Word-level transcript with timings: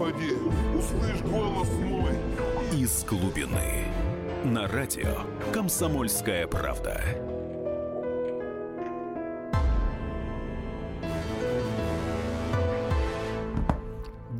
Господи, 0.00 0.32
услышь 0.78 1.20
голос 1.30 1.68
мой. 1.72 2.12
Из 2.72 3.04
глубины. 3.04 3.84
На 4.46 4.66
радио 4.66 5.26
«Комсомольская 5.52 6.46
правда». 6.46 7.02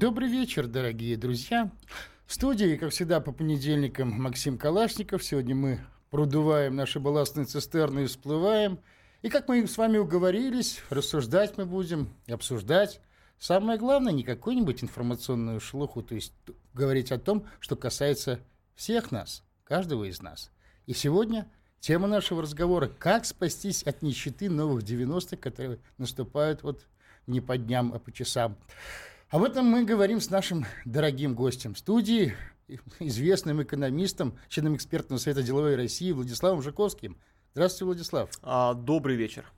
Добрый 0.00 0.30
вечер, 0.30 0.66
дорогие 0.66 1.18
друзья. 1.18 1.70
В 2.24 2.32
студии, 2.32 2.76
как 2.76 2.90
всегда, 2.90 3.20
по 3.20 3.32
понедельникам 3.32 4.08
Максим 4.08 4.56
Калашников. 4.56 5.22
Сегодня 5.22 5.54
мы 5.54 5.80
продуваем 6.08 6.74
наши 6.74 7.00
балластные 7.00 7.44
цистерны 7.44 8.04
и 8.04 8.06
всплываем. 8.06 8.78
И 9.20 9.28
как 9.28 9.46
мы 9.46 9.66
с 9.66 9.76
вами 9.76 9.98
уговорились, 9.98 10.80
рассуждать 10.88 11.58
мы 11.58 11.66
будем 11.66 12.08
и 12.24 12.32
обсуждать. 12.32 13.02
Самое 13.40 13.78
главное, 13.78 14.12
не 14.12 14.22
какую-нибудь 14.22 14.84
информационную 14.84 15.60
шелуху, 15.60 16.02
то 16.02 16.14
есть 16.14 16.34
говорить 16.74 17.10
о 17.10 17.18
том, 17.18 17.46
что 17.58 17.74
касается 17.74 18.38
всех 18.74 19.10
нас, 19.10 19.42
каждого 19.64 20.04
из 20.04 20.20
нас. 20.20 20.50
И 20.84 20.92
сегодня 20.92 21.50
тема 21.80 22.06
нашего 22.06 22.42
разговора– 22.42 22.88
как 22.98 23.24
спастись 23.24 23.82
от 23.82 24.02
нищеты 24.02 24.50
новых 24.50 24.84
90-х, 24.84 25.38
которые 25.38 25.78
наступают 25.96 26.62
вот 26.62 26.86
не 27.26 27.40
по 27.40 27.56
дням, 27.56 27.94
а 27.94 27.98
по 27.98 28.12
часам. 28.12 28.58
Об 29.30 29.42
этом 29.42 29.64
мы 29.64 29.86
говорим 29.86 30.20
с 30.20 30.28
нашим 30.28 30.66
дорогим 30.84 31.34
гостем 31.34 31.76
студии, 31.76 32.34
известным 32.98 33.62
экономистом, 33.62 34.36
членом 34.50 34.76
экспертного 34.76 35.18
совета 35.18 35.42
деловой 35.42 35.76
России 35.76 36.12
Владиславом 36.12 36.60
Жаковским. 36.60 37.16
Здравствуйте, 37.54 37.84
Владислав. 37.86 38.30
А, 38.42 38.74
добрый 38.74 39.16
вечер. 39.16 39.50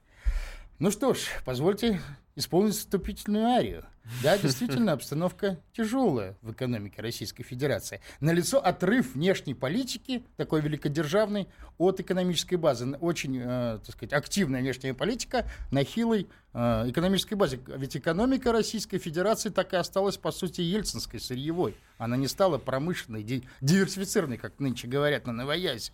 Ну 0.78 0.92
что 0.92 1.14
ж, 1.14 1.18
позвольте 1.44 2.00
исполнить 2.36 2.74
вступительную 2.74 3.46
арию. 3.46 3.84
Да, 4.22 4.36
действительно, 4.42 4.92
обстановка 4.92 5.60
тяжелая 5.72 6.36
в 6.42 6.52
экономике 6.52 7.00
Российской 7.02 7.44
Федерации. 7.44 8.00
Налицо 8.20 8.58
отрыв 8.58 9.14
внешней 9.14 9.54
политики, 9.54 10.24
такой 10.36 10.60
великодержавной, 10.60 11.48
от 11.78 12.00
экономической 12.00 12.56
базы. 12.56 12.96
Очень, 13.00 13.38
э, 13.38 13.78
так 13.84 13.94
сказать, 13.94 14.12
активная 14.12 14.60
внешняя 14.60 14.94
политика 14.94 15.46
на 15.70 15.84
хилой 15.84 16.28
э, 16.52 16.90
экономической 16.90 17.34
базе. 17.34 17.60
Ведь 17.66 17.96
экономика 17.96 18.52
Российской 18.52 18.98
Федерации 18.98 19.50
так 19.50 19.72
и 19.72 19.76
осталась, 19.76 20.16
по 20.16 20.32
сути, 20.32 20.60
ельцинской, 20.60 21.20
сырьевой. 21.20 21.76
Она 21.98 22.16
не 22.16 22.28
стала 22.28 22.58
промышленной, 22.58 23.22
диверсифицированной, 23.60 24.38
как 24.38 24.58
нынче 24.58 24.88
говорят 24.88 25.26
на 25.26 25.32
новоязе. 25.32 25.92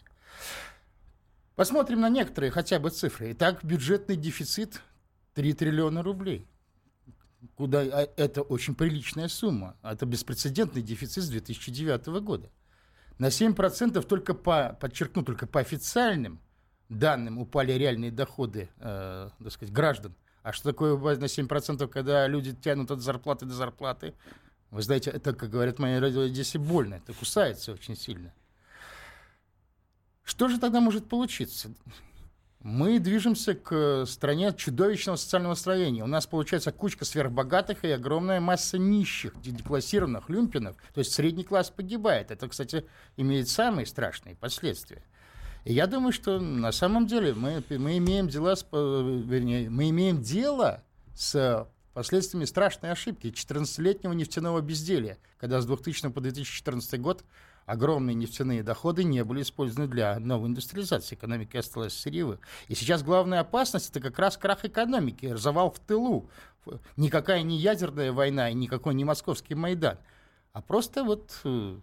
Посмотрим 1.56 2.00
на 2.00 2.08
некоторые 2.08 2.52
хотя 2.52 2.78
бы 2.78 2.90
цифры. 2.90 3.32
Итак, 3.32 3.64
бюджетный 3.64 4.16
дефицит 4.16 4.80
3 5.38 5.52
триллиона 5.52 6.02
рублей. 6.02 6.48
Куда, 7.54 7.82
а 7.82 8.08
это 8.16 8.42
очень 8.42 8.74
приличная 8.74 9.28
сумма. 9.28 9.76
Это 9.84 10.04
беспрецедентный 10.04 10.82
дефицит 10.82 11.22
с 11.22 11.28
2009 11.28 12.06
года. 12.24 12.50
На 13.18 13.28
7% 13.28 14.02
только 14.02 14.34
по, 14.34 14.76
подчеркну, 14.80 15.22
только 15.22 15.46
по 15.46 15.60
официальным 15.60 16.40
данным 16.88 17.38
упали 17.38 17.70
реальные 17.70 18.10
доходы 18.10 18.68
э, 18.80 19.30
так 19.38 19.52
сказать, 19.52 19.72
граждан. 19.72 20.16
А 20.42 20.52
что 20.52 20.72
такое 20.72 20.96
на 20.96 21.26
7%, 21.26 21.86
когда 21.86 22.26
люди 22.26 22.52
тянут 22.52 22.90
от 22.90 23.00
зарплаты 23.00 23.46
до 23.46 23.54
зарплаты? 23.54 24.14
Вы 24.72 24.82
знаете, 24.82 25.10
это, 25.10 25.34
как 25.34 25.50
говорят 25.50 25.78
мои 25.78 26.00
радио, 26.00 26.26
здесь 26.26 26.56
и 26.56 26.58
больно, 26.58 26.96
это 26.96 27.12
кусается 27.12 27.74
очень 27.74 27.96
сильно. 27.96 28.34
Что 30.24 30.48
же 30.48 30.58
тогда 30.58 30.80
может 30.80 31.08
получиться? 31.08 31.70
Мы 32.60 32.98
движемся 32.98 33.54
к 33.54 34.04
стране 34.06 34.52
чудовищного 34.52 35.16
социального 35.16 35.54
строения. 35.54 36.02
У 36.02 36.08
нас 36.08 36.26
получается 36.26 36.72
кучка 36.72 37.04
сверхбогатых 37.04 37.84
и 37.84 37.90
огромная 37.90 38.40
масса 38.40 38.78
нищих, 38.78 39.40
деклассированных 39.40 40.28
люмпинов. 40.28 40.76
То 40.92 40.98
есть 40.98 41.12
средний 41.12 41.44
класс 41.44 41.70
погибает. 41.70 42.32
Это, 42.32 42.48
кстати, 42.48 42.84
имеет 43.16 43.48
самые 43.48 43.86
страшные 43.86 44.34
последствия. 44.34 45.04
И 45.64 45.72
я 45.72 45.86
думаю, 45.86 46.12
что 46.12 46.40
на 46.40 46.72
самом 46.72 47.06
деле 47.06 47.32
мы, 47.32 47.62
мы 47.70 47.98
имеем 47.98 48.28
дела 48.28 48.56
с, 48.56 48.66
вернее, 48.72 49.70
мы 49.70 49.90
имеем 49.90 50.20
дело 50.20 50.82
с 51.14 51.68
последствиями 51.94 52.44
страшной 52.44 52.90
ошибки 52.90 53.28
14-летнего 53.28 54.12
нефтяного 54.12 54.60
безделия, 54.60 55.18
когда 55.38 55.60
с 55.60 55.66
2000 55.66 56.10
по 56.10 56.20
2014 56.20 57.00
год 57.00 57.24
огромные 57.68 58.14
нефтяные 58.14 58.62
доходы 58.62 59.04
не 59.04 59.22
были 59.22 59.42
использованы 59.42 59.88
для 59.88 60.18
новой 60.18 60.48
индустриализации. 60.48 61.14
Экономика 61.14 61.58
осталась 61.58 61.92
сырьевой. 61.92 62.38
И 62.68 62.74
сейчас 62.74 63.02
главная 63.02 63.40
опасность– 63.40 63.90
это 63.90 64.00
как 64.00 64.18
раз 64.18 64.38
крах 64.38 64.64
экономики, 64.64 65.26
развал 65.26 65.70
в 65.70 65.78
тылу. 65.78 66.30
Никакая 66.96 67.42
не 67.42 67.58
ядерная 67.58 68.10
война 68.10 68.48
и 68.48 68.54
никакой 68.54 68.94
не 68.94 69.04
московский 69.04 69.54
Майдан, 69.54 69.98
а 70.52 70.62
просто 70.62 71.04
вот 71.04 71.40
э, 71.44 71.78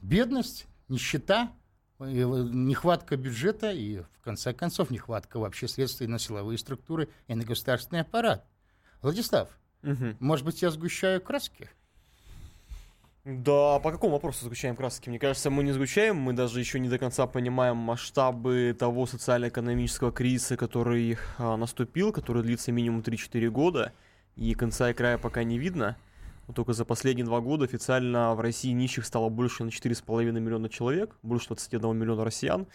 бедность, 0.00 0.66
нищета, 0.88 1.52
нехватка 1.98 3.16
бюджета 3.16 3.72
и, 3.72 3.98
в 3.98 4.20
конце 4.22 4.52
концов, 4.52 4.90
нехватка 4.90 5.38
вообще 5.38 5.66
средств 5.66 6.02
и 6.02 6.06
на 6.06 6.20
силовые 6.20 6.58
структуры, 6.58 7.08
и 7.26 7.34
на 7.34 7.44
государственный 7.44 8.02
аппарат. 8.02 8.46
Владислав, 9.02 9.48
угу. 9.82 10.16
может 10.20 10.44
быть, 10.44 10.62
я 10.62 10.70
сгущаю 10.70 11.20
краски? 11.20 11.68
Да, 13.26 13.80
по 13.80 13.90
какому 13.90 14.12
вопросу 14.12 14.44
сгущаем 14.44 14.76
краски? 14.76 15.08
Мне 15.08 15.18
кажется, 15.18 15.50
мы 15.50 15.64
не 15.64 15.72
сгущаем, 15.72 16.16
мы 16.16 16.32
даже 16.32 16.60
еще 16.60 16.78
не 16.78 16.88
до 16.88 16.96
конца 16.96 17.26
понимаем 17.26 17.76
масштабы 17.76 18.76
того 18.78 19.04
социально-экономического 19.04 20.12
кризиса, 20.12 20.56
который 20.56 21.18
а, 21.36 21.56
наступил, 21.56 22.12
который 22.12 22.44
длится 22.44 22.70
минимум 22.70 23.00
3-4 23.00 23.48
года, 23.48 23.92
и 24.36 24.54
конца 24.54 24.92
и 24.92 24.94
края 24.94 25.18
пока 25.18 25.42
не 25.42 25.58
видно. 25.58 25.96
Вот 26.46 26.54
только 26.54 26.72
за 26.72 26.84
последние 26.84 27.24
два 27.24 27.40
года 27.40 27.64
официально 27.64 28.32
в 28.32 28.40
России 28.40 28.70
нищих 28.70 29.04
стало 29.04 29.28
больше 29.28 29.64
на 29.64 29.70
4,5 29.70 30.30
миллиона 30.30 30.68
человек, 30.68 31.16
больше 31.24 31.48
21 31.48 31.96
миллиона 31.96 32.24
россиян. 32.24 32.68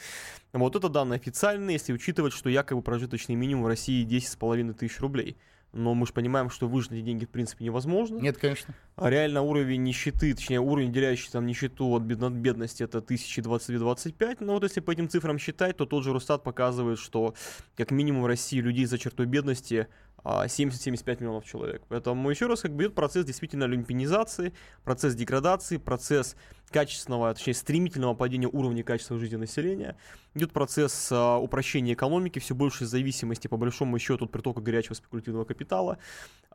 Вот 0.51 0.75
это 0.75 0.89
данные 0.89 1.15
официальные, 1.15 1.75
если 1.75 1.93
учитывать, 1.93 2.33
что 2.33 2.49
якобы 2.49 2.81
прожиточный 2.81 3.35
минимум 3.35 3.63
в 3.63 3.67
России 3.67 4.05
10,5 4.05 4.73
тысяч 4.73 4.99
рублей 4.99 5.37
но 5.73 5.93
мы 5.93 6.05
же 6.05 6.13
понимаем, 6.13 6.49
что 6.49 6.67
выжить 6.67 6.91
эти 6.91 7.01
деньги 7.01 7.25
в 7.25 7.29
принципе 7.29 7.65
невозможно. 7.65 8.17
Нет, 8.19 8.37
конечно. 8.37 8.73
А 8.95 9.09
реально 9.09 9.41
уровень 9.41 9.83
нищеты, 9.83 10.33
точнее 10.33 10.59
уровень, 10.59 10.91
делящий 10.91 11.31
там 11.31 11.45
нищету 11.45 11.87
от 11.95 12.03
бедности, 12.03 12.83
это 12.83 12.99
1022-25. 12.99 14.37
Но 14.41 14.53
вот 14.53 14.63
если 14.63 14.81
по 14.81 14.91
этим 14.91 15.09
цифрам 15.09 15.37
считать, 15.39 15.77
то 15.77 15.85
тот 15.85 16.03
же 16.03 16.13
Росстат 16.13 16.43
показывает, 16.43 16.99
что 16.99 17.33
как 17.75 17.91
минимум 17.91 18.23
в 18.23 18.27
России 18.27 18.59
людей 18.59 18.85
за 18.85 18.97
чертой 18.97 19.25
бедности 19.25 19.87
70-75 20.23 21.03
а, 21.05 21.15
миллионов 21.19 21.45
человек. 21.45 21.83
Поэтому 21.89 22.29
еще 22.29 22.47
раз 22.47 22.61
как 22.61 22.75
бы 22.75 22.83
идет 22.83 22.95
процесс 22.95 23.25
действительно 23.25 23.65
люмпинизации, 23.65 24.53
процесс 24.83 25.15
деградации, 25.15 25.77
процесс 25.77 26.35
качественного, 26.71 27.33
точнее 27.33 27.53
стремительного 27.53 28.13
падения 28.13 28.47
уровня 28.47 28.83
качества 28.83 29.19
жизни 29.19 29.35
населения. 29.35 29.95
Идет 30.33 30.53
процесс 30.53 31.09
а, 31.11 31.37
упрощения 31.37 31.93
экономики, 31.93 32.39
все 32.39 32.55
большей 32.55 32.87
зависимости 32.87 33.47
по 33.47 33.57
большому 33.57 33.99
счету 33.99 34.25
от 34.25 34.31
притока 34.31 34.61
горячего 34.61 34.93
спекулятивного 34.93 35.43
капитала, 35.43 35.97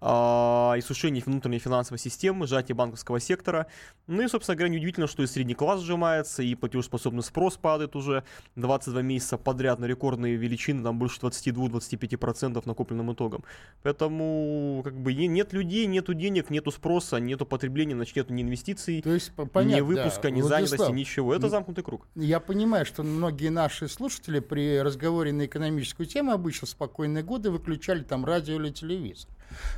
а, 0.01 0.75
иссушение 0.79 1.23
внутренней 1.25 1.59
финансовой 1.59 1.99
системы, 1.99 2.47
сжатие 2.47 2.75
банковского 2.75 3.21
сектора. 3.21 3.67
Ну 4.07 4.23
и, 4.23 4.29
собственно 4.29 4.57
говоря, 4.57 4.73
неудивительно, 4.73 5.07
что 5.07 5.23
и 5.23 5.27
средний 5.27 5.55
класс 5.55 5.83
сжимается, 5.83 6.43
и 6.43 6.55
платежеспособный 6.55 7.23
спрос 7.23 7.57
падает 7.57 7.95
уже 7.97 8.25
22 8.57 9.03
месяца 9.03 9.37
подряд 9.37 9.79
на 9.79 9.85
рекордные 9.85 10.37
величины, 10.37 10.83
там 10.83 10.99
больше 10.99 11.21
22-25% 11.21 12.63
накопленным 12.65 13.13
итогом. 13.13 13.45
Поэтому 13.87 14.81
как 14.83 14.99
бы 14.99 15.15
нет 15.15 15.53
людей, 15.53 15.87
нету 15.87 16.13
денег, 16.13 16.51
нету 16.51 16.73
спроса, 16.73 17.19
нету 17.19 17.47
потребления, 17.47 17.95
значит 17.95 18.17
нету 18.17 18.33
ни 18.33 18.43
инвестиций, 18.43 19.01
То 19.01 19.15
есть, 19.15 19.31
понятно, 19.33 19.77
ни 19.77 19.81
выпуска, 19.81 20.23
да. 20.23 20.31
ни 20.31 20.43
Владислав, 20.43 20.81
занятости, 20.81 20.93
ничего. 20.93 21.33
Это 21.33 21.49
замкнутый 21.49 21.85
круг. 21.85 22.09
Я 22.17 22.41
понимаю, 22.41 22.85
что 22.85 23.05
многие 23.05 23.49
наши 23.49 23.87
слушатели 23.87 24.41
при 24.41 24.81
разговоре 24.81 25.33
на 25.33 25.47
экономическую 25.47 26.07
тему 26.07 26.33
обычно 26.33 26.67
в 26.67 26.71
спокойные 26.71 27.23
годы 27.23 27.53
выключали 27.53 28.03
там 28.03 28.25
радио 28.25 28.57
или 28.57 28.71
телевизор. 28.71 29.31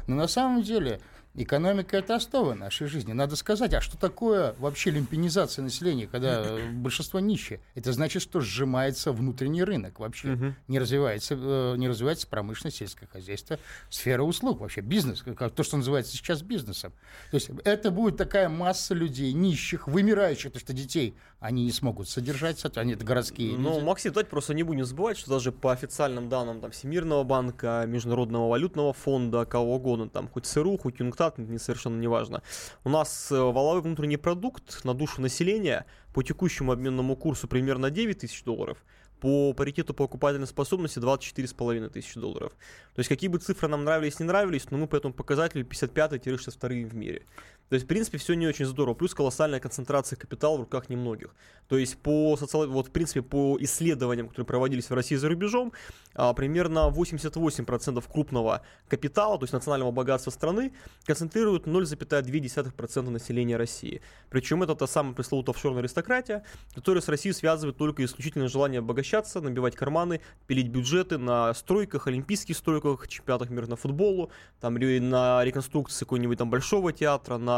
Но 0.06 0.14
на 0.14 0.26
самом 0.26 0.62
деле 0.62 1.03
Экономика– 1.40 1.96
это 1.99 2.17
основа 2.17 2.55
нашей 2.55 2.88
жизни. 2.88 3.12
Надо 3.12 3.37
сказать, 3.37 3.73
а 3.73 3.81
что 3.81 3.96
такое 3.96 4.56
вообще 4.58 4.90
лимпинизация 4.90 5.62
населения, 5.62 6.08
когда 6.08 6.58
большинство 6.73 7.20
нищие? 7.20 7.61
Это 7.76 7.93
значит, 7.93 8.23
что 8.23 8.40
сжимается 8.40 9.12
внутренний 9.12 9.62
рынок 9.62 10.00
вообще. 10.00 10.32
Угу. 10.32 10.55
Не, 10.67 10.79
развивается, 10.81 11.37
э, 11.38 11.76
не 11.76 11.88
развивается 11.88 12.26
промышленность, 12.26 12.79
сельское 12.79 13.06
хозяйство, 13.06 13.61
сфера 13.88 14.25
услуг 14.25 14.61
вообще, 14.61 14.81
бизнес, 14.81 15.23
как 15.23 15.52
то, 15.52 15.62
что 15.62 15.76
называется 15.76 16.17
сейчас 16.17 16.43
бизнесом. 16.43 16.93
То 17.31 17.37
есть 17.37 17.50
это 17.64 17.93
будет 17.93 18.17
такая 18.17 18.49
масса 18.49 18.94
людей, 18.94 19.32
нищих, 19.32 19.87
вымирающих, 19.87 20.50
потому 20.50 20.61
что 20.61 20.73
детей 20.73 21.14
они 21.40 21.64
не 21.64 21.73
смогут 21.73 22.08
содержать, 22.08 22.64
они 22.76 22.94
это 22.94 23.05
городские 23.05 23.56
Ну, 23.56 23.75
люди. 23.75 23.85
Максим, 23.85 24.12
давайте 24.12 24.31
просто 24.31 24.55
не 24.55 24.64
будем 24.64 24.85
забывать, 24.85 25.17
что 25.19 25.31
даже 25.31 25.52
по 25.52 25.73
официальным 25.73 26.29
данным 26.29 26.61
там, 26.61 26.73
Всемирного 26.73 27.23
банка, 27.23 27.85
Международного 27.87 28.49
валютного 28.49 28.93
фонда, 28.93 29.44
кого 29.44 29.76
угодно, 29.76 30.08
там 30.08 30.29
хоть 30.29 30.46
ЦРУ, 30.46 30.79
хоть 30.79 30.99
ЮНКТАД, 30.99 31.35
штат, 31.35 31.38
не 31.38 31.58
совершенно 31.58 32.00
неважно. 32.00 32.43
У 32.85 32.88
нас 32.88 33.31
э, 33.31 33.37
валовой 33.37 33.82
внутренний 33.82 34.17
продукт 34.17 34.85
на 34.85 34.94
душу 34.94 35.20
населения 35.20 35.87
по 36.12 36.23
текущему 36.23 36.73
обменному 36.73 37.17
курсу 37.17 37.49
примерно 37.49 37.91
9 37.91 38.19
тысяч 38.19 38.43
долларов, 38.44 38.79
по 39.20 39.52
паритету 39.52 39.94
покупательной 39.94 40.46
способности 40.46 40.99
24,5 40.99 41.91
тысячи 41.91 42.19
долларов. 42.19 42.52
То 42.94 43.00
есть 43.00 43.08
какие 43.08 43.29
бы 43.29 43.38
цифры 43.38 43.69
нам 43.69 43.84
нравились, 43.84 44.19
не 44.20 44.26
нравились, 44.26 44.70
но 44.70 44.79
мы 44.79 44.87
по 44.87 44.96
этому 44.96 45.14
показателю 45.14 45.64
55-62 45.67 46.87
в 46.87 46.94
мире. 46.94 47.23
То 47.69 47.75
есть, 47.75 47.85
в 47.85 47.88
принципе, 47.88 48.19
все 48.19 48.35
не 48.35 48.47
очень 48.47 48.65
здорово. 48.65 48.94
Плюс 48.94 49.15
колоссальная 49.15 49.61
концентрация 49.61 50.17
капитала 50.17 50.56
в 50.56 50.61
руках 50.61 50.88
немногих. 50.88 51.35
То 51.69 51.76
есть, 51.76 51.99
по 51.99 52.37
социал... 52.37 52.67
вот, 52.67 52.88
в 52.88 52.91
принципе, 52.91 53.20
по 53.20 53.59
исследованиям, 53.61 54.29
которые 54.29 54.47
проводились 54.47 54.88
в 54.88 54.94
России 54.94 55.17
за 55.17 55.29
рубежом, 55.29 55.73
а, 56.15 56.32
примерно 56.32 56.88
88% 56.88 58.03
крупного 58.11 58.62
капитала, 58.88 59.38
то 59.38 59.44
есть 59.44 59.53
национального 59.53 59.91
богатства 59.91 60.31
страны, 60.31 60.73
концентрируют 61.05 61.67
0,2% 61.67 63.11
населения 63.11 63.56
России. 63.56 64.00
Причем 64.31 64.62
это 64.62 64.75
та 64.75 64.87
самая 64.87 65.15
пресловутая 65.15 65.55
офшорная 65.55 65.81
аристократия, 65.81 66.44
которая 66.75 67.03
с 67.03 67.09
Россией 67.09 67.35
связывает 67.35 67.76
только 67.76 68.03
исключительно 68.05 68.49
желание 68.49 68.79
обогащаться, 68.79 69.41
набивать 69.41 69.76
карманы, 69.76 70.20
пилить 70.47 70.69
бюджеты 70.69 71.19
на 71.19 71.53
стройках, 71.53 72.06
олимпийских 72.06 72.56
стройках, 72.56 73.09
чемпионатах 73.09 73.50
мира 73.50 73.67
на 73.67 73.76
футболу, 73.76 74.31
там, 74.61 74.75
на 74.75 75.44
реконструкции 75.44 76.05
какого-нибудь 76.05 76.38
там 76.38 76.49
большого 76.49 76.93
театра, 76.93 77.37
на 77.37 77.57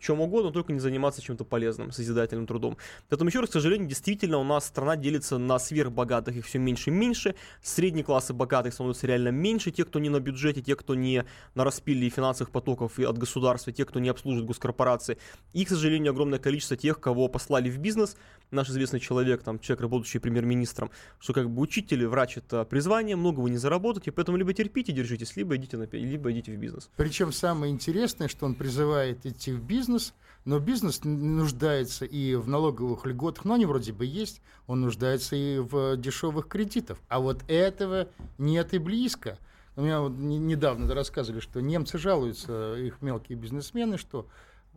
чем 0.00 0.20
угодно, 0.20 0.50
только 0.50 0.72
не 0.72 0.80
заниматься 0.80 1.22
чем-то 1.22 1.44
полезным, 1.44 1.92
созидательным 1.92 2.46
трудом. 2.46 2.76
Поэтому 3.08 3.28
еще 3.28 3.40
раз, 3.40 3.50
к 3.50 3.52
сожалению, 3.52 3.88
действительно 3.88 4.38
у 4.38 4.44
нас 4.44 4.66
страна 4.66 4.96
делится 4.96 5.38
на 5.38 5.58
сверхбогатых, 5.58 6.36
их 6.36 6.46
все 6.46 6.58
меньше 6.58 6.90
и 6.90 6.92
меньше, 6.92 7.34
средние 7.62 8.04
классы 8.04 8.32
богатых 8.32 8.72
становятся 8.72 9.06
реально 9.06 9.28
меньше, 9.28 9.70
те, 9.70 9.84
кто 9.84 9.98
не 9.98 10.08
на 10.08 10.20
бюджете, 10.20 10.62
те, 10.62 10.74
кто 10.74 10.94
не 10.94 11.24
на 11.54 11.64
распиле 11.64 12.08
финансовых 12.08 12.50
потоков 12.50 12.98
от 12.98 13.18
государства, 13.18 13.72
те, 13.72 13.84
кто 13.84 14.00
не 14.00 14.08
обслуживает 14.08 14.46
госкорпорации. 14.46 15.18
И, 15.52 15.64
к 15.64 15.68
сожалению, 15.68 16.12
огромное 16.12 16.38
количество 16.38 16.76
тех, 16.76 16.98
кого 16.98 17.28
послали 17.28 17.68
в 17.68 17.78
бизнес, 17.78 18.16
наш 18.50 18.68
известный 18.70 19.00
человек, 19.00 19.42
там, 19.42 19.58
человек, 19.58 19.82
работающий 19.82 20.20
премьер-министром, 20.20 20.90
что 21.18 21.32
как 21.32 21.50
бы 21.50 21.62
учитель, 21.62 22.06
врач 22.06 22.38
это 22.38 22.64
призвание, 22.64 23.16
много 23.16 23.40
вы 23.40 23.50
не 23.50 23.58
заработаете, 23.58 24.12
поэтому 24.12 24.36
либо 24.36 24.52
терпите, 24.52 24.92
держитесь, 24.92 25.36
либо 25.36 25.56
идите, 25.56 25.76
на, 25.76 25.84
либо 25.84 26.30
идите 26.32 26.52
в 26.52 26.56
бизнес. 26.58 26.90
Причем 26.96 27.32
самое 27.32 27.72
интересное, 27.72 28.28
что 28.28 28.46
он 28.46 28.54
призывает 28.54 29.24
идти 29.26 29.52
в 29.52 29.62
бизнес, 29.62 30.14
но 30.44 30.58
бизнес 30.58 31.04
нуждается 31.04 32.04
и 32.04 32.34
в 32.34 32.48
налоговых 32.48 33.06
льготах, 33.06 33.44
но 33.44 33.54
они 33.54 33.66
вроде 33.66 33.92
бы 33.92 34.06
есть, 34.06 34.40
он 34.66 34.80
нуждается 34.80 35.36
и 35.36 35.58
в 35.58 35.96
дешевых 35.96 36.48
кредитах. 36.48 36.98
А 37.08 37.20
вот 37.20 37.42
этого 37.48 38.08
нет 38.38 38.74
и 38.74 38.78
близко. 38.78 39.38
У 39.76 39.82
меня 39.82 40.00
вот 40.00 40.12
недавно 40.12 40.92
рассказывали, 40.94 41.40
что 41.40 41.60
немцы 41.60 41.98
жалуются, 41.98 42.74
их 42.74 43.00
мелкие 43.02 43.38
бизнесмены, 43.38 43.98
что 43.98 44.26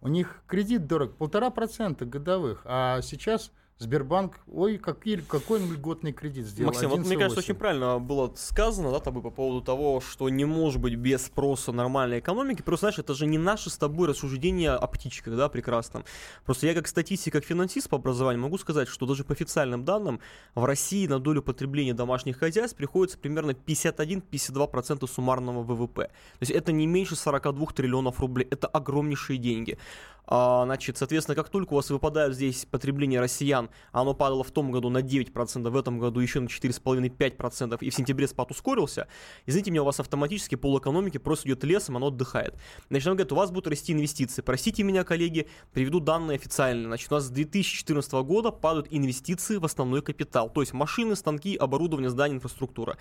у 0.02 0.08
них 0.08 0.42
кредит 0.48 0.86
дорог, 0.86 1.16
полтора 1.16 1.50
процента 1.50 2.06
годовых, 2.06 2.62
а 2.66 3.02
сейчас 3.02 3.52
Сбербанк, 3.80 4.40
ой, 4.52 4.78
какой, 4.78 5.18
какой 5.18 5.62
он 5.62 5.72
льготный 5.74 6.14
кредит 6.14 6.46
сделал. 6.46 6.72
Максим, 6.72 6.90
вот 6.90 7.00
мне 7.00 7.18
кажется, 7.18 7.40
очень 7.40 7.56
правильно 7.56 8.00
было 8.00 8.32
сказано, 8.36 8.92
да, 8.92 9.00
тобой 9.00 9.22
по 9.22 9.30
поводу 9.30 9.62
того, 9.66 10.00
что 10.00 10.30
не 10.30 10.46
может 10.46 10.80
быть 10.80 10.96
без 10.96 11.26
спроса 11.26 11.72
нормальной 11.72 12.20
экономики. 12.20 12.62
Просто, 12.62 12.86
знаешь, 12.86 13.00
это 13.00 13.14
же 13.14 13.26
не 13.26 13.38
наше 13.38 13.70
с 13.70 13.78
тобой 13.78 14.08
рассуждение 14.08 14.72
о 14.72 14.88
птичках, 14.88 15.36
да, 15.36 15.50
прекрасном. 15.50 16.06
Просто 16.46 16.68
я 16.68 16.74
как 16.74 16.88
статистик, 16.88 17.34
как 17.34 17.44
финансист 17.44 17.90
по 17.90 17.98
образованию 17.98 18.44
могу 18.44 18.58
сказать, 18.58 18.88
что 18.88 19.06
даже 19.06 19.24
по 19.24 19.34
официальным 19.34 19.84
данным 19.84 20.22
в 20.56 20.64
России 20.64 21.08
на 21.08 21.20
долю 21.20 21.42
потребления 21.42 21.94
домашних 21.94 22.38
хозяйств 22.38 22.78
приходится 22.78 23.18
примерно 23.18 23.52
51-52% 23.52 25.08
суммарного 25.08 25.64
ВВП. 25.64 26.04
То 26.04 26.12
есть 26.42 26.52
это 26.52 26.72
не 26.72 26.88
меньше 26.88 27.16
42 27.16 27.66
триллионов 27.68 28.20
рублей. 28.20 28.48
Это 28.50 28.68
огромнейшие 28.68 29.40
деньги. 29.40 29.78
А, 30.26 30.64
значит, 30.66 30.98
соответственно, 30.98 31.36
как 31.36 31.50
только 31.50 31.74
у 31.74 31.76
вас 31.76 31.90
выпадают 31.90 32.36
здесь 32.36 32.66
потребление 32.66 33.20
россиян, 33.20 33.70
оно 33.92 34.14
падало 34.14 34.44
в 34.44 34.52
том 34.52 34.72
году 34.72 34.90
на 34.90 35.00
9%, 35.00 35.70
в 35.70 35.76
этом 35.76 36.00
году 36.00 36.20
еще 36.20 36.40
на 36.40 36.48
4,5-5%, 36.48 37.78
и 37.82 37.90
в 37.90 37.94
сентябре 37.94 38.28
спад 38.28 38.52
ускорился, 38.52 39.08
извините 39.46 39.72
меня, 39.72 39.82
у 39.84 39.86
вас 39.86 40.00
автоматически 40.00 40.56
пол 40.56 40.80
экономики 40.80 41.18
просто 41.18 41.48
идет 41.50 41.64
лесом, 41.64 41.98
оно 41.98 42.08
отдыхает. 42.08 42.56
Значит, 42.90 43.08
он 43.08 43.16
говорит, 43.16 43.32
у 43.32 43.36
вас 43.36 43.52
будут 43.52 43.68
расти 43.68 43.94
инвестиции. 43.94 44.42
Простите 44.42 44.84
меня, 44.84 45.04
коллеги, 45.04 45.48
приведу 45.74 46.00
данные 46.00 46.36
официальные. 46.36 46.88
Значит, 46.88 47.12
у 47.12 47.16
нас 47.16 47.26
с 47.26 47.30
2014 47.30 48.12
года 48.14 48.52
падают 48.52 48.88
инвестиции 48.92 49.58
в 49.58 49.66
основной 49.66 50.02
капитал, 50.02 50.50
то 50.50 50.62
есть 50.62 50.74
машины, 50.74 51.16
станки, 51.16 51.56
оборудование, 51.56 52.10
здания, 52.10 52.36
инфраструктура. 52.36 52.98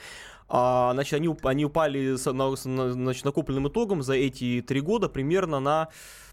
А, 0.49 0.93
значит, 0.93 1.15
они, 1.15 1.35
они 1.43 1.65
упали 1.65 2.17
с, 2.17 2.31
на, 2.33 2.55
значит, 2.57 3.25
накопленным 3.25 3.69
итогом 3.69 4.03
за 4.03 4.15
эти 4.15 4.63
три 4.67 4.81
года 4.81 5.09
примерно 5.09 5.61
на 5.61 5.89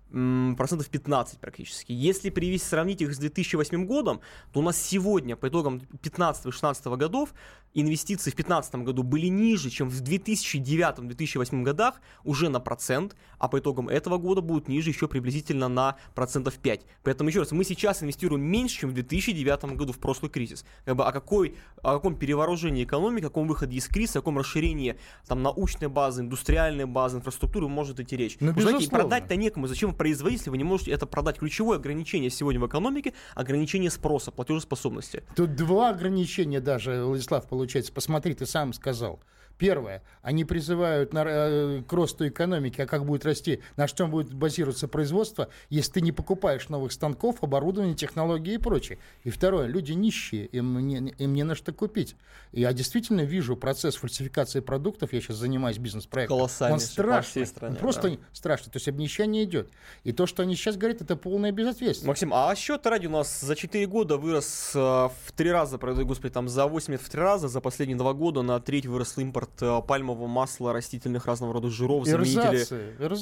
процентов 0.09 0.89
15 0.89 1.39
практически. 1.39 1.91
Если 1.91 2.29
привести, 2.29 2.67
сравнить 2.67 3.01
их 3.01 3.13
с 3.13 3.17
2008 3.17 3.85
годом, 3.85 4.21
то 4.51 4.59
у 4.59 4.63
нас 4.63 4.77
сегодня, 4.77 5.35
по 5.35 5.47
итогам 5.47 5.81
15-16 6.01 6.97
годов, 6.97 7.33
инвестиции 7.73 8.31
в 8.31 8.35
2015 8.35 8.75
году 8.75 9.03
были 9.03 9.27
ниже, 9.27 9.69
чем 9.69 9.89
в 9.89 10.01
2009-2008 10.01 11.63
годах, 11.63 12.01
уже 12.23 12.49
на 12.49 12.59
процент, 12.59 13.15
а 13.37 13.47
по 13.47 13.59
итогам 13.59 13.89
этого 13.89 14.17
года 14.17 14.41
будут 14.41 14.67
ниже 14.67 14.89
еще 14.89 15.07
приблизительно 15.07 15.67
на 15.67 15.97
процентов 16.15 16.55
5. 16.55 16.81
Поэтому, 17.03 17.29
еще 17.29 17.39
раз, 17.39 17.51
мы 17.51 17.63
сейчас 17.63 18.03
инвестируем 18.03 18.43
меньше, 18.43 18.81
чем 18.81 18.89
в 18.89 18.93
2009 18.93 19.75
году 19.75 19.93
в 19.93 19.99
прошлый 19.99 20.31
кризис. 20.31 20.65
Как 20.85 20.95
бы, 20.95 21.05
о, 21.05 21.11
какой, 21.11 21.55
о 21.81 21.95
каком 21.95 22.15
перевооружении 22.15 22.83
экономики, 22.83 23.25
о 23.25 23.29
каком 23.29 23.47
выходе 23.47 23.77
из 23.77 23.87
кризиса, 23.87 24.19
о 24.19 24.21
каком 24.21 24.37
расширении 24.37 24.97
там, 25.27 25.43
научной 25.43 25.87
базы, 25.87 26.21
индустриальной 26.21 26.85
базы, 26.85 27.17
инфраструктуры 27.17 27.67
может 27.67 27.99
идти 27.99 28.17
речь. 28.17 28.37
Ну, 28.39 28.53
знаете, 28.59 28.89
продать-то 28.89 29.35
некому. 29.35 29.67
Зачем 29.67 29.93
производить, 29.93 30.39
если 30.39 30.49
вы 30.49 30.57
не 30.57 30.63
можете 30.63 30.91
это 30.91 31.05
продать? 31.05 31.39
Ключевое 31.39 31.77
ограничение 31.77 32.29
сегодня 32.29 32.59
в 32.59 32.67
экономике– 32.67 33.13
ограничение 33.35 33.89
спроса, 33.89 34.31
платежеспособности. 34.31 35.23
Тут 35.35 35.55
два 35.55 35.89
ограничения 35.89 36.59
даже, 36.59 37.03
Владислав, 37.03 37.47
получается. 37.47 37.58
Посмотри, 37.93 38.33
ты 38.33 38.45
сам 38.45 38.73
сказал. 38.73 39.19
Первое, 39.59 40.01
они 40.21 40.45
призывают 40.45 41.11
на, 41.11 41.25
э, 41.27 41.83
к 41.85 41.91
росту 41.91 42.25
экономики, 42.25 42.79
а 42.79 42.87
как 42.87 43.05
будет 43.05 43.25
расти, 43.25 43.61
на 43.75 43.89
чем 43.89 44.09
будет 44.09 44.33
базироваться 44.33 44.87
производство, 44.87 45.49
если 45.69 45.91
ты 45.91 46.01
не 46.01 46.13
покупаешь 46.13 46.69
новых 46.69 46.93
станков, 46.93 47.43
оборудования, 47.43 47.93
технологии 47.93 48.53
и 48.53 48.57
прочее. 48.57 48.99
И 49.25 49.29
второе, 49.29 49.67
люди 49.67 49.91
нищие, 49.91 50.45
им 50.45 50.79
не, 50.79 51.13
им 51.17 51.33
не 51.33 51.43
на 51.43 51.55
что 51.55 51.73
купить. 51.73 52.15
Я 52.53 52.71
действительно 52.71 53.19
вижу 53.21 53.57
процесс 53.57 53.97
фальсификации 53.97 54.61
продуктов, 54.61 55.11
я 55.11 55.19
сейчас 55.19 55.35
занимаюсь 55.35 55.77
бизнес-проектом. 55.77 56.37
Колоссальный. 56.37 56.75
Он 56.75 56.79
страшный. 56.79 57.45
Стране, 57.45 57.73
Он 57.73 57.79
просто 57.81 58.11
да. 58.11 58.17
страшный. 58.31 58.71
То 58.71 58.77
есть 58.77 58.87
обнищание 58.87 59.43
идет. 59.43 59.69
И 60.05 60.13
то, 60.13 60.25
что 60.25 60.41
они 60.41 60.55
сейчас 60.55 60.77
говорят, 60.77 61.01
это 61.01 61.17
полная 61.17 61.51
безответственность. 61.51 62.07
Максим, 62.07 62.33
а 62.33 62.55
счет 62.55 62.87
ради 62.87 63.07
у 63.07 63.11
нас 63.11 63.41
за 63.41 63.57
4 63.57 63.85
года 63.87 64.15
вырос 64.15 64.71
э, 64.73 64.79
в 64.79 65.31
3 65.35 65.51
раза, 65.51 65.77
господи, 65.77 66.33
там 66.33 66.47
за 66.47 66.65
8 66.65 66.93
лет 66.93 67.01
в 67.01 67.09
3 67.09 67.19
раза, 67.19 67.49
за 67.49 67.59
последние 67.59 67.97
2 67.97 68.13
года 68.13 68.41
на 68.41 68.61
треть 68.61 68.85
вырос 68.85 69.17
импорт 69.17 69.48
импорт 69.49 69.61
э, 69.61 69.87
пальмового 69.87 70.27
масла, 70.27 70.73
растительных 70.73 71.25
разного 71.25 71.53
рода 71.53 71.69
жиров, 71.69 72.05
заменители. 72.05 72.65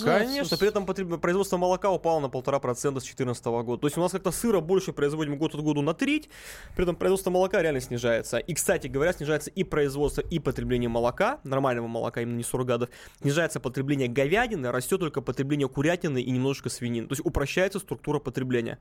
Конечно, 0.04 0.58
при 0.58 0.68
этом 0.68 0.86
производство 1.20 1.58
молока 1.58 1.92
упало 1.92 2.20
на 2.20 2.30
полтора 2.30 2.60
процента 2.60 3.00
с 3.00 3.04
2014 3.04 3.46
года. 3.46 3.82
То 3.82 3.88
есть 3.88 3.98
у 3.98 4.02
нас 4.02 4.12
как-то 4.12 4.32
сыра 4.32 4.60
больше 4.60 4.94
производим 4.94 5.38
год 5.38 5.56
от 5.56 5.62
года 5.62 5.82
на 5.82 5.94
треть, 5.94 6.30
при 6.76 6.84
этом 6.84 6.96
производство 6.96 7.30
молока 7.30 7.62
реально 7.62 7.82
снижается. 7.82 8.38
И, 8.38 8.54
кстати 8.54 8.88
говоря, 8.88 9.14
снижается 9.14 9.50
и 9.50 9.64
производство, 9.64 10.22
и 10.22 10.40
потребление 10.40 10.90
молока, 10.90 11.40
нормального 11.44 11.88
молока, 11.88 12.22
именно 12.22 12.38
не 12.38 12.44
суррогатов, 12.44 12.90
снижается 13.22 13.60
потребление 13.60 14.08
говядины, 14.08 14.72
растет 14.72 15.00
только 15.00 15.22
потребление 15.22 15.68
курятины 15.68 16.22
и 16.22 16.32
немножечко 16.32 16.70
свинины. 16.70 17.08
То 17.08 17.14
есть 17.14 17.26
упрощается 17.26 17.80
структура 17.80 18.20
потребления. 18.20 18.80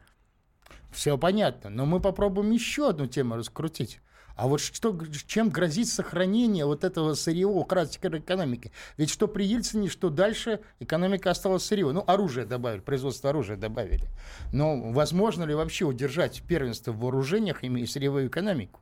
Все 0.93 1.19
понятно, 1.19 1.69
но 1.69 1.85
мы 1.85 2.00
попробуем 2.00 2.50
еще 2.53 2.88
одну 2.88 3.07
тему 3.07 3.37
раскрутить. 3.37 4.00
А 4.37 4.49
вот 4.49 4.61
что, 4.61 4.97
чем 5.26 5.49
грозит 5.49 5.88
сохранение 5.88 6.66
вот 6.66 6.85
этого 6.85 7.14
сырьевого 7.14 7.66
характера 7.66 8.19
экономики? 8.19 8.71
Ведь 8.99 9.11
что 9.11 9.28
при 9.28 9.45
Ельцине, 9.45 9.88
что 9.88 10.11
дальше, 10.11 10.61
экономика 10.78 11.31
осталась 11.31 11.64
сырьевой. 11.64 11.95
Ну, 11.95 12.05
оружие 12.07 12.45
добавили, 12.47 12.81
производство 12.81 13.31
оружия 13.31 13.57
добавили. 13.57 14.09
Но 14.52 14.93
возможно 14.93 15.45
ли 15.45 15.55
вообще 15.55 15.87
удержать 15.87 16.43
первенство 16.43 16.93
в 16.93 16.99
вооружениях, 16.99 17.64
имея 17.64 17.87
сырьевую 17.87 18.28
экономику? 18.28 18.81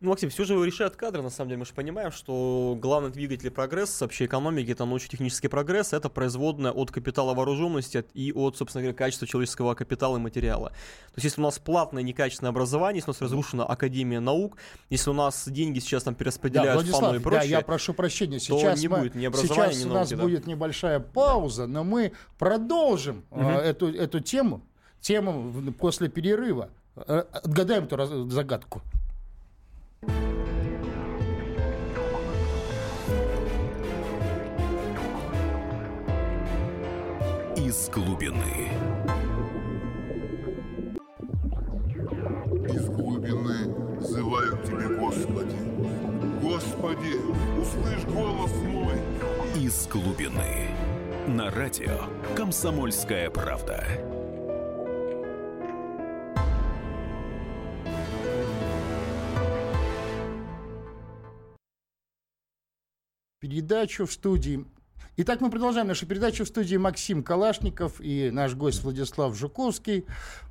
Ну, 0.00 0.10
Максим, 0.10 0.30
все 0.30 0.44
же 0.44 0.54
решают 0.64 0.96
кадры, 0.96 1.22
на 1.22 1.30
самом 1.30 1.50
деле. 1.50 1.60
Мы 1.60 1.66
же 1.66 1.72
понимаем, 1.72 2.12
что 2.12 2.76
главный 2.80 3.10
двигатель 3.10 3.50
прогресса 3.50 4.04
вообще 4.04 4.26
экономики, 4.26 4.70
это 4.70 4.84
научно-технический 4.84 5.48
прогресс, 5.48 5.92
это 5.92 6.08
производная 6.08 6.72
от 6.72 6.90
капитала 6.90 7.34
вооруженности 7.34 8.04
и 8.14 8.32
от, 8.32 8.56
собственно 8.56 8.82
говоря, 8.82 8.96
качества 8.96 9.26
человеческого 9.26 9.74
капитала 9.74 10.16
и 10.16 10.20
материала. 10.20 10.70
То 10.70 11.16
есть, 11.16 11.24
если 11.24 11.40
у 11.40 11.44
нас 11.44 11.58
платное 11.58 12.02
некачественное 12.02 12.50
образование, 12.50 12.98
если 12.98 13.10
у 13.10 13.14
нас 13.14 13.20
разрушена 13.22 13.64
Академия 13.64 14.20
наук, 14.20 14.56
если 14.90 15.10
у 15.10 15.14
нас 15.14 15.48
деньги 15.48 15.78
сейчас 15.78 16.02
там 16.02 16.14
перераспределяют 16.14 16.70
да, 16.70 16.74
Владислав, 16.74 17.12
в 17.12 17.16
и 17.16 17.18
прочее, 17.20 17.40
да, 17.40 17.46
я 17.58 17.60
прошу 17.62 17.94
прощения, 17.94 18.40
сейчас, 18.40 18.80
не 18.80 18.88
мы, 18.88 18.98
будет 18.98 19.14
ни 19.14 19.24
образования, 19.24 19.72
сейчас 19.72 19.84
ни 19.84 19.90
у 19.90 19.94
нас 19.94 20.10
да. 20.10 20.16
будет 20.16 20.46
небольшая 20.46 21.00
пауза, 21.00 21.66
но 21.66 21.84
мы 21.84 22.12
продолжим 22.38 23.24
угу. 23.30 23.42
э, 23.42 23.60
эту, 23.60 23.92
эту 23.92 24.20
тему, 24.20 24.62
тему 25.00 25.72
после 25.78 26.08
перерыва. 26.08 26.70
Э, 26.96 27.24
отгадаем 27.32 27.84
эту 27.84 28.30
загадку. 28.30 28.82
Из 37.74 37.88
глубины. 37.88 38.70
Из 42.72 42.88
глубины 42.88 43.98
взываю 43.98 44.56
к 44.56 44.62
Тебе, 44.62 44.96
Господи. 44.96 45.56
Господи, 46.40 47.16
услышь 47.60 48.04
голос 48.14 48.52
мой. 48.62 48.94
Из 49.56 49.88
глубины. 49.88 50.68
На 51.26 51.50
радио 51.50 52.02
«Комсомольская 52.36 53.28
правда». 53.30 53.84
передачу 63.40 64.06
в 64.06 64.12
студии. 64.12 64.64
Итак, 65.16 65.40
мы 65.40 65.48
продолжаем 65.48 65.86
нашу 65.86 66.06
передачу 66.06 66.44
в 66.44 66.48
студии 66.48 66.74
Максим 66.74 67.22
Калашников 67.22 68.00
и 68.00 68.30
наш 68.32 68.56
гость 68.56 68.82
Владислав 68.82 69.36
Жуковский. 69.36 70.06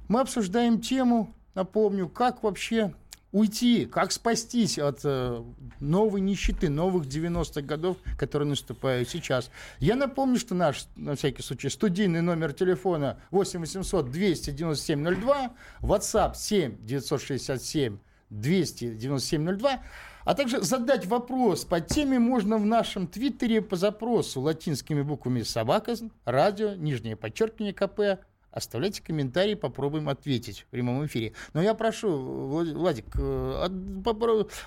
Мы 0.07 0.21
обсуждаем 0.21 0.79
тему, 0.79 1.35
напомню, 1.53 2.07
как 2.07 2.43
вообще 2.43 2.93
уйти, 3.33 3.85
как 3.85 4.13
спастись 4.13 4.79
от 4.79 5.01
э, 5.03 5.43
новой 5.81 6.21
нищеты, 6.21 6.69
новых 6.69 7.07
90-х 7.07 7.59
годов, 7.63 7.97
которые 8.17 8.47
наступают 8.47 9.09
сейчас. 9.09 9.51
Я 9.79 9.97
напомню, 9.97 10.39
что 10.39 10.55
наш, 10.55 10.87
на 10.95 11.17
всякий 11.17 11.41
случай, 11.41 11.67
студийный 11.67 12.21
номер 12.21 12.53
телефона 12.53 13.19
8 13.31 13.59
800 13.59 14.11
297 14.11 15.03
02, 15.19 15.51
WhatsApp 15.81 16.35
7 16.35 16.77
967 16.85 17.97
297 18.33 19.57
02, 19.57 19.79
а 20.25 20.33
также 20.33 20.61
задать 20.61 21.05
вопрос 21.05 21.65
по 21.65 21.79
теме 21.81 22.19
можно 22.19 22.57
в 22.57 22.65
нашем 22.65 23.07
твиттере 23.07 23.61
по 23.61 23.75
запросу 23.75 24.41
латинскими 24.41 25.01
буквами 25.01 25.41
«Собака», 25.43 25.95
«Радио», 26.25 26.73
нижнее 26.75 27.15
подчеркивание 27.15 27.73
КП, 27.73 28.23
Оставляйте 28.53 29.01
комментарии, 29.01 29.55
попробуем 29.55 30.09
ответить 30.09 30.61
в 30.61 30.65
прямом 30.67 31.03
эфире. 31.07 31.33
Но 31.53 31.61
я 31.61 31.73
прошу, 31.73 32.15
Владик, 32.15 33.05
э, 33.15 33.67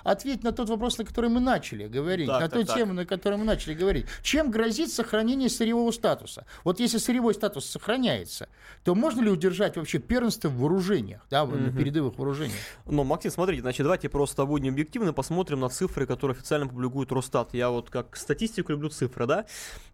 ответь 0.03 0.43
на 0.43 0.51
тот 0.51 0.67
вопрос, 0.67 0.97
на 0.97 1.05
который 1.05 1.29
мы 1.29 1.39
начали 1.39 1.87
говорить, 1.87 2.27
так, 2.27 2.41
на 2.41 2.49
так, 2.49 2.59
ту 2.59 2.65
так. 2.65 2.75
тему, 2.75 2.93
на 2.93 3.05
которой 3.05 3.35
мы 3.35 3.45
начали 3.45 3.73
говорить. 3.73 4.05
Чем 4.23 4.51
грозит 4.51 4.91
сохранение 4.91 5.49
сырьевого 5.49 5.91
статуса? 5.91 6.45
Вот 6.65 6.81
если 6.81 6.97
сырьевой 6.97 7.33
статус 7.33 7.65
сохраняется, 7.65 8.49
то 8.83 8.93
можно 8.93 9.21
ли 9.21 9.29
удержать 9.29 9.77
вообще 9.77 9.99
первенство 9.99 10.49
в 10.49 10.57
вооружениях, 10.57 11.25
да, 11.29 11.45
угу. 11.45 11.55
на 11.55 11.71
передовых 11.71 12.17
вооружениях? 12.17 12.57
Ну, 12.85 13.05
Максим, 13.05 13.31
смотрите, 13.31 13.61
значит, 13.61 13.83
давайте 13.83 14.09
просто 14.09 14.45
будем 14.45 14.73
объективны, 14.73 15.13
посмотрим 15.13 15.61
на 15.61 15.69
цифры, 15.69 16.05
которые 16.05 16.35
официально 16.35 16.67
публикует 16.67 17.09
Росстат. 17.13 17.53
Я 17.53 17.69
вот 17.69 17.89
как 17.89 18.17
статистику 18.17 18.73
люблю 18.73 18.89
цифры, 18.89 19.25
да? 19.27 19.45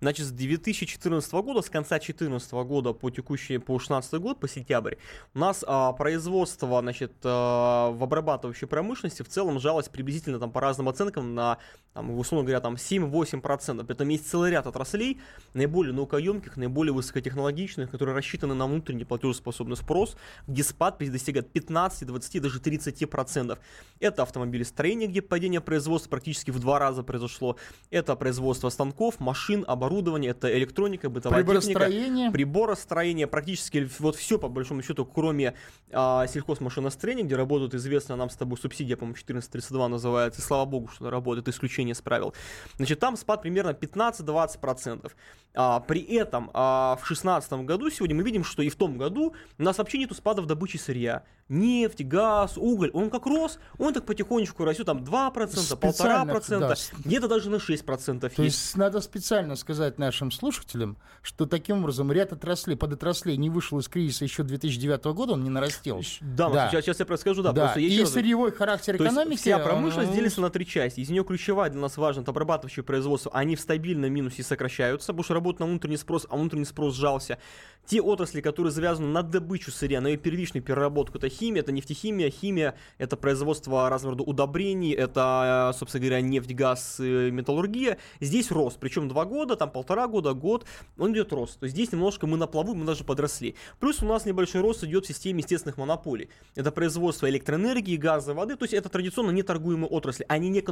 Значит, 0.02 0.26
с 0.26 0.32
2014 0.32 1.32
года, 1.34 1.62
с 1.62 1.70
конца 1.70 1.98
2014 1.98 2.52
года 2.54 2.94
по 2.94 3.12
текущий, 3.12 3.60
по 3.60 3.83
2016 3.88 4.14
год, 4.22 4.40
по 4.40 4.48
сентябрь, 4.48 4.96
у 5.34 5.40
нас 5.40 5.64
а, 5.68 5.94
производство 5.94 6.80
значит, 6.82 7.14
а, 7.24 7.92
в 7.92 8.04
обрабатывающей 8.04 8.68
промышленности 8.68 9.22
в 9.22 9.30
целом 9.30 9.60
жалось 9.60 9.90
приблизительно 9.90 10.40
там, 10.40 10.52
по 10.52 10.62
разным 10.62 10.90
оценкам 10.90 11.36
на, 11.36 11.58
там, 11.94 12.18
условно 12.18 12.46
говоря, 12.46 12.62
там, 12.62 12.76
7-8%. 12.76 13.86
Это 13.88 14.04
есть 14.04 14.30
целый 14.30 14.52
ряд 14.52 14.68
отраслей, 14.68 15.20
наиболее 15.54 15.94
наукоемких, 15.94 16.58
наиболее 16.58 16.94
высокотехнологичных, 16.94 17.92
которые 17.92 18.16
рассчитаны 18.16 18.54
на 18.54 18.66
внутренний 18.66 19.06
платежеспособный 19.06 19.78
спрос, 19.78 20.16
где 20.48 20.64
спад 20.64 20.98
достигает 21.00 21.52
15, 21.52 22.08
20, 22.08 22.42
даже 22.42 22.60
30%. 22.60 23.58
Это 24.00 24.24
автомобилестроение, 24.24 25.08
где 25.08 25.22
падение 25.22 25.62
производства 25.62 26.10
практически 26.10 26.52
в 26.52 26.60
два 26.60 26.80
раза 26.80 27.04
произошло. 27.04 27.58
Это 27.90 28.16
производство 28.16 28.70
станков, 28.70 29.20
машин, 29.20 29.66
оборудования, 29.68 30.30
это 30.30 30.56
электроника, 30.58 31.10
бытовая 31.10 31.44
техника, 31.44 32.32
приборостроение, 32.32 33.28
практически 33.28 33.73
практически 33.74 34.02
вот 34.02 34.16
все, 34.16 34.38
по 34.38 34.48
большому 34.48 34.82
счету, 34.82 35.06
кроме 35.06 35.54
а, 35.92 36.28
сельхозмашиностроения, 36.28 37.24
где 37.24 37.36
работают 37.36 37.74
известная 37.74 38.18
нам 38.18 38.30
с 38.30 38.36
тобой 38.36 38.58
субсидия, 38.58 38.96
по-моему, 38.96 39.14
1432 39.14 39.88
называется, 39.88 40.42
и 40.42 40.44
слава 40.44 40.66
богу, 40.66 40.88
что 40.88 41.10
работает, 41.10 41.48
исключение 41.48 41.96
с 41.96 42.02
правил. 42.02 42.34
Значит, 42.78 43.00
там 43.00 43.18
спад 43.18 43.42
примерно 43.42 43.72
15-20%. 43.72 45.12
А, 45.56 45.80
при 45.82 46.02
этом 46.02 46.50
а, 46.54 46.96
в 46.96 47.06
2016 47.08 47.54
году 47.66 47.90
сегодня 47.90 48.16
мы 48.16 48.24
видим, 48.24 48.44
что 48.44 48.62
и 48.64 48.70
в 48.70 48.76
том 48.76 48.98
году 48.98 49.36
у 49.58 49.64
нас 49.64 49.78
вообще 49.78 49.98
нету 49.98 50.16
спада 50.16 50.42
в 50.42 50.46
добыче 50.46 50.80
сырья. 50.80 51.24
Нефть, 51.50 52.04
газ, 52.06 52.54
уголь, 52.58 52.90
он 52.94 53.10
как 53.10 53.26
рос, 53.26 53.60
он 53.78 53.94
так 53.94 54.06
потихонечку 54.06 54.64
растет, 54.64 54.86
там 54.86 55.00
2%, 55.00 55.34
1,5%, 55.34 56.60
да. 56.60 56.76
где-то 57.04 57.28
даже 57.28 57.50
на 57.50 57.58
6% 57.58 58.20
То 58.20 58.28
есть. 58.28 58.40
есть 58.40 58.78
надо 58.78 59.02
специально 59.02 59.56
сказать 59.56 60.00
нашим 60.00 60.32
слушателям, 60.32 60.98
что 61.22 61.46
таким 61.46 61.80
образом 61.80 62.12
ряд 62.12 62.32
отраслей, 62.32 62.78
подотраслей 62.78 63.38
не 63.38 63.50
вышел 63.50 63.80
из 63.80 63.88
кризиса 63.88 64.24
еще 64.24 64.44
2009 64.44 65.04
года, 65.06 65.34
он 65.34 65.44
не 65.44 65.50
нарастил. 65.50 66.02
Да, 66.22 66.50
да. 66.50 66.70
Сейчас, 66.70 66.86
сейчас 66.86 67.00
я 67.00 67.06
расскажу, 67.06 67.42
да. 67.44 67.52
да. 67.52 67.74
И 67.76 68.06
сырьевой 68.06 68.52
характер 68.52 68.96
экономики. 68.96 69.32
есть 69.32 69.42
вся 69.42 69.60
промышленность 69.60 70.12
он... 70.12 70.16
делится 70.16 70.42
на 70.42 70.50
три 70.50 70.66
части. 70.66 71.02
Из 71.02 71.10
нее 71.10 71.24
ключевая 71.24 71.70
для 71.70 71.82
нас 71.82 71.98
важна, 71.98 72.22
это 72.22 72.32
обрабатывающее 72.32 72.84
производство. 72.84 73.32
Они 73.34 73.56
в 73.56 73.60
стабильном 73.60 74.12
минусе 74.12 74.44
сокращаются, 74.44 75.08
потому 75.08 75.24
что 75.24 75.34
работают 75.34 75.60
на 75.60 75.66
внутренний 75.68 75.98
спрос, 75.98 76.26
а 76.30 76.38
внутренний 76.38 76.66
спрос 76.66 76.96
сжался. 76.96 77.38
Те 77.86 78.02
отрасли, 78.02 78.40
которые 78.40 78.72
завязаны 78.72 79.08
на 79.10 79.24
добычу 79.24 79.70
сырья, 79.70 80.00
на 80.00 80.08
ее 80.08 80.18
первичную 80.18 80.64
переработку, 80.64 81.18
это 81.18 81.28
химия, 81.28 81.62
это 81.62 81.74
нефтехимия, 81.74 82.30
химия, 82.30 82.76
это 82.98 83.18
производство 83.18 83.90
разного 83.90 84.16
рода 84.16 84.24
удобрений, 84.24 84.94
это, 84.94 85.76
собственно 85.78 86.06
говоря, 86.06 86.22
нефть, 86.22 86.54
газ, 86.54 87.00
металлургия. 87.00 87.98
Здесь 88.22 88.52
рост, 88.52 88.80
причем 88.80 89.10
два 89.10 89.26
года, 89.26 89.58
там 89.58 89.70
полтора 89.70 90.08
года, 90.08 90.34
год, 90.34 90.66
он 90.98 91.14
идет 91.14 91.34
рост. 91.34 91.60
То 91.60 91.66
есть 91.66 91.76
здесь 91.76 91.92
немножко 91.92 92.26
мы 92.26 92.38
на 92.38 92.48
плаву, 92.48 92.74
мы 92.74 92.86
даже 92.86 93.04
подросли. 93.04 93.56
Плюс 93.82 94.02
у 94.02 94.06
нас 94.06 94.26
небольшой 94.26 94.62
рост 94.62 94.84
идет 94.86 95.04
в 95.04 95.08
системе 95.08 95.42
естественных 95.42 95.78
монополий. 95.78 96.30
Это 96.56 96.72
производство 96.72 97.30
электроэнергии, 97.30 97.98
газа, 97.98 98.34
воды, 98.34 98.56
то 98.56 98.64
есть 98.64 98.74
это 98.74 98.88
традиционно 98.88 99.32
неторгуемые 99.32 99.90
отрасли, 99.90 100.26
они 100.30 100.48
не, 100.48 100.64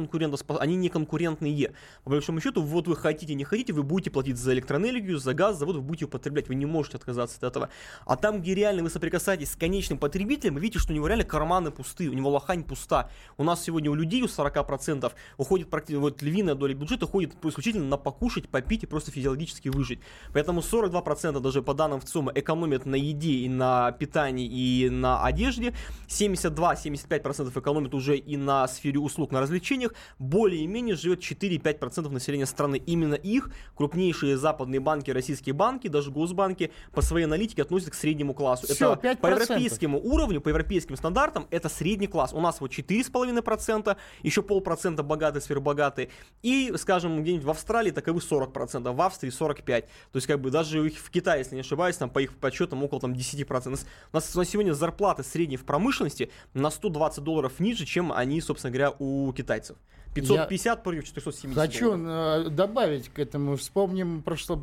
они 0.58 0.76
не 0.76 0.88
конкурентные. 0.88 1.74
По 2.04 2.10
большому 2.10 2.40
счету, 2.40 2.62
вот 2.62 2.88
вы 2.88 2.96
хотите, 2.96 3.34
не 3.34 3.44
хотите, 3.44 3.74
вы 3.74 3.82
будете 3.82 4.10
платить 4.10 4.38
за 4.38 4.54
электроэнергию, 4.54 5.18
за 5.18 5.34
газ, 5.34 5.58
за 5.58 5.66
воду, 5.66 5.80
вы 5.80 5.88
будете 5.88 6.06
употреблять, 6.06 6.48
вы 6.48 6.54
не 6.54 6.64
можете 6.64 7.01
отказаться 7.02 7.36
от 7.36 7.44
этого. 7.44 7.68
А 8.06 8.16
там, 8.16 8.40
где 8.40 8.54
реально 8.54 8.82
вы 8.82 8.90
соприкасаетесь 8.90 9.52
с 9.52 9.56
конечным 9.56 9.98
потребителем, 9.98 10.54
вы 10.54 10.60
видите, 10.60 10.78
что 10.78 10.92
у 10.92 10.96
него 10.96 11.06
реально 11.06 11.24
карманы 11.24 11.70
пусты, 11.70 12.08
у 12.08 12.12
него 12.14 12.30
лохань 12.30 12.64
пуста. 12.64 13.10
У 13.36 13.44
нас 13.44 13.62
сегодня 13.62 13.90
у 13.90 13.94
людей 13.94 14.22
у 14.22 14.26
40% 14.26 15.12
уходит 15.36 15.68
практически, 15.68 16.00
вот 16.00 16.22
львиная 16.22 16.54
доля 16.54 16.74
бюджета 16.74 17.04
уходит 17.04 17.34
исключительно 17.44 17.84
на 17.84 17.96
покушать, 17.96 18.48
попить 18.48 18.84
и 18.84 18.86
просто 18.86 19.10
физиологически 19.10 19.68
выжить. 19.68 20.00
Поэтому 20.32 20.60
42% 20.60 21.40
даже 21.40 21.62
по 21.62 21.74
данным 21.74 22.00
в 22.00 22.04
ЦИОМа 22.04 22.32
экономят 22.34 22.86
на 22.86 22.94
еде 22.94 23.32
и 23.32 23.48
на 23.48 23.92
питании 23.92 24.46
и 24.46 24.88
на 24.88 25.24
одежде. 25.24 25.74
72-75% 26.08 27.58
экономят 27.58 27.94
уже 27.94 28.16
и 28.16 28.36
на 28.36 28.66
сфере 28.68 28.98
услуг, 28.98 29.32
на 29.32 29.40
развлечениях. 29.40 29.94
Более-менее 30.18 30.94
живет 30.94 31.20
4-5% 31.20 32.08
населения 32.10 32.46
страны. 32.46 32.76
Именно 32.76 33.14
их 33.14 33.50
крупнейшие 33.76 34.36
западные 34.36 34.80
банки, 34.80 35.10
российские 35.10 35.54
банки, 35.54 35.88
даже 35.88 36.10
госбанки 36.10 36.70
по 36.92 37.02
своей 37.02 37.24
аналитике 37.24 37.62
относят 37.62 37.90
к 37.90 37.94
среднему 37.94 38.34
классу. 38.34 38.66
Все, 38.66 38.94
это 38.94 39.08
5%. 39.08 39.16
по 39.16 39.26
европейскому 39.28 39.98
уровню, 39.98 40.40
по 40.40 40.48
европейским 40.48 40.96
стандартам, 40.96 41.46
это 41.50 41.68
средний 41.68 42.06
класс. 42.06 42.32
У 42.32 42.40
нас 42.40 42.60
вот 42.60 42.70
4,5%, 42.70 43.96
еще 44.22 44.42
полпроцента 44.42 45.02
богатые, 45.02 45.42
сверхбогатые. 45.42 46.10
И, 46.42 46.72
скажем, 46.76 47.22
где-нибудь 47.22 47.44
в 47.44 47.50
Австралии 47.50 47.90
таковы 47.90 48.20
40%, 48.20 48.92
в 48.92 49.00
Австрии 49.00 49.32
45%. 49.32 49.62
То 49.64 49.86
есть, 50.14 50.26
как 50.26 50.40
бы 50.40 50.50
даже 50.50 50.90
в 50.90 51.10
Китае, 51.10 51.40
если 51.40 51.54
не 51.54 51.62
ошибаюсь, 51.62 51.96
там 51.96 52.10
по 52.10 52.18
их 52.20 52.34
подсчетам 52.36 52.82
около 52.84 53.00
там, 53.00 53.12
10%. 53.12 53.66
У 53.66 53.70
нас, 53.70 53.86
у 54.12 54.16
нас 54.16 54.34
на 54.34 54.44
сегодня 54.44 54.72
зарплаты 54.72 55.22
средние 55.22 55.58
в 55.58 55.64
промышленности 55.64 56.30
на 56.54 56.70
120 56.70 57.24
долларов 57.24 57.58
ниже, 57.58 57.86
чем 57.86 58.12
они, 58.12 58.40
собственно 58.40 58.70
говоря, 58.70 58.94
у 58.98 59.32
китайцев. 59.32 59.76
550 60.14 60.66
Я 60.66 60.76
против 60.82 61.04
470 61.04 61.54
Хочу 61.56 61.96
долларов. 61.96 62.54
добавить 62.54 63.08
к 63.08 63.18
этому. 63.18 63.56
Вспомним 63.56 64.22
прошло, 64.22 64.56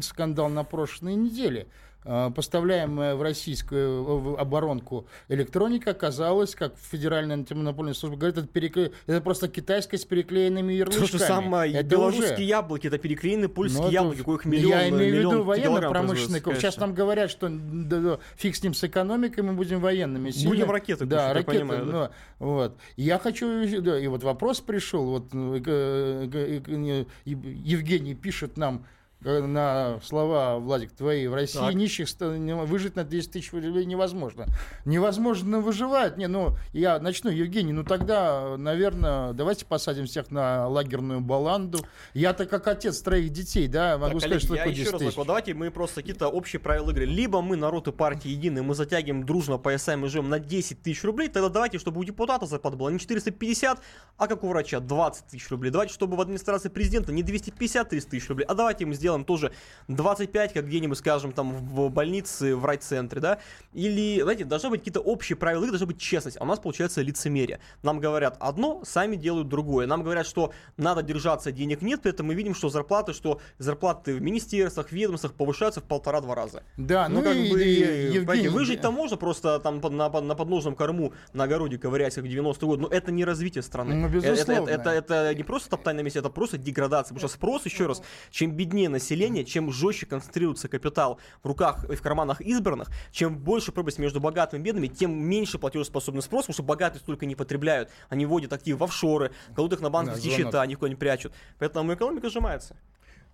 скандал 0.00 0.48
на 0.48 0.64
прошлой 0.64 1.14
неделе. 1.14 1.66
Э, 2.06 2.30
поставляемая 2.34 3.14
в 3.14 3.22
российскую 3.22 4.38
оборонку 4.38 5.06
электроника 5.28 5.92
оказалась, 5.92 6.54
как 6.54 6.74
Федеральная 6.76 7.36
антимонопольная 7.36 7.94
служба 7.94 8.18
говорит, 8.18 8.36
это, 8.36 8.46
перекле... 8.46 8.92
это 9.06 9.22
просто 9.22 9.48
китайская 9.48 9.96
с 9.96 10.04
переклеенными 10.04 10.74
ярлычками. 10.74 11.06
То 11.06 11.12
же 11.12 11.18
самое, 11.18 11.72
это 11.72 11.88
белорусские 11.88 12.34
уже... 12.34 12.42
яблоки, 12.42 12.86
это 12.88 12.98
переклеенные 12.98 13.48
польские 13.48 13.84
ну, 13.84 13.90
яблоки, 13.90 14.22
коих 14.22 14.44
миллион 14.44 14.70
Я 14.70 14.88
имею 14.90 15.14
в 15.14 15.18
виду 15.18 15.44
военно-промышленный 15.44 16.40
Сейчас 16.40 16.76
нам 16.76 16.92
говорят, 16.92 17.30
что 17.30 17.48
да, 17.50 18.18
фиг 18.36 18.54
с 18.54 18.62
ним 18.62 18.74
с 18.74 18.84
экономикой, 18.84 19.40
мы 19.40 19.54
будем 19.54 19.80
военными. 19.80 20.30
Сильно... 20.30 20.50
Будем 20.50 20.70
ракеты 20.70 21.06
Да, 21.06 21.28
кушать, 21.28 21.36
ракеты. 21.36 21.58
Понимаю, 21.58 21.86
да? 21.86 22.10
Ну, 22.38 22.46
вот. 22.46 22.76
Я 22.96 23.18
хочу, 23.18 23.80
да, 23.80 23.98
и 23.98 24.06
вот 24.08 24.22
вопрос 24.22 24.60
пришел, 24.60 25.06
вот 25.06 25.28
э, 25.32 27.04
Евгений 27.24 28.14
пишет 28.14 28.58
нам, 28.58 28.84
Э, 28.84 29.03
на 29.24 30.00
слова, 30.02 30.58
Владик, 30.58 30.92
твои, 30.92 31.26
в 31.26 31.34
России 31.34 31.58
так. 31.58 31.74
нищих 31.74 32.08
выжить 32.18 32.96
на 32.96 33.04
10 33.04 33.32
тысяч 33.32 33.52
рублей 33.52 33.84
невозможно. 33.84 34.46
Невозможно 34.84 35.60
выживать. 35.60 36.16
Не, 36.16 36.28
ну, 36.28 36.56
я 36.72 36.98
начну, 36.98 37.30
Евгений, 37.30 37.72
ну 37.72 37.84
тогда, 37.84 38.56
наверное, 38.58 39.32
давайте 39.32 39.64
посадим 39.64 40.06
всех 40.06 40.30
на 40.30 40.68
лагерную 40.68 41.20
баланду. 41.20 41.80
Я-то 42.12 42.46
как 42.46 42.66
отец 42.68 43.00
троих 43.00 43.30
детей, 43.30 43.68
да, 43.68 43.98
могу 43.98 44.20
так, 44.20 44.28
сказать, 44.28 44.46
коллеги, 44.46 44.46
что 44.46 44.56
такое 44.56 44.74
10 44.74 44.98
тысяч. 44.98 45.16
Раз, 45.16 45.26
давайте 45.26 45.54
мы 45.54 45.70
просто 45.70 46.00
какие-то 46.00 46.28
общие 46.28 46.60
правила 46.60 46.90
игры. 46.90 47.06
Либо 47.06 47.40
мы, 47.40 47.56
народ 47.56 47.88
и 47.88 47.92
партии 47.92 48.28
единые, 48.28 48.62
мы 48.62 48.74
затягиваем 48.74 49.24
дружно 49.24 49.58
поясами 49.58 50.06
и 50.06 50.08
живем 50.08 50.28
на 50.28 50.38
10 50.38 50.82
тысяч 50.82 51.02
рублей, 51.04 51.28
тогда 51.28 51.48
давайте, 51.48 51.78
чтобы 51.78 52.00
у 52.00 52.04
депутата 52.04 52.46
зарплата 52.46 52.76
была 52.76 52.92
не 52.92 52.98
450, 52.98 53.80
а 54.16 54.26
как 54.26 54.44
у 54.44 54.48
врача 54.48 54.80
20 54.80 55.26
тысяч 55.26 55.48
рублей. 55.50 55.70
Давайте, 55.70 55.94
чтобы 55.94 56.16
в 56.16 56.20
администрации 56.20 56.68
президента 56.68 57.12
не 57.12 57.22
250-300 57.22 58.00
тысяч 58.00 58.28
рублей, 58.28 58.44
а 58.44 58.54
давайте 58.54 58.84
им 58.84 58.92
сделаем 58.94 59.13
сделаем 59.14 59.24
тоже 59.24 59.52
25, 59.88 60.52
как 60.52 60.66
где-нибудь, 60.66 60.98
скажем, 60.98 61.32
там 61.32 61.52
в 61.52 61.88
больнице, 61.90 62.56
в 62.56 62.64
райцентре, 62.64 63.20
да, 63.20 63.38
или, 63.72 64.22
знаете, 64.22 64.44
должны 64.44 64.70
быть 64.70 64.80
какие-то 64.80 65.00
общие 65.00 65.36
правила, 65.36 65.66
должна 65.66 65.86
быть 65.86 65.98
честность, 65.98 66.36
а 66.40 66.44
у 66.44 66.46
нас 66.46 66.58
получается 66.58 67.02
лицемерие. 67.02 67.60
Нам 67.82 68.00
говорят 68.00 68.36
одно, 68.40 68.82
сами 68.84 69.16
делают 69.16 69.48
другое. 69.48 69.86
Нам 69.86 70.02
говорят, 70.02 70.26
что 70.26 70.52
надо 70.76 71.02
держаться, 71.02 71.52
денег 71.52 71.82
нет, 71.82 72.02
при 72.02 72.10
этом 72.10 72.26
мы 72.26 72.34
видим, 72.34 72.54
что 72.54 72.68
зарплаты, 72.68 73.12
что 73.12 73.40
зарплаты 73.58 74.14
в 74.14 74.22
министерствах, 74.22 74.92
ведомствах 74.92 75.34
повышаются 75.34 75.80
в 75.80 75.84
полтора-два 75.84 76.34
раза. 76.34 76.62
Да, 76.76 77.08
ну, 77.08 77.20
Ну, 77.20 77.22
как 77.22 77.36
и, 77.36 77.50
бы, 77.50 77.62
и, 77.62 78.12
Евгений, 78.14 78.48
выжить-то 78.48 78.90
можно 78.90 79.16
просто 79.16 79.58
там 79.60 79.80
на, 79.80 80.08
на 80.08 80.34
подножном 80.34 80.74
корму 80.74 81.12
на 81.32 81.44
огороде 81.44 81.78
ковырять, 81.78 82.14
как 82.14 82.24
в 82.24 82.26
90-е 82.26 82.68
годы, 82.68 82.82
но 82.82 82.88
это 82.88 83.12
не 83.12 83.24
развитие 83.24 83.62
страны. 83.62 83.94
Ну, 83.94 84.04
Э, 84.04 84.18
это, 84.18 84.30
безусловно. 84.30 84.70
это, 84.70 84.90
это, 84.90 85.14
это 85.14 85.34
не 85.34 85.42
просто 85.42 85.70
топтание 85.70 86.02
на 86.02 86.04
месте, 86.04 86.18
это 86.18 86.30
просто 86.30 86.58
деградация. 86.58 87.14
Потому 87.14 87.28
что 87.28 87.36
спрос, 87.36 87.64
еще 87.66 87.86
раз, 87.86 88.02
чем 88.30 88.52
беднее 88.52 88.88
население, 88.88 89.03
чем 89.44 89.72
жестче 89.72 90.06
концентрируется 90.06 90.68
капитал 90.68 91.18
в 91.42 91.46
руках 91.46 91.84
и 91.90 91.94
в 91.94 92.02
карманах 92.02 92.40
избранных, 92.40 92.88
чем 93.12 93.38
больше 93.38 93.72
пропасть 93.72 93.98
между 93.98 94.20
богатыми 94.20 94.60
и 94.60 94.64
бедными, 94.64 94.88
тем 94.88 95.12
меньше 95.12 95.58
платежеспособный 95.58 96.22
спрос, 96.22 96.44
потому 96.44 96.54
что 96.54 96.62
богатые 96.62 97.00
столько 97.00 97.26
не 97.26 97.34
потребляют. 97.34 97.90
Они 98.08 98.26
вводят 98.26 98.52
активы 98.52 98.78
в 98.78 98.84
офшоры, 98.84 99.32
кладут 99.54 99.74
их 99.74 99.80
на 99.80 99.90
банковские 99.90 100.30
Да, 100.32 100.36
счета, 100.36 100.62
они 100.62 100.74
куда-нибудь 100.74 101.00
прячут. 101.00 101.32
Поэтому 101.58 101.92
экономика 101.94 102.28
сжимается. 102.30 102.76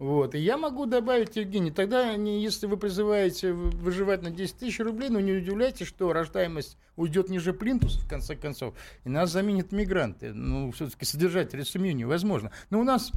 Вот. 0.00 0.35
И 0.35 0.39
я 0.39 0.57
могу 0.57 0.87
добавить, 0.87 1.37
Евгений, 1.37 1.71
тогда, 1.71 2.12
если 2.12 2.67
вы 2.67 2.79
призываете 2.79 3.53
вы- 3.53 3.69
выживать 3.69 4.23
на 4.23 4.31
10 4.31 4.57
тысяч 4.57 4.81
рублей, 4.81 5.11
ну 5.11 5.21
не 5.21 5.33
удивляйтесь, 5.33 5.87
что 5.87 6.15
рождаемость 6.15 6.79
уйдет 6.97 7.29
ниже 7.29 7.53
плинтуса, 7.53 8.00
в 8.00 8.09
конце 8.09 8.35
концов, 8.35 8.75
и 9.05 9.11
нас 9.11 9.31
заменят 9.31 9.73
мигранты. 9.73 10.33
Ну, 10.33 10.73
все-таки 10.73 11.05
содержать 11.05 11.53
семью 11.69 11.95
невозможно. 11.95 12.50
Но 12.71 12.81
у 12.81 12.83
нас 12.83 13.12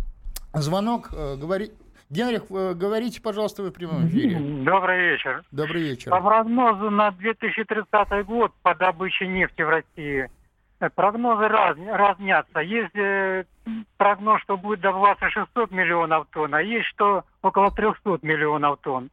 звонок, 0.54 1.10
э, 1.14 1.38
говори... 1.38 1.72
Генрих, 2.14 2.44
э, 2.52 2.74
говорите, 2.76 3.20
пожалуйста, 3.22 3.64
вы 3.64 3.72
в 3.72 3.74
прямом 3.74 4.06
эфире. 4.08 4.38
Добрый 4.40 5.00
вечер. 5.12 5.42
Добрый 5.52 5.82
вечер. 5.82 6.12
По 6.12 6.22
прогнозу 6.22 6.92
на 6.92 7.10
2030 7.10 8.24
год 8.26 8.52
по 8.62 8.76
добыче 8.76 9.26
нефти 9.26 9.64
в 9.64 9.70
России 9.70 10.30
э, 10.80 10.90
прогнозы 10.92 11.48
раз- 11.48 11.78
разнятся. 11.92 12.60
Есть 12.60 12.96
э, 12.96 13.46
прогноз, 13.98 14.42
что 14.44 14.58
будет 14.58 14.82
добываться 14.82 15.28
600 15.28 15.72
миллионов 15.72 16.28
тонн, 16.32 16.54
а 16.54 16.62
есть 16.62 16.86
что 16.90 17.24
около 17.42 17.72
300 17.72 18.20
миллионов 18.22 18.80
тонн. 18.82 19.10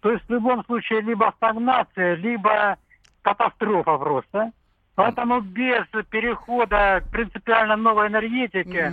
То 0.00 0.10
есть 0.12 0.24
в 0.26 0.30
любом 0.30 0.62
случае 0.66 1.00
либо 1.00 1.32
стагнация, 1.36 2.16
либо 2.16 2.76
катастрофа 3.22 3.96
просто. 3.96 4.50
Поэтому 4.94 5.40
без 5.40 5.86
перехода 6.10 7.00
к 7.00 7.10
принципиально 7.10 7.76
новой 7.76 8.08
энергетике, 8.08 8.92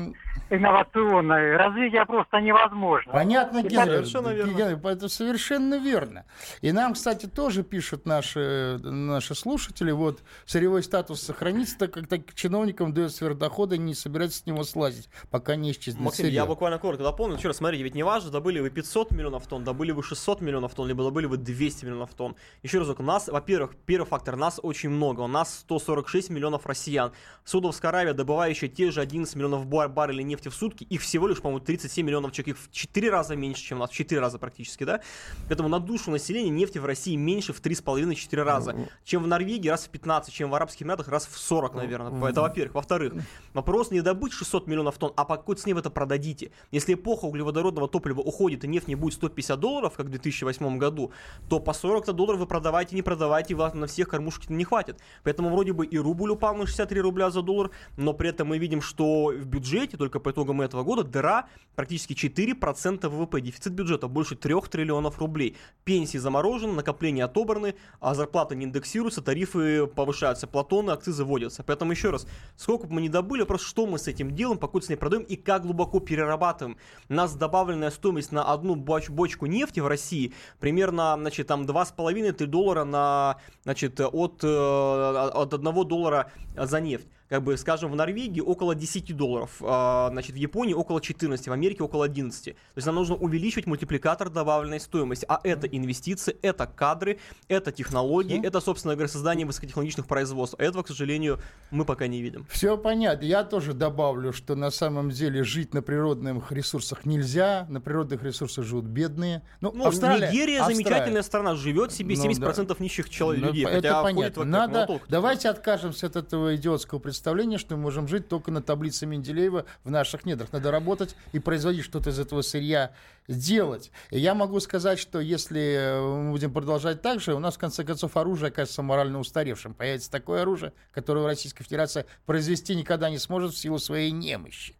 М, 0.49 0.57
инновационной, 0.57 1.55
развитие 1.57 2.05
просто 2.05 2.39
невозможно. 2.39 3.11
Понятно, 3.13 3.59
И 3.59 3.63
Генрих. 3.67 3.85
совершенно 4.07 4.29
верно. 4.29 4.51
Генрих, 4.53 4.77
Это 4.85 5.07
совершенно 5.09 5.75
верно. 5.77 6.25
И 6.61 6.71
нам, 6.71 6.93
кстати, 6.93 7.25
тоже 7.27 7.63
пишут 7.63 8.05
наши, 8.05 8.79
наши 8.81 9.35
слушатели, 9.35 9.91
вот, 9.91 10.21
сырьевой 10.45 10.83
статус 10.83 11.21
сохранится, 11.21 11.77
так 11.77 11.91
как 11.93 12.07
так, 12.07 12.33
чиновникам 12.33 12.93
дают 12.93 13.13
сверхдоходы, 13.13 13.77
не 13.77 13.93
собираются 13.93 14.39
с 14.39 14.45
него 14.45 14.63
слазить, 14.63 15.09
пока 15.29 15.55
не 15.55 15.71
исчезнет 15.71 16.01
Максим, 16.03 16.25
сырье. 16.25 16.35
я 16.35 16.45
буквально 16.45 16.79
коротко 16.79 17.03
дополню. 17.03 17.35
Еще 17.37 17.47
раз, 17.49 17.57
смотрите, 17.57 17.83
ведь 17.83 17.95
не 17.95 18.03
важно, 18.03 18.31
добыли 18.31 18.59
вы 18.59 18.69
500 18.69 19.11
миллионов 19.11 19.45
тонн, 19.47 19.63
добыли 19.63 19.91
вы 19.91 20.03
600 20.03 20.41
миллионов 20.41 20.73
тонн, 20.73 20.87
либо 20.87 21.03
добыли 21.03 21.25
вы 21.27 21.37
200 21.37 21.85
миллионов 21.85 22.13
тонн. 22.13 22.35
Еще 22.63 22.79
разок, 22.79 22.99
у 22.99 23.03
нас, 23.03 23.27
во-первых, 23.27 23.75
первый 23.85 24.05
фактор, 24.07 24.35
нас 24.35 24.59
очень 24.61 24.89
много, 24.89 25.21
у 25.21 25.27
нас 25.27 25.59
146 25.59 26.29
миллионов 26.29 26.65
россиян. 26.65 27.11
Саудовская 27.43 27.89
Аравия, 27.89 28.13
добывающая 28.13 28.69
те 28.69 28.91
же 28.91 29.01
11 29.01 29.35
миллионов 29.35 29.65
бар- 29.65 29.89
баррелей 29.89 30.23
нефти 30.23 30.38
в 30.47 30.53
сутки, 30.55 30.85
их 30.85 31.01
всего 31.01 31.27
лишь, 31.27 31.41
по-моему, 31.41 31.59
37 31.59 32.05
миллионов 32.05 32.31
человек, 32.31 32.55
их 32.55 32.63
в 32.63 32.71
4 32.71 33.09
раза 33.09 33.35
меньше, 33.35 33.61
чем 33.63 33.79
у 33.79 33.81
нас, 33.81 33.89
в 33.89 33.93
4 33.93 34.21
раза 34.21 34.39
практически, 34.39 34.85
да? 34.85 35.01
Поэтому 35.47 35.67
на 35.67 35.79
душу 35.79 36.11
населения 36.11 36.49
нефти 36.49 36.77
в 36.77 36.85
России 36.85 37.15
меньше 37.15 37.51
в 37.51 37.61
3,5-4 37.61 38.43
раза, 38.43 38.75
чем 39.03 39.23
в 39.23 39.27
Норвегии 39.27 39.67
раз 39.67 39.85
в 39.85 39.89
15, 39.89 40.33
чем 40.33 40.49
в 40.49 40.55
Арабских 40.55 40.85
Эмиратах 40.85 41.09
раз 41.09 41.27
в 41.27 41.37
40, 41.37 41.75
наверное. 41.75 42.29
Это 42.29 42.41
во-первых. 42.41 42.75
Во-вторых, 42.75 43.13
вопрос 43.53 43.91
не 43.91 44.01
добыть 44.01 44.33
600 44.33 44.67
миллионов 44.67 44.97
тонн, 44.97 45.11
а 45.15 45.25
по 45.25 45.37
какой 45.37 45.55
цене 45.55 45.73
вы 45.73 45.81
это 45.81 45.89
продадите. 45.89 46.51
Если 46.71 46.93
эпоха 46.93 47.25
углеводородного 47.25 47.87
топлива 47.87 48.21
уходит 48.21 48.63
и 48.63 48.67
нефть 48.67 48.87
не 48.87 48.95
будет 48.95 49.15
150 49.15 49.59
долларов, 49.59 49.93
как 49.97 50.05
в 50.05 50.09
2008 50.09 50.77
году, 50.77 51.11
то 51.49 51.59
по 51.59 51.73
40 51.73 52.13
долларов 52.13 52.39
вы 52.39 52.45
продавайте, 52.45 52.95
не 52.95 53.01
продавайте, 53.01 53.55
вас 53.55 53.73
на 53.73 53.87
всех 53.87 54.09
кормушек 54.09 54.49
не 54.49 54.63
хватит. 54.63 54.99
Поэтому 55.23 55.49
вроде 55.49 55.73
бы 55.73 55.85
и 55.85 55.97
рубль 55.97 56.31
упал 56.31 56.55
на 56.55 56.65
63 56.65 57.01
рубля 57.01 57.31
за 57.31 57.41
доллар, 57.41 57.71
но 57.97 58.13
при 58.13 58.29
этом 58.29 58.47
мы 58.47 58.57
видим, 58.57 58.81
что 58.81 59.27
в 59.27 59.45
бюджете, 59.45 59.97
только 59.97 60.19
по 60.19 60.28
итогам 60.29 60.61
этого 60.61 60.83
года, 60.83 61.03
дыра 61.03 61.47
практически 61.75 62.13
4% 62.13 63.07
ВВП, 63.07 63.41
дефицит 63.41 63.73
бюджета 63.73 64.07
больше 64.07 64.35
3 64.35 64.55
триллионов 64.69 65.19
рублей. 65.19 65.55
Пенсии 65.83 66.17
заморожены, 66.17 66.73
накопления 66.73 67.23
отобраны, 67.23 67.75
а 67.99 68.13
зарплаты 68.13 68.55
не 68.55 68.65
индексируются, 68.65 69.21
тарифы 69.21 69.87
повышаются, 69.87 70.47
платоны, 70.47 70.91
акцизы 70.91 71.23
вводятся. 71.23 71.63
Поэтому 71.63 71.91
еще 71.91 72.09
раз, 72.09 72.27
сколько 72.55 72.87
бы 72.87 72.95
мы 72.95 73.01
ни 73.01 73.07
добыли, 73.07 73.43
просто 73.43 73.67
что 73.67 73.85
мы 73.87 73.97
с 73.97 74.07
этим 74.07 74.35
делаем, 74.35 74.57
по 74.57 74.67
какой 74.67 74.81
цене 74.81 74.97
продаем 74.97 75.23
и 75.23 75.35
как 75.35 75.63
глубоко 75.63 75.99
перерабатываем. 75.99 76.77
У 77.07 77.13
нас 77.13 77.35
добавленная 77.35 77.91
стоимость 77.91 78.31
на 78.31 78.43
одну 78.43 78.75
боч- 78.75 79.09
бочку 79.09 79.45
нефти 79.45 79.79
в 79.79 79.87
России 79.87 80.33
примерно, 80.59 81.15
значит, 81.17 81.47
там 81.47 81.65
2,5-3 81.65 82.45
доллара 82.45 82.83
на, 82.83 83.37
значит, 83.63 83.99
от, 83.99 84.43
э, 84.43 84.47
от 84.47 85.53
1 85.53 85.83
доллара 85.85 86.31
за 86.55 86.81
нефть 86.81 87.07
как 87.29 87.43
бы, 87.43 87.55
скажем, 87.57 87.91
в 87.91 87.95
Норвегии 87.95 88.41
около 88.41 88.73
10 88.73 89.13
долларов, 89.15 89.57
а, 89.61 90.09
значит, 90.11 90.31
в 90.33 90.37
Японии 90.37 90.73
около 90.73 90.99
14, 90.99 91.47
в 91.47 91.51
Америке 91.51 91.83
около 91.83 92.05
11. 92.05 92.43
То 92.45 92.51
есть 92.75 92.85
нам 92.87 92.95
нужно 92.95 93.15
увеличивать 93.15 93.67
мультипликатор 93.67 94.29
добавленной 94.29 94.79
стоимости. 94.79 95.25
А 95.29 95.39
это 95.43 95.67
инвестиции, 95.67 96.35
это 96.41 96.65
кадры, 96.65 97.19
это 97.47 97.71
технологии, 97.71 98.43
это, 98.43 98.59
собственно 98.59 98.95
говоря, 98.95 99.07
создание 99.09 99.45
высокотехнологичных 99.45 100.07
производств. 100.07 100.55
А 100.59 100.63
этого, 100.63 100.81
к 100.81 100.87
сожалению, 100.87 101.39
мы 101.69 101.85
пока 101.85 102.07
не 102.07 102.21
видим. 102.21 102.47
Все 102.49 102.77
понятно. 102.77 103.23
Я 103.25 103.43
тоже 103.43 103.73
добавлю, 103.73 104.33
что 104.33 104.55
на 104.55 104.71
самом 104.71 105.11
деле 105.11 105.43
жить 105.43 105.73
на 105.73 105.83
природных 105.83 106.51
ресурсах 106.51 107.05
нельзя. 107.05 107.67
На 107.69 107.79
природных 107.79 108.23
ресурсах 108.23 108.65
живут 108.65 108.85
бедные. 108.85 109.43
Ну, 109.61 109.71
Ну, 109.71 109.85
Австралия, 109.85 110.29
Нигерия 110.29 110.59
Австралия. 110.61 110.75
замечательная 110.83 111.21
страна, 111.21 111.55
живет 111.55 111.91
себе 111.91 112.15
Ну, 112.15 112.23
70% 112.23 112.79
нищих 112.79 113.09
человек, 113.09 113.41
Ну, 113.43 113.47
людей. 113.49 113.65
это 113.65 113.73
хотя 113.75 114.01
понятно. 114.01 114.41
как 114.43 114.45
Надо, 114.51 114.73
молоток. 114.73 115.01
давайте 115.09 115.49
откажемся 115.49 116.07
от 116.07 116.15
этого 116.15 116.55
идиотского 116.55 116.97
представления, 116.97 117.18
что 117.57 117.75
мы 117.75 117.83
можем 117.83 118.07
жить 118.07 118.27
только 118.27 118.51
на 118.51 118.61
таблице 118.61 119.05
Менделеева 119.05 119.65
в 119.83 119.91
наших 119.91 120.25
недрах. 120.25 120.51
Надо 120.51 120.71
работать 120.71 121.15
и 121.31 121.39
производить 121.39 121.85
что-то 121.85 122.09
из 122.09 122.19
этого 122.19 122.41
сырья 122.41 122.91
делать. 123.27 123.91
И 124.09 124.19
я 124.19 124.33
могу 124.33 124.59
сказать, 124.59 124.99
что 124.99 125.19
если 125.19 125.61
э, 125.61 126.01
мы 126.01 126.31
будем 126.31 126.51
продолжать 126.51 127.01
так 127.01 127.19
же, 127.19 127.35
у 127.35 127.39
нас 127.39 127.55
в 127.55 127.59
конце 127.59 127.83
концов 127.83 128.17
оружие 128.17 128.49
окажется 128.49 128.81
морально 128.81 129.19
устаревшим. 129.19 129.73
Появится 129.73 130.09
такое 130.09 130.41
оружие, 130.41 130.73
которое 130.91 131.25
Российская 131.25 131.63
Федерация 131.63 132.05
произвести 132.25 132.75
никогда 132.75 133.09
не 133.09 133.17
сможет 133.17 133.53
в 133.53 133.57
силу 133.57 133.79
своей 133.79 134.11
немощи. 134.11 134.75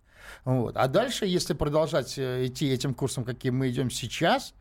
Вот. 0.45 0.77
А 0.77 0.87
дальше, 0.87 1.25
если 1.25 1.53
продолжать 1.53 2.17
э, 2.17 2.45
идти 2.45 2.69
этим 2.69 2.93
курсом, 2.93 3.23
каким 3.23 3.57
мы 3.57 3.69
идем 3.69 3.89
сейчас, 3.89 4.53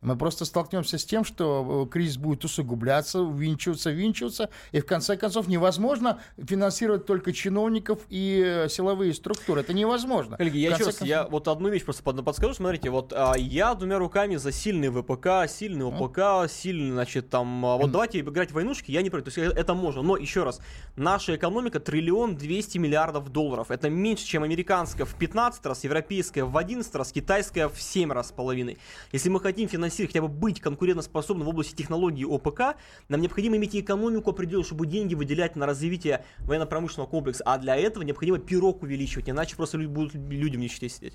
мы 0.00 0.16
просто 0.16 0.44
столкнемся 0.44 0.96
с 0.96 1.04
тем, 1.04 1.24
что 1.24 1.86
э, 1.86 1.90
кризис 1.90 2.18
будет 2.18 2.44
усугубляться, 2.44 3.20
увинчиваться, 3.20 3.90
винчиваться, 3.90 4.48
и 4.70 4.80
в 4.80 4.86
конце 4.86 5.16
концов 5.16 5.48
невозможно 5.48 6.20
финансировать 6.36 7.04
только 7.04 7.32
чиновников 7.32 8.00
и 8.08 8.42
э, 8.44 8.68
силовые 8.68 9.12
структуры. 9.12 9.62
Это 9.62 9.72
невозможно. 9.72 10.36
Коллеги, 10.36 10.58
я 10.58 10.70
еще 10.70 10.84
раз, 10.84 10.96
концов- 10.96 11.08
я 11.08 11.26
вот 11.26 11.48
одну 11.48 11.68
вещь 11.68 11.84
просто 11.84 12.04
под- 12.04 12.24
подскажу. 12.24 12.54
Смотрите, 12.54 12.90
вот 12.90 13.12
а, 13.12 13.34
я 13.36 13.74
двумя 13.74 13.98
руками 13.98 14.36
за 14.36 14.52
сильный 14.52 14.88
ВПК, 14.88 15.50
сильный 15.50 15.86
ОПК, 15.86 16.48
сильный, 16.50 16.92
значит, 16.92 17.28
там, 17.28 17.66
а, 17.66 17.76
вот 17.76 17.90
давайте 17.90 18.20
играть 18.20 18.50
в 18.50 18.54
войнушки, 18.54 18.92
я 18.92 19.02
не 19.02 19.10
против, 19.10 19.34
то 19.34 19.40
есть 19.40 19.56
э, 19.56 19.60
это 19.60 19.74
можно. 19.74 20.02
Но 20.02 20.16
еще 20.16 20.44
раз, 20.44 20.60
наша 20.94 21.34
экономика 21.34 21.80
триллион 21.80 22.36
200 22.36 22.78
миллиардов 22.78 23.30
долларов. 23.30 23.72
Это 23.72 23.90
меньше, 23.90 24.24
чем 24.24 24.44
американская 24.44 25.06
в 25.06 25.14
15 25.16 25.66
раз, 25.66 25.82
европейская 25.82 26.44
в 26.44 26.56
11 26.56 26.94
раз, 26.94 27.10
китайская 27.10 27.68
в 27.68 27.80
7 27.82 28.12
раз 28.12 28.28
с 28.28 28.32
половиной. 28.32 28.78
Если 29.12 29.28
мы 29.28 29.40
хотим 29.40 29.68
финансировать, 29.68 29.87
хотя 29.96 30.22
бы 30.22 30.28
быть 30.28 30.60
конкурентоспособным 30.60 31.46
в 31.46 31.50
области 31.50 31.74
технологий 31.74 32.24
ОПК, 32.24 32.76
нам 33.08 33.20
необходимо 33.20 33.56
иметь 33.56 33.74
экономику 33.76 34.30
определенную, 34.30 34.64
чтобы 34.64 34.86
деньги 34.86 35.14
выделять 35.14 35.56
на 35.56 35.66
развитие 35.66 36.24
военно-промышленного 36.40 37.08
комплекса. 37.08 37.42
А 37.44 37.58
для 37.58 37.76
этого 37.76 38.02
необходимо 38.02 38.38
пирог 38.38 38.82
увеличивать, 38.82 39.28
иначе 39.28 39.56
просто 39.56 39.78
люди 39.78 39.88
будут 39.88 40.14
людям 40.14 40.60
в 40.60 40.64
нищете 40.64 40.88
сидеть. 40.88 41.14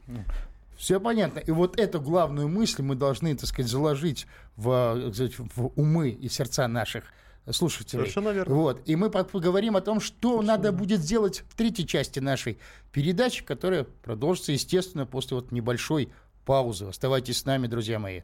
Все 0.77 0.99
понятно. 0.99 1.39
И 1.39 1.51
вот 1.51 1.79
эту 1.79 2.01
главную 2.01 2.47
мысль 2.47 2.81
мы 2.81 2.95
должны, 2.95 3.36
так 3.36 3.47
сказать, 3.47 3.69
заложить 3.69 4.27
в, 4.55 5.12
сказать, 5.13 5.38
в 5.38 5.71
умы 5.75 6.09
и 6.09 6.27
сердца 6.29 6.67
наших 6.67 7.05
слушателей. 7.51 8.03
Совершенно 8.03 8.29
верно. 8.29 8.55
Вот. 8.55 8.81
И 8.86 8.95
мы 8.95 9.09
по- 9.09 9.23
поговорим 9.23 9.75
о 9.75 9.81
том, 9.81 9.99
что 9.99 10.41
надо 10.41 10.71
будет 10.71 11.01
сделать 11.01 11.43
в 11.49 11.55
третьей 11.55 11.86
части 11.86 12.19
нашей 12.19 12.57
передачи, 12.91 13.43
которая 13.43 13.83
продолжится, 13.83 14.51
естественно, 14.51 15.05
после 15.05 15.36
вот 15.36 15.51
небольшой 15.51 16.09
паузы. 16.45 16.86
Оставайтесь 16.86 17.39
с 17.39 17.45
нами, 17.45 17.67
друзья 17.67 17.99
мои. 17.99 18.21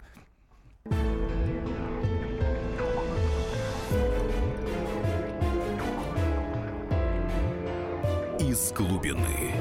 Из 8.39 8.71
глубины. 8.71 9.53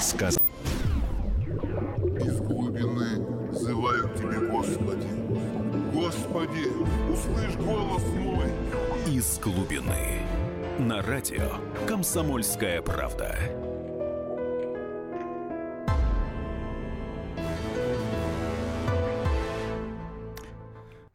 Сказ... 0.00 0.38
Из 2.20 2.40
глубины 2.40 3.26
взывают 3.50 4.14
тебе, 4.16 4.40
Господи. 4.48 5.08
Господи, 5.92 6.68
услышь 7.12 7.56
голос 7.56 8.02
мой. 8.18 8.46
Из 9.06 9.38
глубины. 9.38 10.20
На 10.78 11.02
радио 11.02 11.50
«Комсомольская 11.86 12.82
правда». 12.82 13.61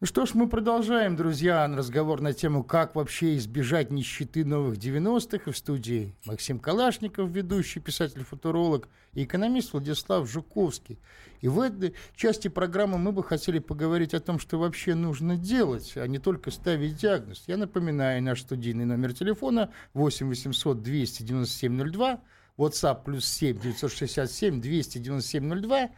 Что 0.03 0.27
ж, 0.27 0.35
мы 0.35 0.47
продолжаем, 0.47 1.15
друзья, 1.15 1.67
разговор 1.67 2.21
на 2.21 2.31
тему, 2.31 2.63
как 2.63 2.93
вообще 2.93 3.35
избежать 3.37 3.89
нищеты 3.89 4.45
новых 4.45 4.77
90-х. 4.77 5.49
И 5.49 5.51
в 5.51 5.57
студии 5.57 6.13
Максим 6.25 6.59
Калашников, 6.59 7.31
ведущий 7.31 7.79
писатель-футуролог, 7.79 8.89
и 9.13 9.23
экономист 9.23 9.73
Владислав 9.73 10.29
Жуковский. 10.29 10.99
И 11.41 11.47
в 11.47 11.59
этой 11.59 11.95
части 12.15 12.47
программы 12.47 12.99
мы 12.99 13.11
бы 13.11 13.23
хотели 13.23 13.57
поговорить 13.57 14.13
о 14.13 14.19
том, 14.19 14.37
что 14.37 14.59
вообще 14.59 14.93
нужно 14.93 15.35
делать, 15.35 15.93
а 15.95 16.05
не 16.05 16.19
только 16.19 16.51
ставить 16.51 16.97
диагноз. 16.97 17.45
Я 17.47 17.57
напоминаю, 17.57 18.21
наш 18.21 18.41
студийный 18.41 18.85
номер 18.85 19.13
телефона 19.13 19.71
8 19.95 20.27
800 20.27 20.83
297 20.83 21.91
02, 21.91 22.21
WhatsApp 22.59 23.03
плюс 23.03 23.25
7 23.25 23.59
967 23.59 24.61
297 24.61 25.61
02, 25.61 25.89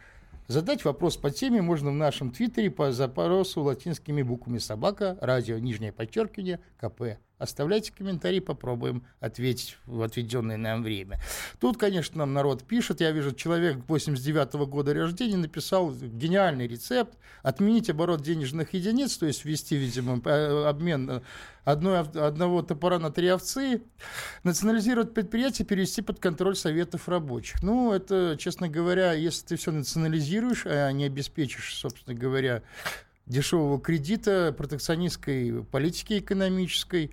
Задать 0.50 0.84
вопрос 0.84 1.16
по 1.16 1.30
теме 1.30 1.62
можно 1.62 1.92
в 1.92 1.94
нашем 1.94 2.32
твиттере 2.32 2.72
по 2.72 2.90
запросу 2.90 3.62
латинскими 3.62 4.22
буквами 4.22 4.58
«Собака», 4.58 5.16
радио, 5.20 5.58
нижнее 5.58 5.92
подчеркивание, 5.92 6.58
КП. 6.76 7.20
Оставляйте 7.40 7.90
комментарии, 7.90 8.38
попробуем 8.38 9.02
ответить 9.18 9.78
в 9.86 10.02
отведенное 10.02 10.58
нам 10.58 10.82
время. 10.82 11.18
Тут, 11.58 11.78
конечно, 11.78 12.18
нам 12.18 12.34
народ 12.34 12.64
пишет. 12.64 13.00
Я 13.00 13.10
вижу, 13.12 13.32
человек 13.32 13.78
89 13.88 14.54
-го 14.54 14.66
года 14.66 14.92
рождения 14.92 15.38
написал 15.38 15.90
гениальный 15.90 16.68
рецепт. 16.68 17.16
Отменить 17.42 17.88
оборот 17.88 18.20
денежных 18.20 18.74
единиц, 18.74 19.16
то 19.16 19.24
есть 19.24 19.46
ввести, 19.46 19.76
видимо, 19.76 20.20
обмен 20.68 21.22
одной, 21.64 22.00
одного 22.00 22.62
топора 22.62 22.98
на 22.98 23.10
три 23.10 23.28
овцы, 23.28 23.82
национализировать 24.42 25.14
предприятие, 25.14 25.66
перевести 25.66 26.02
под 26.02 26.18
контроль 26.18 26.56
советов 26.56 27.08
рабочих. 27.08 27.62
Ну, 27.62 27.92
это, 27.92 28.36
честно 28.38 28.68
говоря, 28.68 29.12
если 29.14 29.46
ты 29.46 29.56
все 29.56 29.72
национализируешь, 29.72 30.66
а 30.66 30.90
не 30.92 31.04
обеспечишь, 31.04 31.74
собственно 31.74 32.14
говоря, 32.14 32.62
дешевого 33.30 33.80
кредита, 33.80 34.52
протекционистской 34.56 35.64
политики 35.70 36.18
экономической, 36.18 37.12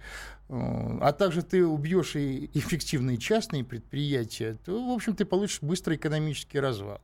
а 0.50 1.12
также 1.12 1.42
ты 1.42 1.66
убьешь 1.66 2.16
и 2.16 2.50
эффективные 2.54 3.18
частные 3.18 3.66
предприятия, 3.66 4.58
то, 4.66 4.82
в 4.82 4.92
общем, 4.92 5.16
ты 5.16 5.26
получишь 5.26 5.62
быстрый 5.62 5.98
экономический 5.98 6.60
развал. 6.60 7.02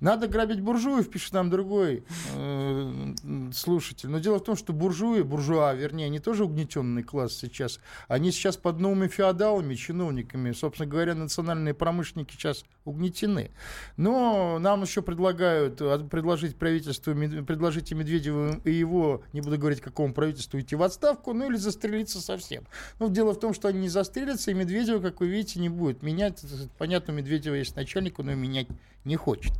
Надо 0.00 0.26
грабить 0.26 0.60
буржуев, 0.60 1.08
пишет 1.10 1.32
нам 1.32 1.50
другой 1.50 2.04
э, 2.34 3.14
слушатель. 3.52 4.08
Но 4.08 4.18
дело 4.18 4.38
в 4.38 4.44
том, 4.44 4.56
что 4.56 4.72
буржуи, 4.72 5.22
буржуа, 5.22 5.74
вернее, 5.74 6.06
они 6.06 6.18
тоже 6.18 6.44
угнетенный 6.44 7.02
класс 7.02 7.34
сейчас. 7.34 7.78
Они 8.08 8.32
сейчас 8.32 8.56
под 8.56 8.80
новыми 8.80 9.08
феодалами, 9.08 9.74
чиновниками. 9.74 10.52
Собственно 10.52 10.88
говоря, 10.88 11.14
национальные 11.14 11.74
промышленники 11.74 12.32
сейчас 12.32 12.64
угнетены. 12.84 13.50
Но 13.96 14.58
нам 14.58 14.82
еще 14.82 15.02
предлагают 15.02 15.80
а, 15.80 15.98
предложить 15.98 16.56
правительству, 16.56 17.14
предложить 17.44 17.92
и 17.92 17.94
Медведеву 17.94 18.60
и 18.64 18.72
его, 18.72 19.22
не 19.32 19.40
буду 19.40 19.58
говорить, 19.58 19.80
какому 19.80 20.12
правительству, 20.14 20.58
идти 20.58 20.74
в 20.74 20.82
отставку, 20.82 21.32
ну 21.32 21.48
или 21.48 21.56
застрелиться 21.56 22.20
совсем. 22.20 22.64
Но 22.98 23.08
дело 23.08 23.32
в 23.32 23.40
том, 23.40 23.54
что 23.54 23.68
они 23.68 23.80
не 23.80 23.88
застрелятся, 23.88 24.50
и 24.50 24.54
Медведева, 24.54 25.00
как 25.00 25.20
вы 25.20 25.28
видите, 25.28 25.60
не 25.60 25.68
будет 25.68 26.02
менять. 26.02 26.42
Понятно, 26.78 27.12
Медведева 27.12 27.54
есть 27.54 27.76
начальник, 27.76 28.18
но 28.18 28.34
менять 28.34 28.68
не 29.04 29.16
хочет. 29.16 29.52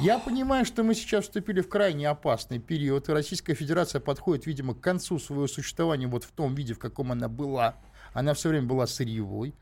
Я 0.00 0.18
понимаю, 0.18 0.64
что 0.64 0.82
мы 0.82 0.94
сейчас 0.94 1.24
вступили 1.24 1.60
в 1.60 1.68
крайне 1.68 2.08
опасный 2.08 2.58
период, 2.58 3.08
и 3.08 3.12
Российская 3.12 3.54
Федерация 3.54 4.00
подходит, 4.00 4.46
видимо, 4.46 4.74
к 4.74 4.80
концу 4.80 5.18
своего 5.18 5.46
существования 5.46 6.06
вот 6.06 6.24
в 6.24 6.32
том 6.32 6.54
виде, 6.54 6.74
в 6.74 6.78
каком 6.78 7.12
она 7.12 7.28
была. 7.28 7.76
Она 8.12 8.34
все 8.34 8.48
время 8.48 8.66
была 8.66 8.86
сырьевой. 8.86 9.54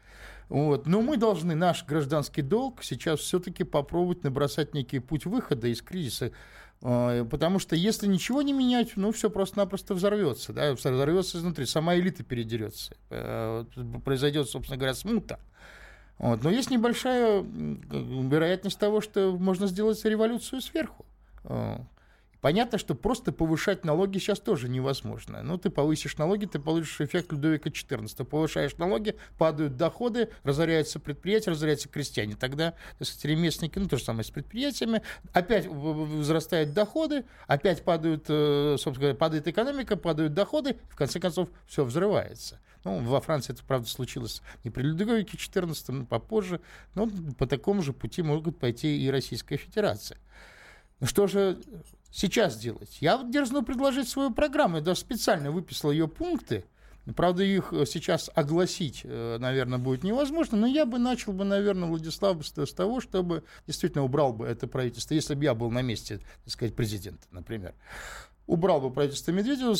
Вот. 0.48 0.86
Но 0.86 1.02
мы 1.02 1.16
должны, 1.16 1.54
наш 1.54 1.84
гражданский 1.84 2.42
долг 2.42 2.82
сейчас 2.82 3.20
все-таки 3.20 3.64
попробовать 3.64 4.22
набросать 4.22 4.74
некий 4.74 5.00
путь 5.00 5.26
выхода 5.26 5.66
из 5.66 5.82
кризиса. 5.82 6.32
А, 6.88 7.24
потому 7.24 7.58
что 7.58 7.74
если 7.74 8.06
ничего 8.06 8.42
не 8.42 8.52
менять, 8.52 8.92
ну, 8.94 9.10
все 9.10 9.28
просто-напросто 9.28 9.92
взорвется. 9.94 10.52
Да? 10.52 10.72
Взорвется 10.72 11.38
изнутри, 11.38 11.66
сама 11.66 11.96
элита 11.96 12.22
передерется. 12.22 12.94
Э, 13.10 13.64
произойдет, 14.04 14.48
собственно 14.48 14.76
говоря, 14.76 14.94
смута. 14.94 15.40
Вот. 16.18 16.44
Но 16.44 16.50
есть 16.50 16.70
небольшая 16.70 17.42
вероятность 17.42 18.78
того, 18.78 19.00
что 19.00 19.36
можно 19.36 19.66
сделать 19.66 20.02
революцию 20.04 20.60
сверху. 20.60 21.04
Понятно, 22.40 22.78
что 22.78 22.94
просто 22.94 23.32
повышать 23.32 23.84
налоги 23.84 24.18
сейчас 24.18 24.40
тоже 24.40 24.68
невозможно. 24.68 25.42
Ну, 25.42 25.58
ты 25.58 25.70
повысишь 25.70 26.16
налоги, 26.18 26.46
ты 26.46 26.58
получишь 26.58 27.00
эффект 27.00 27.32
Людовика 27.32 27.70
XIV. 27.70 28.24
Повышаешь 28.24 28.76
налоги, 28.76 29.16
падают 29.38 29.76
доходы, 29.76 30.30
разоряются 30.42 31.00
предприятия, 31.00 31.50
разоряются 31.50 31.88
крестьяне. 31.88 32.36
Тогда, 32.36 32.74
так 32.98 33.08
ремесленники, 33.22 33.78
ну, 33.78 33.88
то 33.88 33.96
же 33.96 34.04
самое 34.04 34.24
с 34.24 34.30
предприятиями, 34.30 35.02
опять 35.32 35.66
возрастают 35.66 36.72
доходы, 36.72 37.24
опять 37.46 37.82
падают, 37.82 38.26
э, 38.28 38.76
собственно 38.78 39.00
говоря, 39.00 39.14
падает 39.16 39.48
экономика, 39.48 39.96
падают 39.96 40.34
доходы, 40.34 40.76
в 40.90 40.96
конце 40.96 41.18
концов, 41.18 41.48
все 41.66 41.84
взрывается. 41.84 42.60
Ну, 42.84 43.00
во 43.00 43.20
Франции 43.20 43.52
это, 43.52 43.64
правда, 43.64 43.88
случилось 43.88 44.42
не 44.62 44.70
при 44.70 44.82
Людовике 44.82 45.36
XIV, 45.36 45.74
но 45.88 46.06
попозже. 46.06 46.60
Но 46.94 47.10
по 47.36 47.46
такому 47.46 47.82
же 47.82 47.92
пути 47.92 48.22
могут 48.22 48.60
пойти 48.60 49.04
и 49.04 49.10
Российская 49.10 49.56
Федерация. 49.56 50.18
Ну 51.00 51.06
что 51.06 51.26
же 51.26 51.58
сейчас 52.16 52.56
делать? 52.56 52.98
Я 53.00 53.18
вот 53.18 53.30
дерзну 53.30 53.62
предложить 53.62 54.08
свою 54.08 54.32
программу. 54.32 54.76
Я 54.76 54.82
даже 54.82 55.00
специально 55.00 55.50
выписал 55.50 55.90
ее 55.90 56.08
пункты. 56.08 56.64
Правда, 57.14 57.44
их 57.44 57.72
сейчас 57.86 58.30
огласить, 58.34 59.02
э, 59.04 59.38
наверное, 59.38 59.78
будет 59.78 60.02
невозможно, 60.02 60.58
но 60.58 60.66
я 60.66 60.84
бы 60.84 60.98
начал 60.98 61.32
бы, 61.32 61.44
наверное, 61.44 61.88
Владислав, 61.88 62.44
с 62.44 62.72
того, 62.72 63.00
чтобы 63.00 63.44
действительно 63.64 64.02
убрал 64.02 64.32
бы 64.32 64.44
это 64.44 64.66
правительство, 64.66 65.14
если 65.14 65.36
бы 65.36 65.44
я 65.44 65.54
был 65.54 65.70
на 65.70 65.82
месте, 65.82 66.18
так 66.44 66.52
сказать, 66.52 66.74
президента, 66.74 67.24
например 67.30 67.74
убрал 68.46 68.80
бы 68.80 68.90
правительство 68.90 69.32
Медведева, 69.32 69.74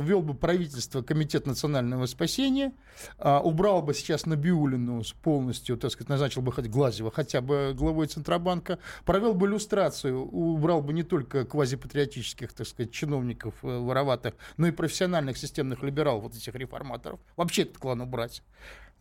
ввел 0.00 0.22
бы 0.22 0.34
правительство 0.34 1.02
Комитет 1.02 1.46
национального 1.46 2.06
спасения, 2.06 2.72
а, 3.18 3.40
убрал 3.40 3.82
бы 3.82 3.94
сейчас 3.94 4.26
Набиулину 4.26 5.02
полностью, 5.22 5.76
так 5.76 5.90
сказать, 5.90 6.08
назначил 6.08 6.42
бы 6.42 6.52
хоть 6.52 6.66
Глазева 6.66 7.10
хотя 7.10 7.40
бы 7.40 7.74
главой 7.74 8.06
Центробанка, 8.06 8.78
провел 9.04 9.34
бы 9.34 9.46
иллюстрацию, 9.46 10.24
убрал 10.24 10.82
бы 10.82 10.92
не 10.92 11.02
только 11.02 11.44
квазипатриотических, 11.44 12.52
так 12.52 12.66
сказать, 12.66 12.92
чиновников 12.92 13.54
э, 13.62 13.78
вороватых, 13.78 14.34
но 14.56 14.66
и 14.66 14.70
профессиональных 14.70 15.36
системных 15.36 15.82
либералов, 15.82 16.24
вот 16.24 16.36
этих 16.36 16.54
реформаторов. 16.54 17.20
Вообще 17.36 17.62
этот 17.62 17.78
клан 17.78 18.00
убрать. 18.00 18.42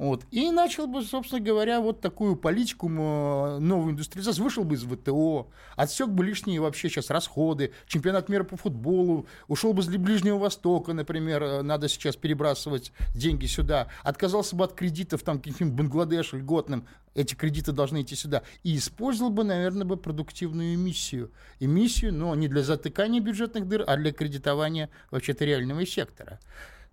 Вот. 0.02 0.26
И 0.32 0.50
начал 0.50 0.88
бы, 0.88 1.04
собственно 1.04 1.40
говоря, 1.40 1.80
вот 1.80 2.02
такую 2.02 2.36
политику 2.36 2.90
новую 2.90 3.92
индустриализацию. 3.92 4.44
Вышел 4.44 4.64
бы 4.64 4.74
из 4.74 4.82
ВТО, 4.82 5.52
отсек 5.76 6.08
бы 6.08 6.26
лишние 6.26 6.60
вообще 6.60 6.90
сейчас 6.90 7.12
расходы, 7.12 7.72
чемпионат 7.86 8.28
мира 8.28 8.44
по 8.44 8.58
футболу, 8.58 9.28
ушел 9.48 9.74
бы 9.74 9.84
с 9.84 9.88
Ближнего 9.88 10.40
Востока, 10.40 10.94
например, 10.94 11.44
э, 11.44 11.62
надо 11.62 11.88
сейчас 11.88 12.16
перебрасывать 12.16 12.92
деньги 13.14 13.46
сюда, 13.46 13.90
отказался 14.02 14.56
бы 14.56 14.64
от 14.64 14.74
кредитов 14.74 15.22
там 15.22 15.40
каким-нибудь 15.40 15.78
Бангладеш 15.78 16.34
льготным, 16.34 16.88
эти 17.14 17.36
кредиты 17.36 17.72
должны 17.72 18.02
идти 18.02 18.16
сюда, 18.16 18.42
и 18.64 18.78
использовал 18.78 19.30
бы, 19.30 19.44
наверное, 19.44 19.86
бы 19.86 19.98
продуктивную 19.98 20.74
эмиссию. 20.74 21.30
Эмиссию, 21.60 22.12
но 22.12 22.34
не 22.34 22.48
для 22.48 22.64
затыкания 22.64 23.22
бюджетных 23.22 23.68
дыр, 23.68 23.84
а 23.86 23.98
для 23.98 24.12
кредитования 24.12 24.90
вообще-то 25.12 25.46
реального 25.46 25.86
сектора. 25.86 26.40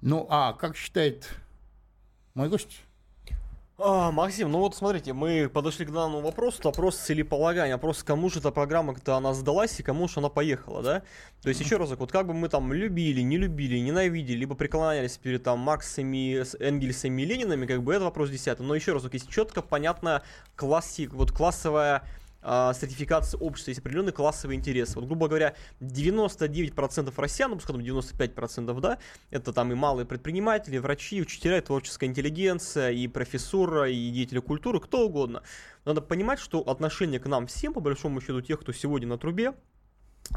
Ну, 0.03 0.27
а 0.29 0.53
как 0.53 0.77
считает 0.77 1.27
мой 2.35 2.51
гость? 2.51 2.83
А, 3.81 4.11
Максим, 4.11 4.51
ну 4.51 4.59
вот 4.59 4.75
смотрите, 4.75 5.12
мы 5.12 5.49
подошли 5.49 5.87
к 5.87 5.93
данному 5.93 6.21
вопросу, 6.21 6.61
вопрос 6.64 6.97
целеполагания, 6.97 7.75
вопрос, 7.77 8.03
кому 8.03 8.29
же 8.29 8.41
эта 8.41 8.51
программа-то 8.51 9.14
она 9.14 9.35
сдалась 9.35 9.79
и 9.79 9.85
кому 9.85 10.09
же 10.09 10.14
она 10.17 10.29
поехала, 10.29 10.83
да? 10.83 11.03
То 11.43 11.49
есть, 11.49 11.61
еще 11.61 11.77
разок, 11.77 12.01
вот 12.01 12.11
как 12.11 12.27
бы 12.27 12.35
мы 12.35 12.49
там 12.49 12.73
любили, 12.73 13.21
не 13.21 13.37
любили, 13.37 13.79
ненавидели, 13.79 14.37
либо 14.37 14.57
преклонялись 14.57 15.17
перед 15.17 15.45
там 15.45 15.61
Максами, 15.61 16.45
Энгельсами 16.61 17.23
и 17.23 17.25
Ленинами, 17.25 17.67
как 17.67 17.85
бы 17.85 17.95
это 17.95 18.03
вопрос 18.05 18.31
десятый. 18.31 18.67
Но 18.67 18.75
еще 18.75 18.95
разок, 18.95 19.14
есть 19.14 19.31
четко 19.31 19.62
понятно 19.62 20.25
классик, 20.57 21.12
вот 21.14 21.31
классовая 21.31 22.03
э, 22.42 22.72
сертификации 22.74 23.37
общества, 23.38 23.70
есть 23.70 23.81
определенный 23.81 24.12
классовый 24.12 24.57
интерес. 24.57 24.94
Вот, 24.94 25.05
грубо 25.05 25.29
говоря, 25.29 25.55
99% 25.81 27.12
россиян, 27.16 27.51
ну, 27.51 27.57
пускай 27.57 27.77
там 27.77 27.85
95%, 27.85 28.81
да, 28.81 28.98
это 29.31 29.53
там 29.53 29.72
и 29.72 29.74
малые 29.74 30.07
предприниматели, 30.07 30.79
врачи, 30.79 31.20
учителя, 31.20 31.61
творческая 31.61 32.07
интеллигенция, 32.07 32.90
и 32.90 33.07
профессура, 33.09 33.90
и 33.90 34.11
деятели 34.11 34.40
культуры, 34.40 34.81
кто 34.81 35.07
угодно. 35.07 35.42
Надо 35.85 36.01
понимать, 36.01 36.38
что 36.38 36.61
отношение 36.61 37.20
к 37.20 37.27
нам 37.27 37.46
всем, 37.46 37.72
по 37.72 37.81
большому 37.81 38.20
счету, 38.20 38.40
тех, 38.40 38.61
кто 38.61 38.72
сегодня 38.72 39.09
на 39.09 39.18
трубе, 39.18 39.55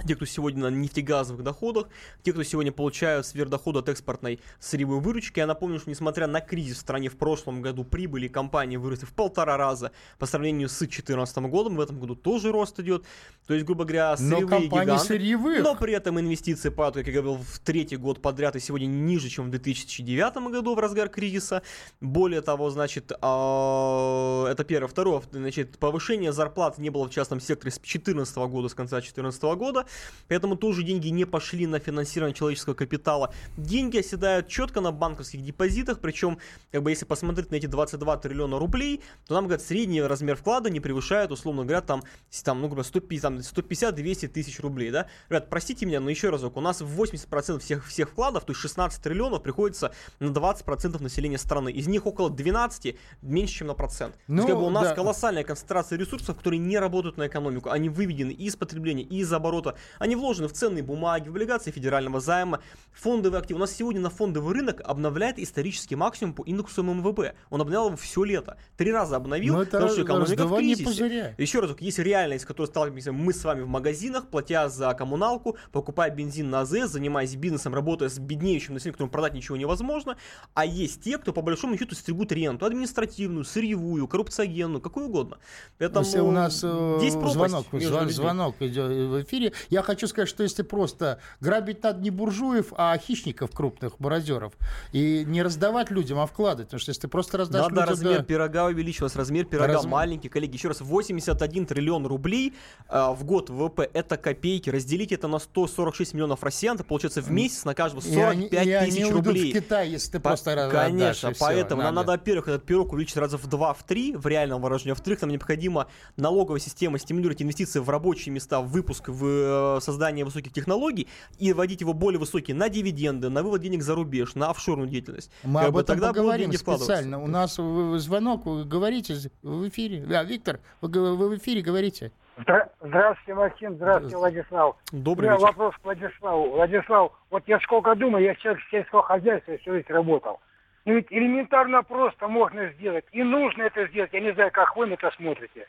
те, 0.08 0.16
кто 0.16 0.26
сегодня 0.26 0.70
на 0.70 0.76
нефтегазовых 0.76 1.44
доходах, 1.44 1.88
те, 2.24 2.32
кто 2.32 2.44
сегодня 2.44 2.72
получают 2.72 3.26
сверхдоход 3.26 3.78
от 3.78 3.90
экспортной 3.90 4.40
сырьевой 4.60 5.00
выручки. 5.00 5.40
Я 5.40 5.48
напомню, 5.48 5.80
что 5.80 5.90
несмотря 5.90 6.28
на 6.28 6.42
кризис 6.42 6.78
в 6.78 6.82
стране 6.82 7.10
в 7.10 7.18
прошлом 7.18 7.62
году, 7.62 7.84
прибыли 7.84 8.28
компании 8.28 8.78
выросли 8.78 9.06
в 9.06 9.14
полтора 9.14 9.58
раза 9.58 9.92
по 10.18 10.26
сравнению 10.26 10.70
с 10.70 10.78
2014 10.78 11.38
годом. 11.50 11.76
В 11.76 11.82
этом 11.82 12.00
году 12.00 12.16
тоже 12.16 12.52
рост 12.52 12.80
идет. 12.80 13.06
То 13.48 13.54
есть, 13.54 13.66
грубо 13.66 13.84
говоря, 13.84 14.16
сырьевые 14.18 14.70
но 14.70 14.82
гиганты. 14.82 15.06
Сырьевых. 15.06 15.64
Но 15.64 15.76
при 15.76 15.94
этом 15.94 16.20
инвестиции 16.20 16.70
падают, 16.70 17.06
как 17.06 17.16
я 17.16 17.22
говорил, 17.22 17.44
в 17.44 17.60
третий 17.60 17.98
год 17.98 18.22
подряд 18.22 18.56
и 18.56 18.60
сегодня 18.60 18.86
ниже, 18.86 19.30
чем 19.30 19.48
в 19.48 19.50
2009 19.50 20.52
году 20.52 20.76
в 20.76 20.80
разгар 20.80 21.10
кризиса. 21.10 21.64
Более 22.00 22.42
того, 22.42 22.70
значит, 22.70 23.12
а, 23.22 24.48
это 24.50 24.64
первое. 24.64 24.88
Второе, 24.88 25.22
значит, 25.32 25.78
повышение 25.80 26.32
зарплат 26.32 26.78
не 26.78 26.90
было 26.90 27.08
в 27.08 27.12
частном 27.12 27.40
секторе 27.40 27.72
с 27.72 27.76
2014 27.76 28.38
года, 28.48 28.70
с 28.70 28.74
конца 28.74 28.98
2014 28.98 29.44
года. 29.56 29.81
Поэтому 30.28 30.56
тоже 30.56 30.84
деньги 30.84 31.10
не 31.10 31.26
пошли 31.26 31.68
на 31.68 31.80
финансирование 31.80 32.36
человеческого 32.36 32.74
капитала. 32.74 33.34
Деньги 33.58 33.98
оседают 33.98 34.48
четко 34.48 34.82
на 34.82 34.92
банковских 34.92 35.44
депозитах, 35.44 36.00
причем, 36.00 36.38
как 36.72 36.84
бы, 36.84 36.92
если 36.92 37.06
посмотреть 37.06 37.52
на 37.52 37.56
эти 37.56 37.66
22 37.66 38.18
триллиона 38.18 38.60
рублей, 38.60 39.02
то 39.28 39.34
нам, 39.34 39.46
говорят, 39.46 39.62
средний 39.62 40.02
размер 40.02 40.36
вклада 40.36 40.70
не 40.70 40.80
превышает, 40.80 41.32
условно 41.32 41.64
говоря, 41.64 41.82
там, 41.82 42.04
там 42.44 42.62
ну, 42.62 42.68
грубо 42.68 42.84
150-200 42.84 44.28
тысяч 44.28 44.60
рублей, 44.60 44.92
да. 44.92 45.08
Ребят, 45.30 45.50
простите 45.50 45.86
меня, 45.86 46.00
но 46.00 46.10
еще 46.10 46.30
разок, 46.30 46.58
у 46.58 46.62
нас 46.62 46.82
80% 46.82 47.60
всех, 47.60 47.88
всех 47.88 48.10
вкладов, 48.10 48.46
то 48.46 48.52
есть 48.52 48.62
16 48.62 49.02
триллионов, 49.02 49.44
приходится 49.44 49.94
на 50.20 50.28
20% 50.28 51.02
населения 51.02 51.38
страны. 51.38 51.72
Из 51.72 51.88
них 51.88 52.06
около 52.06 52.30
12 52.30 52.96
меньше, 53.22 53.54
чем 53.54 53.68
на 53.68 53.74
процент. 53.74 54.16
Ну, 54.28 54.38
то 54.38 54.42
есть, 54.42 54.50
как 54.50 54.60
бы, 54.60 54.66
у 54.66 54.70
нас 54.70 54.90
да. 54.90 54.96
колоссальная 54.96 55.44
концентрация 55.44 55.98
ресурсов, 55.98 56.38
которые 56.38 56.60
не 56.60 56.78
работают 56.78 57.18
на 57.18 57.28
экономику. 57.28 57.70
Они 57.70 57.90
выведены 57.90 58.32
из 58.32 58.56
потребления, 58.56 59.04
из 59.04 59.32
оборота. 59.34 59.71
Они 60.00 60.16
вложены 60.16 60.48
в 60.48 60.54
ценные 60.54 60.84
бумаги, 60.84 61.28
в 61.28 61.32
облигации 61.32 61.72
федерального 61.72 62.20
займа, 62.20 62.62
фондовые 62.92 63.40
активы. 63.40 63.58
У 63.58 63.62
нас 63.62 63.72
сегодня 63.72 64.02
на 64.02 64.10
фондовый 64.10 64.54
рынок 64.54 64.82
обновляет 64.84 65.40
исторический 65.40 65.96
максимум 65.96 66.34
по 66.34 66.44
индексу 66.44 66.84
МВП. 66.84 67.36
Он 67.50 67.62
обновлял 67.62 67.88
его 67.88 67.98
все 67.98 68.24
лето. 68.24 68.58
Три 68.78 68.92
раза 68.92 69.16
обновил, 69.16 69.56
Но 69.56 69.66
потому 69.66 69.90
что 69.90 70.04
экономика 70.04 70.48
в 70.48 70.58
кризисе. 70.58 70.84
Пузыря. 70.84 71.36
Еще 71.38 71.60
раз, 71.60 71.72
есть 71.80 72.00
реальность, 72.00 72.44
с 72.44 72.48
которой 72.48 72.68
сталкиваемся 72.68 73.12
мы 73.12 73.34
с 73.34 73.44
вами 73.44 73.62
в 73.62 73.68
магазинах, 73.68 74.28
платя 74.28 74.70
за 74.70 74.94
коммуналку, 74.94 75.58
покупая 75.72 76.12
бензин 76.12 76.50
на 76.50 76.62
АЗС, 76.62 76.92
занимаясь 76.92 77.36
бизнесом, 77.36 77.74
работая 77.74 78.10
с 78.10 78.20
беднеющим 78.20 78.74
населением, 78.74 78.94
которому 78.94 79.12
продать 79.12 79.34
ничего 79.34 79.58
невозможно. 79.58 80.18
А 80.54 80.66
есть 80.66 81.02
те, 81.04 81.18
кто 81.18 81.34
по 81.34 81.42
большому 81.42 81.78
счету 81.78 81.96
стригут 81.96 82.32
ренту, 82.32 82.66
административную, 82.66 83.46
сырьевую, 83.46 84.08
коррупциогенную, 84.08 84.82
какую 84.82 85.08
угодно. 85.08 85.38
Поэтому 85.78 86.06
Если 86.06 86.20
у 86.20 86.32
нас 86.32 86.62
э, 86.64 86.98
здесь 87.00 87.14
звонок, 87.14 87.66
звонок 88.12 88.56
идет 88.62 88.92
в 88.92 89.22
эфире. 89.24 89.54
Я 89.70 89.84
хочу 89.84 90.08
сказать, 90.08 90.30
что 90.30 90.44
если 90.44 90.64
просто 90.64 91.20
грабить 91.40 91.84
надо 91.84 92.02
не 92.02 92.10
буржуев, 92.10 92.74
а 92.78 92.98
хищников 92.98 93.52
крупных, 93.52 94.00
мародеров, 94.00 94.54
и 94.92 95.24
не 95.26 95.44
раздавать 95.44 95.92
людям, 95.92 96.20
а 96.20 96.26
вкладывать, 96.26 96.68
потому 96.68 96.80
что 96.80 96.92
если 96.92 97.02
ты 97.02 97.08
просто 97.08 97.38
раздашь 97.38 97.64
Надо 97.64 97.82
людям... 97.82 97.90
размер 97.90 98.18
да, 98.20 98.24
пирога 98.24 98.66
увеличивать, 98.66 99.16
размер 99.16 99.46
пирога 99.46 99.74
Раз... 99.74 99.86
маленький, 99.86 100.30
коллеги, 100.30 100.56
еще 100.56 100.70
раз, 100.70 100.82
81 100.82 101.66
триллион 101.66 102.06
рублей 102.06 102.54
э, 102.90 103.12
в 103.12 103.24
год 103.24 103.50
ВВП, 103.50 103.90
это 103.94 104.18
копейки, 104.18 104.70
разделить 104.70 105.12
это 105.12 105.28
на 105.28 105.40
146 105.40 106.14
миллионов 106.14 106.44
россиян, 106.44 106.76
это 106.76 106.84
получается 106.84 107.22
в 107.22 107.32
месяц 107.32 107.66
на 107.66 107.74
каждого 107.74 108.02
45 108.02 108.18
и 108.18 108.22
они, 108.22 108.50
тысяч 108.50 109.00
и 109.00 109.02
они 109.04 109.12
рублей. 109.12 109.52
в 109.52 109.56
Китай, 109.56 109.90
если 109.90 110.12
ты 110.12 110.20
По- 110.20 110.30
просто 110.30 110.70
Конечно, 110.72 111.30
отдашь, 111.30 111.40
поэтому 111.40 111.82
все, 111.82 111.86
нам 111.86 111.96
надо, 111.96 112.12
во-первых, 112.12 112.48
этот 112.48 112.66
пирог 112.66 112.94
увеличить 112.94 113.18
раза 113.18 113.38
в 113.38 113.48
2-3 113.48 114.18
в 114.18 114.28
реальном 114.28 114.62
выражении, 114.62 114.92
во-вторых, 114.92 115.22
нам 115.22 115.32
необходимо 115.32 115.88
налоговая 116.18 116.60
система 116.60 117.00
стимулировать 117.00 117.42
инвестиции 117.42 117.80
в 117.80 117.90
рабочие 117.90 118.34
места, 118.34 118.62
в 118.62 118.68
выпуск, 118.68 119.10
в 119.10 119.26
э, 119.52 119.80
создание 119.82 120.26
высоких 120.26 120.54
технологий 120.54 121.08
и 121.40 121.54
вводить 121.54 121.82
его 121.82 121.94
более 121.94 122.20
высокие 122.20 122.56
на 122.56 122.70
дивиденды, 122.70 123.30
на 123.30 123.44
вывод 123.44 123.62
денег 123.62 123.82
за 123.82 123.96
рубеж, 123.96 124.36
на 124.36 124.50
офшорную 124.50 124.90
деятельность. 124.90 125.32
Мы 125.44 125.60
Как 125.60 125.70
об 125.70 125.76
бы 125.76 125.82
этом 125.82 125.96
тогда 125.96 126.10
поговорим 126.10 126.52
специально. 126.54 127.22
У 127.22 127.28
нас 127.28 127.56
звонок, 127.56 128.46
вы 128.46 128.66
говорите 128.66 129.16
в 129.44 129.68
эфире. 129.70 130.04
Да, 130.08 130.24
Виктор, 130.24 130.60
вы, 130.82 131.16
вы 131.16 131.30
в 131.30 131.38
эфире 131.38 131.62
говорите. 131.62 132.12
Здра- 132.38 132.70
Здравствуйте, 132.82 133.34
Максим. 133.36 133.76
Здравствуйте, 133.76 134.18
Владислав. 134.18 134.76
Добрый 134.92 135.28
У 135.28 135.32
меня 135.32 135.38
вечер. 135.40 135.48
вопрос 135.48 135.76
к 135.76 135.84
Владиславу. 135.84 136.50
Владислав, 136.52 137.12
вот 137.30 137.44
я 137.48 137.60
сколько 137.60 137.94
думаю, 137.96 138.24
я 138.24 138.36
человек 138.36 138.62
сельского 138.72 139.04
хозяйства 139.04 139.58
всю 139.58 139.74
жизнь 139.74 139.88
работал. 139.90 140.40
Ну 140.86 140.96
ведь 140.96 141.08
элементарно 141.12 141.84
просто 141.84 142.28
можно 142.28 142.70
сделать. 142.74 143.06
И 143.12 143.22
нужно 143.22 143.64
это 143.64 143.86
сделать. 143.88 144.10
Я 144.14 144.22
не 144.22 144.34
знаю, 144.34 144.50
как 144.52 144.76
вы 144.76 144.88
на 144.88 144.94
это 144.94 145.12
смотрите. 145.16 145.68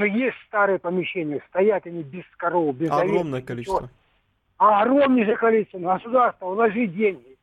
Но 0.00 0.06
есть 0.06 0.36
старые 0.46 0.78
помещения, 0.78 1.42
стоят 1.50 1.86
они 1.86 2.02
без 2.02 2.24
коров, 2.38 2.74
без 2.74 2.90
Огромное 2.90 3.40
овец, 3.40 3.46
количество. 3.46 3.80
ничего. 3.82 3.90
А 4.56 4.80
огромнейшее 4.80 5.36
количество. 5.36 5.78
Государство, 5.78 6.46
вложи 6.46 6.86
деньги. 6.86 7.36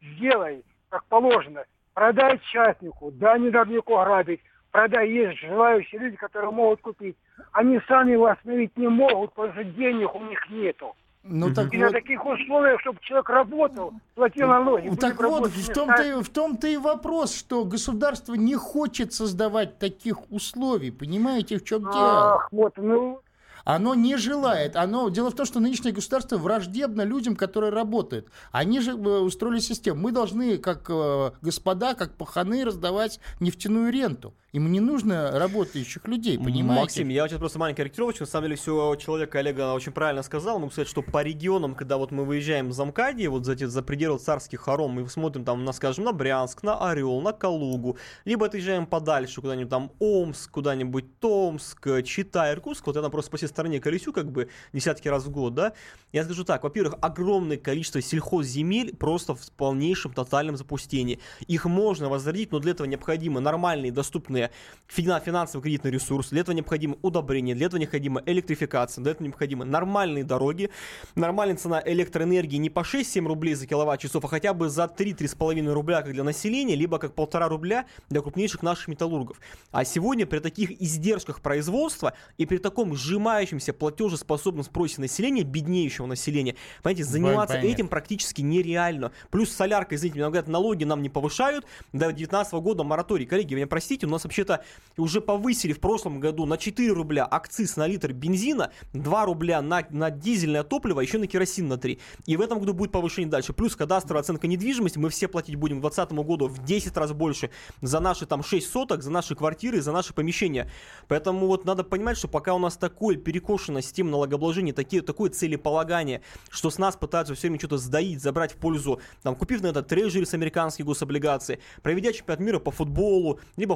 Сделай, 0.00 0.62
как 0.90 1.04
положено. 1.06 1.64
Продай 1.92 2.38
частнику. 2.52 3.10
Да, 3.10 3.36
не 3.36 3.48
никого 3.48 4.04
грабить. 4.04 4.40
Продай. 4.70 5.10
Есть 5.10 5.40
желающие 5.40 6.02
люди, 6.02 6.14
которые 6.14 6.52
могут 6.52 6.82
купить. 6.82 7.16
Они 7.50 7.80
сами 7.88 8.12
его 8.12 8.26
остановить 8.26 8.76
не 8.76 8.86
могут, 8.86 9.32
потому 9.32 9.52
что 9.54 9.64
денег 9.64 10.14
у 10.14 10.20
них 10.20 10.38
нету. 10.50 10.94
Ну 11.26 11.54
так 11.54 11.72
И 11.72 11.78
на 11.78 11.86
вот, 11.86 11.92
таких 11.92 12.24
условиях, 12.26 12.80
чтобы 12.82 12.98
человек 13.00 13.30
работал, 13.30 13.94
платил 14.14 14.46
налоги. 14.46 14.88
ну, 14.88 14.96
так 14.96 15.18
вот, 15.18 15.46
в 15.46 15.72
том-то, 15.72 16.02
и, 16.02 16.22
в 16.22 16.28
том-то 16.28 16.66
и 16.68 16.76
вопрос, 16.76 17.34
что 17.34 17.64
государство 17.64 18.34
не 18.34 18.56
хочет 18.56 19.14
создавать 19.14 19.78
таких 19.78 20.30
условий. 20.30 20.90
Понимаете, 20.90 21.58
в 21.58 21.64
чем 21.64 21.80
дело? 21.80 22.34
Ах, 22.34 22.48
вот, 22.52 22.74
ну, 22.76 23.20
Оно 23.64 23.94
не 23.94 24.16
желает. 24.18 24.76
Оно... 24.76 25.08
Дело 25.08 25.30
в 25.30 25.34
том, 25.34 25.46
что 25.46 25.60
нынешнее 25.60 25.92
государство 25.92 26.36
враждебно 26.36 27.02
людям, 27.02 27.36
которые 27.36 27.72
работают. 27.72 28.28
Они 28.52 28.80
же 28.80 28.90
э, 28.90 28.94
устроили 28.94 29.60
систему. 29.60 30.02
Мы 30.02 30.12
должны, 30.12 30.58
как 30.58 30.90
э, 30.90 31.30
господа, 31.40 31.94
как 31.94 32.12
паханы, 32.16 32.66
раздавать 32.66 33.18
нефтяную 33.40 33.90
ренту. 33.90 34.34
Им 34.54 34.70
не 34.70 34.78
нужно 34.78 35.32
работающих 35.32 36.06
людей, 36.06 36.38
понимаете? 36.38 36.80
Максим, 36.80 37.08
я 37.08 37.26
сейчас 37.26 37.40
просто 37.40 37.58
маленькая 37.58 37.82
корректировочка. 37.82 38.22
На 38.22 38.28
самом 38.28 38.44
деле, 38.44 38.54
все 38.54 38.94
человек, 38.94 39.32
коллега 39.32 39.72
очень 39.72 39.90
правильно 39.90 40.22
сказал. 40.22 40.60
Могу 40.60 40.70
сказать, 40.70 40.86
что 40.86 41.02
по 41.02 41.24
регионам, 41.24 41.74
когда 41.74 41.96
вот 41.96 42.12
мы 42.12 42.24
выезжаем 42.24 42.72
за 42.72 42.84
МКАДи, 42.84 43.26
вот 43.26 43.44
за, 43.44 43.56
за 43.56 43.82
пределы 43.82 44.20
царских 44.20 44.60
хором, 44.60 44.92
мы 44.92 45.08
смотрим 45.08 45.44
там, 45.44 45.64
на, 45.64 45.72
скажем, 45.72 46.04
на 46.04 46.12
Брянск, 46.12 46.62
на 46.62 46.88
Орел, 46.88 47.20
на 47.20 47.32
Калугу, 47.32 47.98
либо 48.24 48.46
отъезжаем 48.46 48.86
подальше, 48.86 49.40
куда-нибудь 49.40 49.70
там 49.70 49.90
Омск, 49.98 50.52
куда-нибудь 50.52 51.18
Томск, 51.18 51.88
Чита, 52.04 52.52
Иркутск. 52.52 52.86
Вот 52.86 52.94
я 52.94 53.02
там 53.02 53.10
просто 53.10 53.32
по 53.32 53.36
всей 53.36 53.48
стране 53.48 53.80
колесю 53.80 54.12
как 54.12 54.30
бы 54.30 54.50
десятки 54.72 55.08
раз 55.08 55.24
в 55.24 55.30
год, 55.30 55.54
да. 55.54 55.72
Я 56.12 56.22
скажу 56.22 56.44
так, 56.44 56.62
во-первых, 56.62 56.94
огромное 57.00 57.56
количество 57.56 58.00
сельхозземель 58.00 58.94
просто 58.94 59.34
в 59.34 59.50
полнейшем 59.56 60.12
тотальном 60.12 60.56
запустении. 60.56 61.18
Их 61.48 61.64
можно 61.64 62.08
возродить, 62.08 62.52
но 62.52 62.60
для 62.60 62.70
этого 62.70 62.86
необходимы 62.86 63.40
нормальные, 63.40 63.90
доступные 63.90 64.43
фина- 64.88 65.20
финансово-кредитный 65.20 65.90
ресурс, 65.90 66.30
для 66.30 66.40
этого 66.40 66.54
необходимо 66.54 66.96
удобрение, 67.02 67.54
для 67.54 67.66
этого 67.66 67.80
необходима 67.80 68.22
электрификация, 68.26 69.02
для 69.02 69.12
этого 69.12 69.26
необходимы 69.26 69.64
нормальные 69.64 70.24
дороги, 70.24 70.70
нормальная 71.14 71.56
цена 71.56 71.82
электроэнергии 71.84 72.56
не 72.56 72.70
по 72.70 72.80
6-7 72.80 73.26
рублей 73.26 73.54
за 73.54 73.66
киловатт-часов, 73.66 74.24
а 74.24 74.28
хотя 74.28 74.54
бы 74.54 74.68
за 74.68 74.84
3-3,5 74.84 75.72
рубля 75.72 76.02
как 76.02 76.12
для 76.12 76.24
населения, 76.24 76.74
либо 76.74 76.98
как 76.98 77.14
полтора 77.14 77.48
рубля 77.48 77.86
для 78.08 78.20
крупнейших 78.20 78.62
наших 78.62 78.88
металлургов. 78.88 79.40
А 79.70 79.84
сегодня 79.84 80.26
при 80.26 80.38
таких 80.38 80.70
издержках 80.82 81.40
производства 81.40 82.14
и 82.38 82.46
при 82.46 82.58
таком 82.58 82.94
сжимающемся 82.94 83.72
платежеспособном 83.72 84.64
спросе 84.64 85.00
населения, 85.00 85.42
беднеющего 85.42 86.06
населения, 86.06 86.56
понимаете, 86.82 87.04
заниматься 87.04 87.56
понятно. 87.56 87.74
этим 87.74 87.88
практически 87.88 88.42
нереально. 88.42 89.12
Плюс 89.30 89.50
солярка, 89.50 89.94
извините, 89.94 90.18
мне 90.18 90.26
говорят, 90.26 90.48
налоги 90.48 90.84
нам 90.84 91.02
не 91.02 91.08
повышают, 91.08 91.64
до 91.92 92.06
2019 92.06 92.54
года 92.54 92.84
мораторий. 92.84 93.26
Коллеги, 93.26 93.54
меня 93.54 93.66
простите, 93.66 94.06
у 94.06 94.10
нас 94.10 94.24
вообще-то 94.34 94.64
уже 94.96 95.20
повысили 95.20 95.72
в 95.72 95.80
прошлом 95.80 96.20
году 96.20 96.46
на 96.46 96.56
4 96.56 96.92
рубля 96.92 97.26
акциз 97.28 97.76
на 97.76 97.86
литр 97.86 98.12
бензина, 98.12 98.70
2 98.92 99.24
рубля 99.24 99.60
на, 99.60 99.84
на 99.90 100.10
дизельное 100.10 100.62
топливо, 100.62 101.00
еще 101.00 101.18
на 101.18 101.26
керосин 101.26 101.68
на 101.68 101.78
3. 101.78 101.98
И 102.26 102.36
в 102.36 102.40
этом 102.40 102.60
году 102.60 102.74
будет 102.74 102.92
повышение 102.92 103.30
дальше. 103.30 103.52
Плюс 103.52 103.74
кадастровая 103.74 104.22
оценка 104.22 104.46
недвижимости, 104.46 104.98
мы 104.98 105.08
все 105.10 105.26
платить 105.26 105.56
будем 105.56 105.78
к 105.78 105.80
2020 105.80 106.26
году 106.26 106.46
в 106.46 106.64
10 106.64 106.96
раз 106.96 107.12
больше 107.12 107.50
за 107.80 108.00
наши 108.00 108.26
там 108.26 108.44
6 108.44 108.70
соток, 108.70 109.02
за 109.02 109.10
наши 109.10 109.34
квартиры, 109.34 109.80
за 109.80 109.92
наши 109.92 110.14
помещения. 110.14 110.70
Поэтому 111.08 111.46
вот 111.46 111.64
надо 111.64 111.82
понимать, 111.82 112.16
что 112.16 112.28
пока 112.28 112.54
у 112.54 112.58
нас 112.58 112.76
такое 112.76 113.16
перекошенная 113.16 113.82
система 113.82 114.10
налогообложения, 114.10 114.72
такие, 114.72 115.02
такое 115.02 115.30
целеполагание, 115.30 116.22
что 116.50 116.70
с 116.70 116.78
нас 116.78 116.96
пытаются 116.96 117.34
все 117.34 117.48
время 117.48 117.58
что-то 117.58 117.78
сдаить, 117.78 118.22
забрать 118.22 118.52
в 118.52 118.56
пользу, 118.56 119.00
там, 119.22 119.34
купив 119.34 119.60
на 119.62 119.68
это 119.68 119.82
трежери 119.82 120.24
с 120.24 120.34
американских 120.34 120.84
гособлигаций, 120.84 121.58
проведя 121.82 122.12
чемпионат 122.12 122.40
мира 122.40 122.58
по 122.60 122.70
футболу, 122.70 123.40
либо 123.56 123.74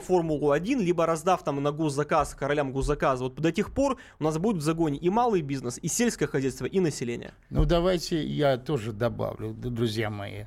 Формулу-1, 0.49 0.83
либо 0.83 1.07
раздав 1.07 1.43
там 1.43 1.63
на 1.63 1.73
госзаказ, 1.73 2.35
королям 2.35 2.73
госзаказа. 2.73 3.25
Вот 3.25 3.35
до 3.35 3.53
тех 3.53 3.73
пор 3.73 3.99
у 4.19 4.25
нас 4.25 4.39
будет 4.39 4.57
в 4.57 4.61
загоне 4.61 4.99
и 4.99 5.11
малый 5.11 5.43
бизнес, 5.43 5.79
и 5.83 5.89
сельское 5.89 6.27
хозяйство, 6.27 6.67
и 6.67 6.81
население. 6.81 7.33
Ну, 7.51 7.65
давайте 7.65 8.25
я 8.25 8.57
тоже 8.57 8.93
добавлю, 8.93 9.53
друзья 9.53 10.11
мои. 10.11 10.45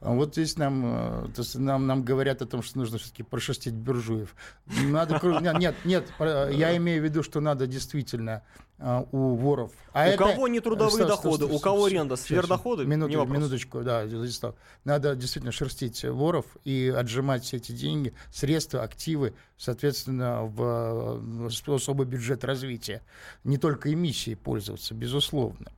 Вот 0.00 0.32
здесь 0.32 0.58
нам, 0.58 0.82
э, 0.84 1.28
то 1.34 1.42
есть 1.42 1.58
нам, 1.58 1.86
нам 1.86 2.02
говорят 2.02 2.42
о 2.42 2.46
том, 2.46 2.62
что 2.62 2.78
нужно 2.78 2.98
все-таки 2.98 3.22
прошерстить 3.22 3.74
буржуев. 3.74 4.34
Надо, 4.66 5.20
нет, 5.58 5.76
нет, 5.84 6.12
я 6.18 6.76
имею 6.76 7.00
в 7.00 7.04
виду, 7.04 7.22
что 7.22 7.40
надо 7.40 7.66
действительно 7.66 8.42
а, 8.86 9.06
у 9.12 9.34
воров. 9.36 9.72
А 9.94 10.04
у 10.04 10.08
это- 10.08 10.18
кого 10.18 10.46
не 10.46 10.60
трудовые 10.60 10.92
стоп, 11.06 11.08
доходы, 11.08 11.46
стоп, 11.46 11.52
у 11.52 11.58
кого 11.58 11.86
аренда, 11.86 12.16
сверхдоходы? 12.16 12.84
Минуту- 12.84 13.08
Не 13.10 13.16
вопрос. 13.16 13.38
минуточку, 13.38 13.80
да, 13.82 14.04
Владислав. 14.04 14.56
Надо 14.84 15.16
действительно 15.16 15.52
шерстить 15.52 16.04
воров 16.04 16.44
и 16.64 16.92
отжимать 16.94 17.44
все 17.44 17.56
эти 17.56 17.72
деньги, 17.72 18.12
средства, 18.30 18.82
активы, 18.82 19.32
соответственно, 19.56 20.42
в 20.44 21.48
особый 21.68 22.06
бюджет 22.06 22.44
развития. 22.44 23.00
Не 23.42 23.56
только 23.56 23.90
эмиссией 23.90 24.36
пользоваться, 24.36 24.92
безусловно. 24.92 25.72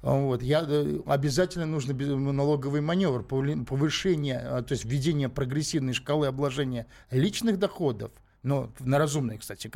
Вот. 0.00 0.42
Я, 0.42 0.64
э, 0.66 1.00
обязательно 1.06 1.66
нужно 1.66 1.92
налоговый 2.32 2.80
маневр, 2.80 3.22
повышение, 3.22 4.38
а, 4.38 4.62
то 4.62 4.72
есть 4.72 4.86
введение 4.86 5.28
прогрессивной 5.28 5.92
шкалы 5.92 6.26
обложения 6.26 6.86
личных 7.10 7.58
доходов, 7.58 8.12
но 8.46 8.72
на 8.78 8.98
разумные, 8.98 9.38
кстати 9.38 9.68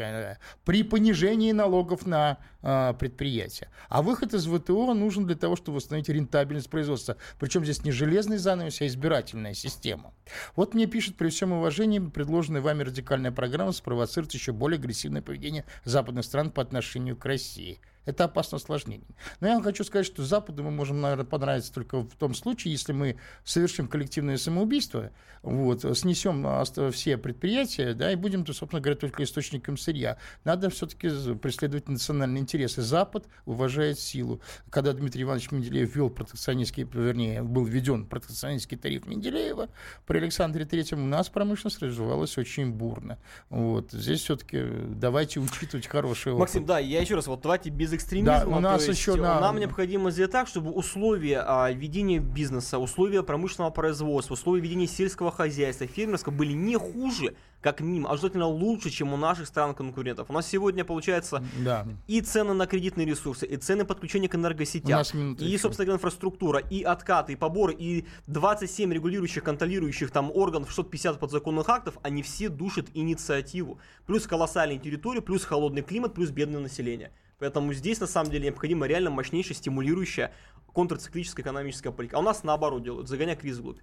при 0.65 0.85
понижении 0.85 1.51
налогов 1.51 2.07
на 2.07 2.39
а, 2.63 2.93
предприятия. 2.93 3.69
А 3.89 4.01
выход 4.01 4.33
из 4.33 4.47
ВТО 4.47 4.95
нужен 4.95 5.27
для 5.27 5.35
того, 5.35 5.57
чтобы 5.57 5.77
восстановить 5.77 6.09
рентабельность 6.09 6.71
производства. 6.71 7.17
Причем 7.41 7.65
здесь 7.65 7.85
не 7.85 7.91
железный 7.91 8.39
занавес, 8.39 8.81
а 8.81 8.87
избирательная 8.87 9.55
система. 9.55 10.15
Вот 10.55 10.75
мне 10.75 10.87
пишет, 10.87 11.17
при 11.17 11.31
всем 11.31 11.53
уважении, 11.53 11.99
предложенная 11.99 12.61
вами 12.61 12.85
радикальная 12.85 13.33
программа 13.33 13.73
спровоцирует 13.73 14.35
еще 14.35 14.53
более 14.53 14.79
агрессивное 14.79 15.21
поведение 15.21 15.65
западных 15.85 16.25
стран 16.25 16.53
по 16.53 16.63
отношению 16.63 17.17
к 17.17 17.25
России. 17.25 17.81
Это 18.07 18.25
опасно 18.25 18.57
осложнение. 18.57 19.07
Но 19.41 19.49
я 19.49 19.55
вам 19.55 19.63
хочу 19.63 19.85
сказать, 19.85 20.07
что 20.07 20.25
Западу 20.25 20.63
мы 20.63 20.71
можем, 20.71 21.01
наверное, 21.01 21.25
понравиться 21.25 21.73
только 21.73 22.01
в 22.01 22.17
том 22.17 22.35
случае, 22.35 22.73
если 22.73 22.93
мы 22.93 23.17
совершим 23.45 23.89
коллективное 23.89 24.37
самоубийство, 24.39 25.11
вот, 25.43 25.85
снесем 25.97 26.47
все 26.93 27.17
предприятия, 27.17 27.95
да, 27.95 28.13
и 28.13 28.17
будем, 28.17 28.45
то, 28.45 28.53
собственно 28.53 28.81
говоря, 28.83 28.99
только 28.99 29.23
источником 29.23 29.77
сырья. 29.77 30.19
Надо 30.45 30.69
все-таки 30.71 31.09
преследовать 31.35 31.89
национальные 31.89 32.43
интересы. 32.43 32.83
Запад 32.83 33.27
уважает 33.47 33.99
силу. 33.99 34.41
Когда 34.71 34.93
Дмитрий 34.93 35.23
Иванович 35.23 35.51
Менделеев 35.51 35.95
ввел 35.95 36.11
протекционистский, 36.11 36.87
вернее, 36.93 37.43
был 37.43 37.65
введен 37.65 38.07
протекционистский 38.07 38.77
тариф 38.77 39.07
Менделеева, 39.07 39.69
при 40.07 40.19
Александре 40.19 40.65
Третьем 40.65 41.05
у 41.05 41.07
нас 41.07 41.29
промышленность 41.29 41.81
развивалась 41.83 42.37
очень 42.37 42.73
бурно. 42.73 43.19
Вот. 43.49 43.93
Здесь 43.93 44.21
все-таки 44.21 44.63
давайте 44.89 45.41
учитывать 45.41 45.87
хороший 45.87 46.33
опыт. 46.33 46.41
Максим, 46.41 46.67
да, 46.67 46.79
я 46.79 47.01
еще 47.01 47.15
раз, 47.15 47.27
вот 47.27 47.41
давайте 47.43 47.71
без 47.71 47.90
экстремизма. 47.95 48.41
Да, 48.41 48.47
у 48.47 48.61
нас 48.61 48.87
есть 48.87 48.99
еще 49.01 49.15
на- 49.17 49.41
Нам 49.41 49.59
необходимо 49.59 50.11
сделать 50.11 50.33
так, 50.33 50.49
чтобы 50.49 50.71
условия 50.71 51.41
а, 51.47 51.71
ведения 51.71 52.19
бизнеса, 52.19 52.79
условия 52.79 53.23
промышленного 53.23 53.71
производства, 53.71 54.35
условия 54.35 54.61
ведения 54.63 54.87
сельского 54.87 55.31
хозяйства, 55.31 55.87
фермерского 55.87 56.33
были 56.33 56.53
не 56.53 56.77
хуже, 56.77 57.35
как 57.61 57.81
минимум, 57.81 58.11
а 58.11 58.17
желательно 58.17 58.47
лучше, 58.47 58.89
чем 58.89 59.13
у 59.13 59.19
наших 59.19 59.47
стран-конкурентов. 59.47 60.31
У 60.31 60.33
нас 60.33 60.47
сегодня 60.47 60.83
получается 60.83 61.45
Да. 61.63 61.87
и 62.07 62.23
цены 62.23 62.55
на 62.55 62.67
кредитные 62.67 63.07
ресурсы, 63.07 63.45
и 63.45 63.57
цены 63.59 63.85
подключения 63.85 64.29
к 64.29 64.35
энергосетям, 64.35 64.99
и, 65.39 65.45
еще. 65.45 65.59
собственно 65.59 65.85
говоря, 65.85 65.97
инфраструктура, 65.99 66.59
и 66.59 66.83
откаты, 66.83 67.35
и 67.35 67.37
поборы, 67.37 67.75
и 67.79 68.07
27 68.29 68.93
регулирующих, 68.95 69.45
контролирующих 69.45 70.11
там 70.11 70.31
органов, 70.35 70.71
650 70.71 71.19
подзаконных 71.21 71.69
актов, 71.69 71.99
они 72.03 72.23
все 72.23 72.49
душат 72.49 72.87
инициативу. 72.95 73.79
Плюс 74.07 74.27
колоссальные 74.27 74.79
территории, 74.79 75.21
плюс 75.21 75.45
холодный 75.45 75.83
климат, 75.83 76.15
плюс 76.15 76.31
бедное 76.31 76.61
население. 76.61 77.13
Поэтому 77.41 77.73
здесь, 77.73 77.99
на 78.01 78.07
самом 78.07 78.31
деле, 78.31 78.45
необходима 78.45 78.87
реально 78.87 79.11
мощнейшая 79.11 79.57
стимулирующая 79.57 80.33
контрциклическая 80.81 81.43
экономическая 81.45 81.91
политика. 81.91 82.17
А 82.17 82.21
у 82.21 82.23
нас 82.23 82.43
наоборот 82.43 82.83
делают, 82.83 83.09
загоняя 83.09 83.37
кризис 83.37 83.59
вглубь. 83.59 83.79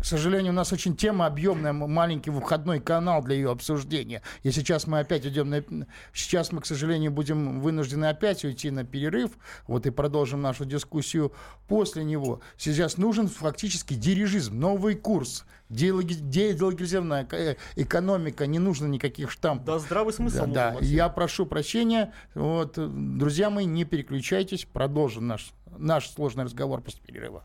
К 0.00 0.04
сожалению, 0.04 0.52
у 0.52 0.54
нас 0.56 0.72
очень 0.72 0.94
тема 0.96 1.26
объемная, 1.26 1.72
маленький 1.72 2.30
входной 2.30 2.78
канал 2.80 3.22
для 3.22 3.34
ее 3.34 3.50
обсуждения. 3.50 4.22
И 4.44 4.50
сейчас 4.52 4.86
мы 4.86 5.00
опять 5.00 5.26
идем 5.26 5.50
на... 5.50 5.64
Сейчас 6.12 6.52
мы, 6.52 6.60
к 6.60 6.66
сожалению, 6.66 7.10
будем 7.10 7.60
вынуждены 7.60 8.06
опять 8.06 8.44
уйти 8.44 8.70
на 8.70 8.84
перерыв, 8.84 9.32
вот 9.66 9.86
и 9.86 9.90
продолжим 9.90 10.42
нашу 10.42 10.64
дискуссию 10.64 11.32
после 11.66 12.04
него. 12.04 12.40
Сейчас 12.56 12.96
нужен 12.98 13.26
фактически 13.28 13.94
дирижизм, 13.94 14.58
новый 14.58 14.94
курс, 14.94 15.44
деидеологизированная 15.68 17.24
эко- 17.24 17.56
экономика, 17.76 18.46
не 18.46 18.58
нужно 18.58 18.86
никаких 18.86 19.30
штампов. 19.30 19.66
Да, 19.66 19.78
здравый 19.78 20.12
смысл 20.12 20.36
Да, 20.36 20.42
нужен, 20.46 20.54
да. 20.54 20.72
Максим. 20.74 20.94
я 20.94 21.08
прошу 21.08 21.46
прощения. 21.46 22.12
Вот, 22.34 22.78
э, 22.78 22.86
друзья 22.86 23.50
мои, 23.50 23.64
не 23.64 23.84
переключайтесь, 23.84 24.66
продолжим 24.72 25.26
наш, 25.26 25.50
наш 25.78 26.10
сложный 26.10 26.44
разговор 26.44 26.80
после 26.80 27.00
перерыва. 27.02 27.44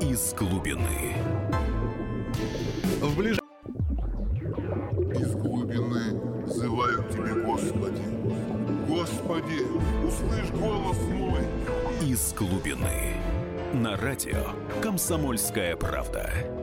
Из 0.00 0.34
глубины. 0.34 1.14
В 3.00 3.16
ближ... 3.16 3.38
Из 5.18 5.34
глубины 5.34 6.44
взывают 6.44 7.10
тебе, 7.10 7.34
Господи. 7.44 8.02
Господи, 8.88 9.62
услышь 10.06 10.50
голос 10.50 10.98
мой. 11.08 11.40
Из 12.02 12.32
глубины. 12.34 13.16
На 13.72 13.96
радио 13.96 14.52
«Комсомольская 14.82 15.76
правда». 15.76 16.61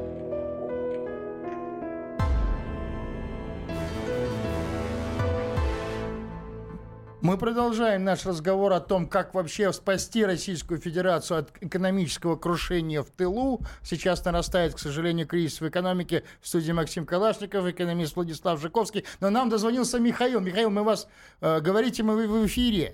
Мы 7.22 7.38
продолжаем 7.38 8.06
наш 8.06 8.26
разговор 8.26 8.72
о 8.72 8.80
том, 8.80 9.06
как 9.06 9.34
вообще 9.34 9.74
спасти 9.74 10.24
Российскую 10.24 10.80
Федерацию 10.80 11.40
от 11.40 11.52
экономического 11.60 12.38
крушения 12.38 13.02
в 13.02 13.12
тылу. 13.12 13.60
Сейчас 13.82 14.24
нарастает, 14.24 14.76
к 14.76 14.80
сожалению, 14.80 15.28
кризис 15.28 15.60
в 15.60 15.68
экономике. 15.68 16.24
В 16.40 16.48
студии 16.48 16.72
Максим 16.72 17.06
Калашников, 17.06 17.68
экономист 17.68 18.16
Владислав 18.16 18.62
Жиковский. 18.62 19.04
Но 19.20 19.30
нам 19.32 19.50
дозвонился 19.50 20.00
Михаил. 20.00 20.40
Михаил, 20.40 20.70
мы 20.70 20.84
вас 20.84 21.10
э, 21.42 21.60
говорите, 21.60 22.04
мы 22.04 22.26
в 22.26 22.46
эфире. 22.46 22.94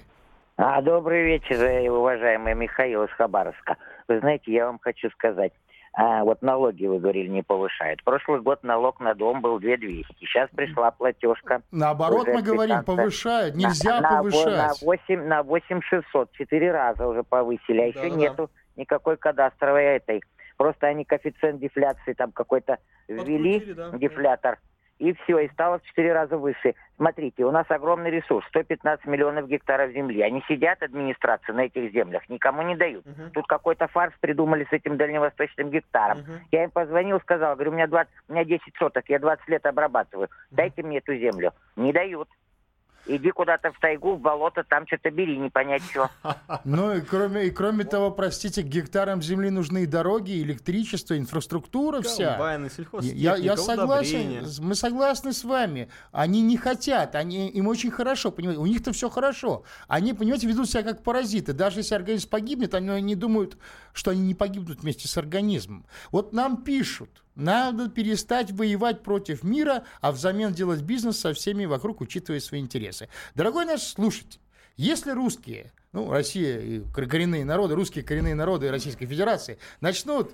А, 0.58 0.82
добрый 0.82 1.24
вечер, 1.24 1.92
уважаемый 1.92 2.56
Михаил 2.56 3.04
из 3.04 3.12
Хабаровска. 3.12 3.78
Вы 4.08 4.22
знаете, 4.22 4.52
я 4.52 4.66
вам 4.66 4.80
хочу 4.80 5.12
сказать, 5.12 5.54
а, 5.98 6.26
вот 6.26 6.42
налоги, 6.42 6.86
вы 6.86 7.00
говорили, 7.00 7.30
не 7.30 7.42
повышают. 7.42 8.04
Прошлый 8.04 8.42
год 8.42 8.64
налог 8.64 9.00
на 9.00 9.14
дом 9.14 9.40
был 9.40 9.60
2200. 9.60 10.14
Сейчас 10.20 10.50
пришла 10.50 10.92
платежка. 10.92 11.62
Наоборот, 11.72 12.28
мы 12.28 12.42
говорим, 12.42 12.80
15. 12.82 12.86
повышают. 12.86 13.56
Нельзя 13.56 14.02
на, 14.02 14.12
на, 14.12 14.18
повышать. 14.18 14.58
На 14.58 14.74
8, 14.82 15.28
на 15.28 15.44
8600. 15.44 16.32
Четыре 16.34 16.72
раза 16.74 17.08
уже 17.08 17.24
повысили. 17.24 17.80
А 17.80 17.86
еще 17.86 18.02
Да-да-да. 18.02 18.16
нету 18.18 18.52
никакой 18.76 19.16
кадастровой 19.16 19.84
этой. 19.84 20.22
Просто 20.58 20.88
они 20.88 21.06
коэффициент 21.06 21.62
дефляции 21.62 22.12
там 22.12 22.34
какой-то 22.34 22.78
ввели, 23.08 23.60
Подкрутили, 23.60 23.74
да. 23.74 23.98
дефлятор. 23.98 24.60
И 24.98 25.14
все, 25.14 25.40
и 25.40 25.50
стало 25.50 25.80
в 25.80 25.84
четыре 25.84 26.14
раза 26.14 26.38
выше. 26.38 26.74
Смотрите, 26.96 27.44
у 27.44 27.52
нас 27.52 27.66
огромный 27.70 28.12
ресурс, 28.12 28.48
115 28.48 29.06
миллионов 29.06 29.48
гектаров 29.48 29.92
земли. 29.92 30.22
Они 30.22 30.42
сидят, 30.48 30.82
администрация, 30.82 31.54
на 31.54 31.66
этих 31.66 31.92
землях, 31.92 32.28
никому 32.30 32.62
не 32.62 32.76
дают. 32.78 33.06
Мгм. 33.06 33.32
Тут 33.32 33.46
какой-то 33.48 33.88
фарс 33.88 34.14
придумали 34.22 34.66
с 34.70 34.72
этим 34.72 34.96
дальневосточным 34.96 35.70
гектаром. 35.70 36.20
Мгм. 36.20 36.40
Я 36.52 36.64
им 36.64 36.72
позвонил, 36.72 37.20
сказал, 37.20 37.56
говорю, 37.56 37.72
у 37.72 37.74
меня, 37.74 37.88
20, 37.88 38.12
у 38.30 38.34
меня 38.34 38.46
10 38.46 38.74
соток, 38.78 39.04
я 39.10 39.20
20 39.20 39.48
лет 39.50 39.66
обрабатываю. 39.66 40.30
Дайте 40.52 40.82
мне 40.84 41.00
эту 41.00 41.16
землю. 41.16 41.52
Не 41.76 41.92
дают. 41.92 42.30
Иди 43.08 43.32
куда-то 43.32 43.72
в 43.72 43.80
тайгу, 43.80 44.16
в 44.16 44.20
болото, 44.20 44.64
там 44.64 44.88
что-то 44.88 45.12
бери, 45.12 45.38
не 45.38 45.50
понять 45.50 45.84
что. 45.84 46.10
Ну 46.64 46.96
и 46.96 47.02
кроме, 47.02 47.46
и 47.48 47.52
кроме 47.52 47.84
того, 47.84 48.12
простите, 48.12 48.64
к 48.64 48.66
гектарам 48.66 49.22
земли 49.22 49.50
нужны 49.50 49.84
и 49.84 49.86
дороги, 49.86 50.32
и 50.32 50.42
электричество, 50.44 51.18
инфраструктура 51.18 52.02
вся. 52.02 52.32
Комбайны, 52.32 52.66
Я, 52.66 52.70
сельхозтехника, 52.70 53.36
я 53.36 53.58
согласен, 53.58 54.20
удобрения. 54.20 54.44
мы 54.62 54.76
согласны 54.76 55.34
с 55.34 55.44
вами. 55.44 55.90
Они 56.12 56.42
не 56.42 56.58
хотят, 56.58 57.16
они, 57.16 57.50
им 57.50 57.68
очень 57.68 57.92
хорошо, 57.92 58.32
понимаете, 58.32 58.62
у 58.62 58.66
них-то 58.66 58.92
все 58.94 59.10
хорошо. 59.10 59.64
Они, 59.88 60.14
понимаете, 60.14 60.48
ведут 60.48 60.70
себя 60.70 60.84
как 60.84 61.04
паразиты. 61.04 61.54
Даже 61.54 61.80
если 61.80 61.96
организм 61.96 62.30
погибнет, 62.30 62.74
они 62.74 63.02
не 63.02 63.16
думают, 63.16 63.58
что 63.94 64.12
они 64.12 64.22
не 64.22 64.34
погибнут 64.36 64.82
вместе 64.82 65.08
с 65.08 65.18
организмом. 65.18 65.86
Вот 66.12 66.34
нам 66.34 66.64
пишут, 66.64 67.24
надо 67.36 67.90
перестать 67.90 68.52
воевать 68.52 69.04
против 69.04 69.44
мира, 69.44 69.84
а 70.02 70.12
взамен 70.12 70.54
делать 70.54 70.82
бизнес 70.82 71.20
со 71.20 71.34
всеми 71.34 71.66
вокруг, 71.66 72.02
учитывая 72.02 72.40
свои 72.40 72.62
интересы. 72.62 73.10
Дорогой 73.36 73.66
наш 73.66 73.82
слушатель, 73.82 74.40
если 74.78 75.12
русские, 75.12 75.72
ну, 75.96 76.12
Россия 76.12 76.60
и 76.60 76.80
кор- 76.94 77.08
коренные 77.08 77.46
народы, 77.46 77.74
русские 77.74 78.04
коренные 78.04 78.36
народы 78.36 78.70
Российской 78.70 79.06
Федерации 79.06 79.58
начнут 79.80 80.32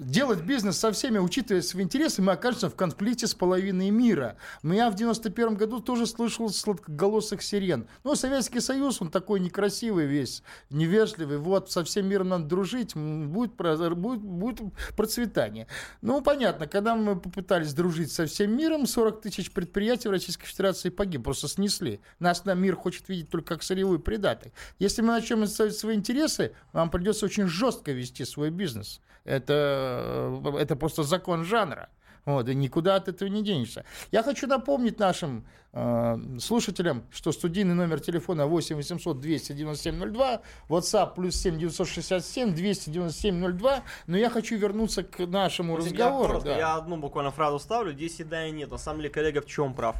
делать 0.00 0.40
бизнес 0.40 0.78
со 0.78 0.92
всеми, 0.92 1.18
учитывая 1.18 1.60
свои 1.60 1.84
интересы, 1.84 2.22
мы 2.22 2.32
окажемся 2.32 2.70
в 2.70 2.74
конфликте 2.74 3.26
с 3.26 3.34
половиной 3.34 3.90
мира. 3.90 4.36
Я 4.62 4.90
в 4.90 4.94
91 4.94 5.56
году 5.56 5.80
тоже 5.80 6.06
слышал 6.06 6.48
сладкоголосых 6.48 7.42
сирен. 7.42 7.86
Ну, 8.02 8.14
Советский 8.14 8.60
Союз, 8.60 9.02
он 9.02 9.10
такой 9.10 9.40
некрасивый 9.40 10.06
весь, 10.06 10.42
невежливый. 10.70 11.36
Вот, 11.36 11.70
со 11.70 11.84
всем 11.84 12.08
миром 12.08 12.30
надо 12.30 12.44
дружить, 12.46 12.96
будет, 12.96 13.52
будет, 13.56 14.20
будет 14.20 14.60
процветание. 14.96 15.66
Ну, 16.00 16.22
понятно, 16.22 16.66
когда 16.66 16.94
мы 16.94 17.20
попытались 17.20 17.74
дружить 17.74 18.10
со 18.10 18.24
всем 18.24 18.56
миром, 18.56 18.86
40 18.86 19.20
тысяч 19.20 19.50
предприятий 19.52 20.08
в 20.08 20.12
Российской 20.12 20.46
Федерации 20.46 20.88
погиб, 20.88 21.24
просто 21.24 21.46
снесли. 21.46 22.00
Нас 22.20 22.46
на 22.46 22.54
мир 22.54 22.74
хочет 22.74 23.06
видеть 23.10 23.28
только 23.28 23.54
как 23.56 23.62
сырьевой 23.62 23.98
придаток. 23.98 24.50
Если 24.78 24.93
мы 25.02 25.08
начнем 25.08 25.42
отстаивать 25.42 25.76
свои 25.76 25.94
интересы, 25.96 26.54
нам 26.72 26.90
придется 26.90 27.26
очень 27.26 27.46
жестко 27.46 27.92
вести 27.92 28.24
свой 28.24 28.50
бизнес. 28.50 29.00
Это, 29.24 30.40
э, 30.44 30.56
это 30.58 30.76
просто 30.76 31.02
закон 31.02 31.44
жанра. 31.44 31.88
Вот, 32.26 32.48
и 32.48 32.54
никуда 32.54 32.96
от 32.96 33.08
этого 33.08 33.28
не 33.28 33.42
денешься. 33.42 33.84
Я 34.10 34.22
хочу 34.22 34.46
напомнить 34.46 34.98
нашим 34.98 35.44
э, 35.74 36.16
слушателям, 36.40 37.04
что 37.10 37.32
студийный 37.32 37.74
номер 37.74 38.00
телефона 38.00 38.46
8 38.46 38.76
800 38.76 39.20
297 39.20 40.10
02, 40.12 40.40
WhatsApp 40.70 41.14
плюс 41.14 41.36
7 41.36 41.58
967 41.58 42.54
297 42.54 43.58
02, 43.58 43.82
но 44.06 44.16
я 44.16 44.30
хочу 44.30 44.56
вернуться 44.56 45.02
к 45.02 45.26
нашему 45.26 45.74
Я 45.74 45.78
разговору. 45.84 46.28
коротко, 46.28 46.48
да. 46.48 46.56
Я 46.56 46.74
одну 46.76 46.96
буквально 46.96 47.30
фразу 47.30 47.58
ставлю, 47.58 47.92
здесь 47.92 48.18
и 48.20 48.24
да, 48.24 48.46
и 48.46 48.52
нет. 48.52 48.70
На 48.70 48.78
самом 48.78 49.00
деле, 49.00 49.10
коллега 49.10 49.42
в 49.42 49.46
чем 49.46 49.74
прав? 49.74 49.96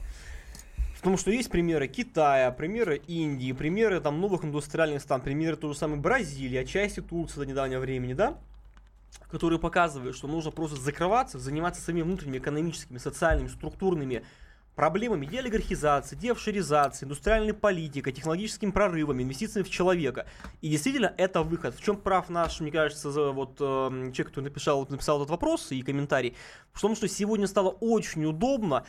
Потому 1.04 1.18
что 1.18 1.30
есть 1.30 1.50
примеры 1.50 1.86
Китая, 1.86 2.50
примеры 2.50 2.96
Индии, 3.06 3.52
примеры 3.52 4.00
там 4.00 4.22
новых 4.22 4.42
индустриальных 4.42 5.02
стран, 5.02 5.20
примеры 5.20 5.54
той 5.54 5.74
же 5.74 5.78
самой 5.78 5.98
Бразилии, 5.98 6.56
отчасти 6.56 7.00
Турции 7.00 7.40
до 7.40 7.44
недавнего 7.44 7.80
времени, 7.80 8.14
да? 8.14 8.38
которые 9.28 9.58
показывают, 9.58 10.16
что 10.16 10.28
нужно 10.28 10.50
просто 10.50 10.80
закрываться, 10.80 11.38
заниматься 11.38 11.82
своими 11.82 12.00
внутренними 12.00 12.38
экономическими, 12.38 12.96
социальными, 12.96 13.48
структурными 13.48 14.24
проблемами 14.76 15.26
деолигархизации, 15.26 16.16
деофшоризации, 16.16 17.04
индустриальной 17.04 17.52
политикой, 17.52 18.12
технологическими 18.14 18.70
прорывами, 18.70 19.22
инвестициями 19.22 19.66
в 19.66 19.70
человека. 19.70 20.24
И 20.62 20.70
действительно, 20.70 21.12
это 21.18 21.42
выход. 21.42 21.74
В 21.74 21.82
чем 21.82 21.98
прав 21.98 22.30
наш, 22.30 22.60
мне 22.60 22.72
кажется, 22.72 23.10
вот 23.10 23.56
э, 23.60 24.10
человек, 24.14 24.28
который 24.28 24.44
написал, 24.44 24.86
написал 24.88 25.18
этот 25.18 25.28
вопрос 25.28 25.70
и 25.70 25.82
комментарий, 25.82 26.34
в 26.72 26.80
том, 26.80 26.96
что 26.96 27.08
сегодня 27.08 27.46
стало 27.46 27.68
очень 27.68 28.24
удобно 28.24 28.86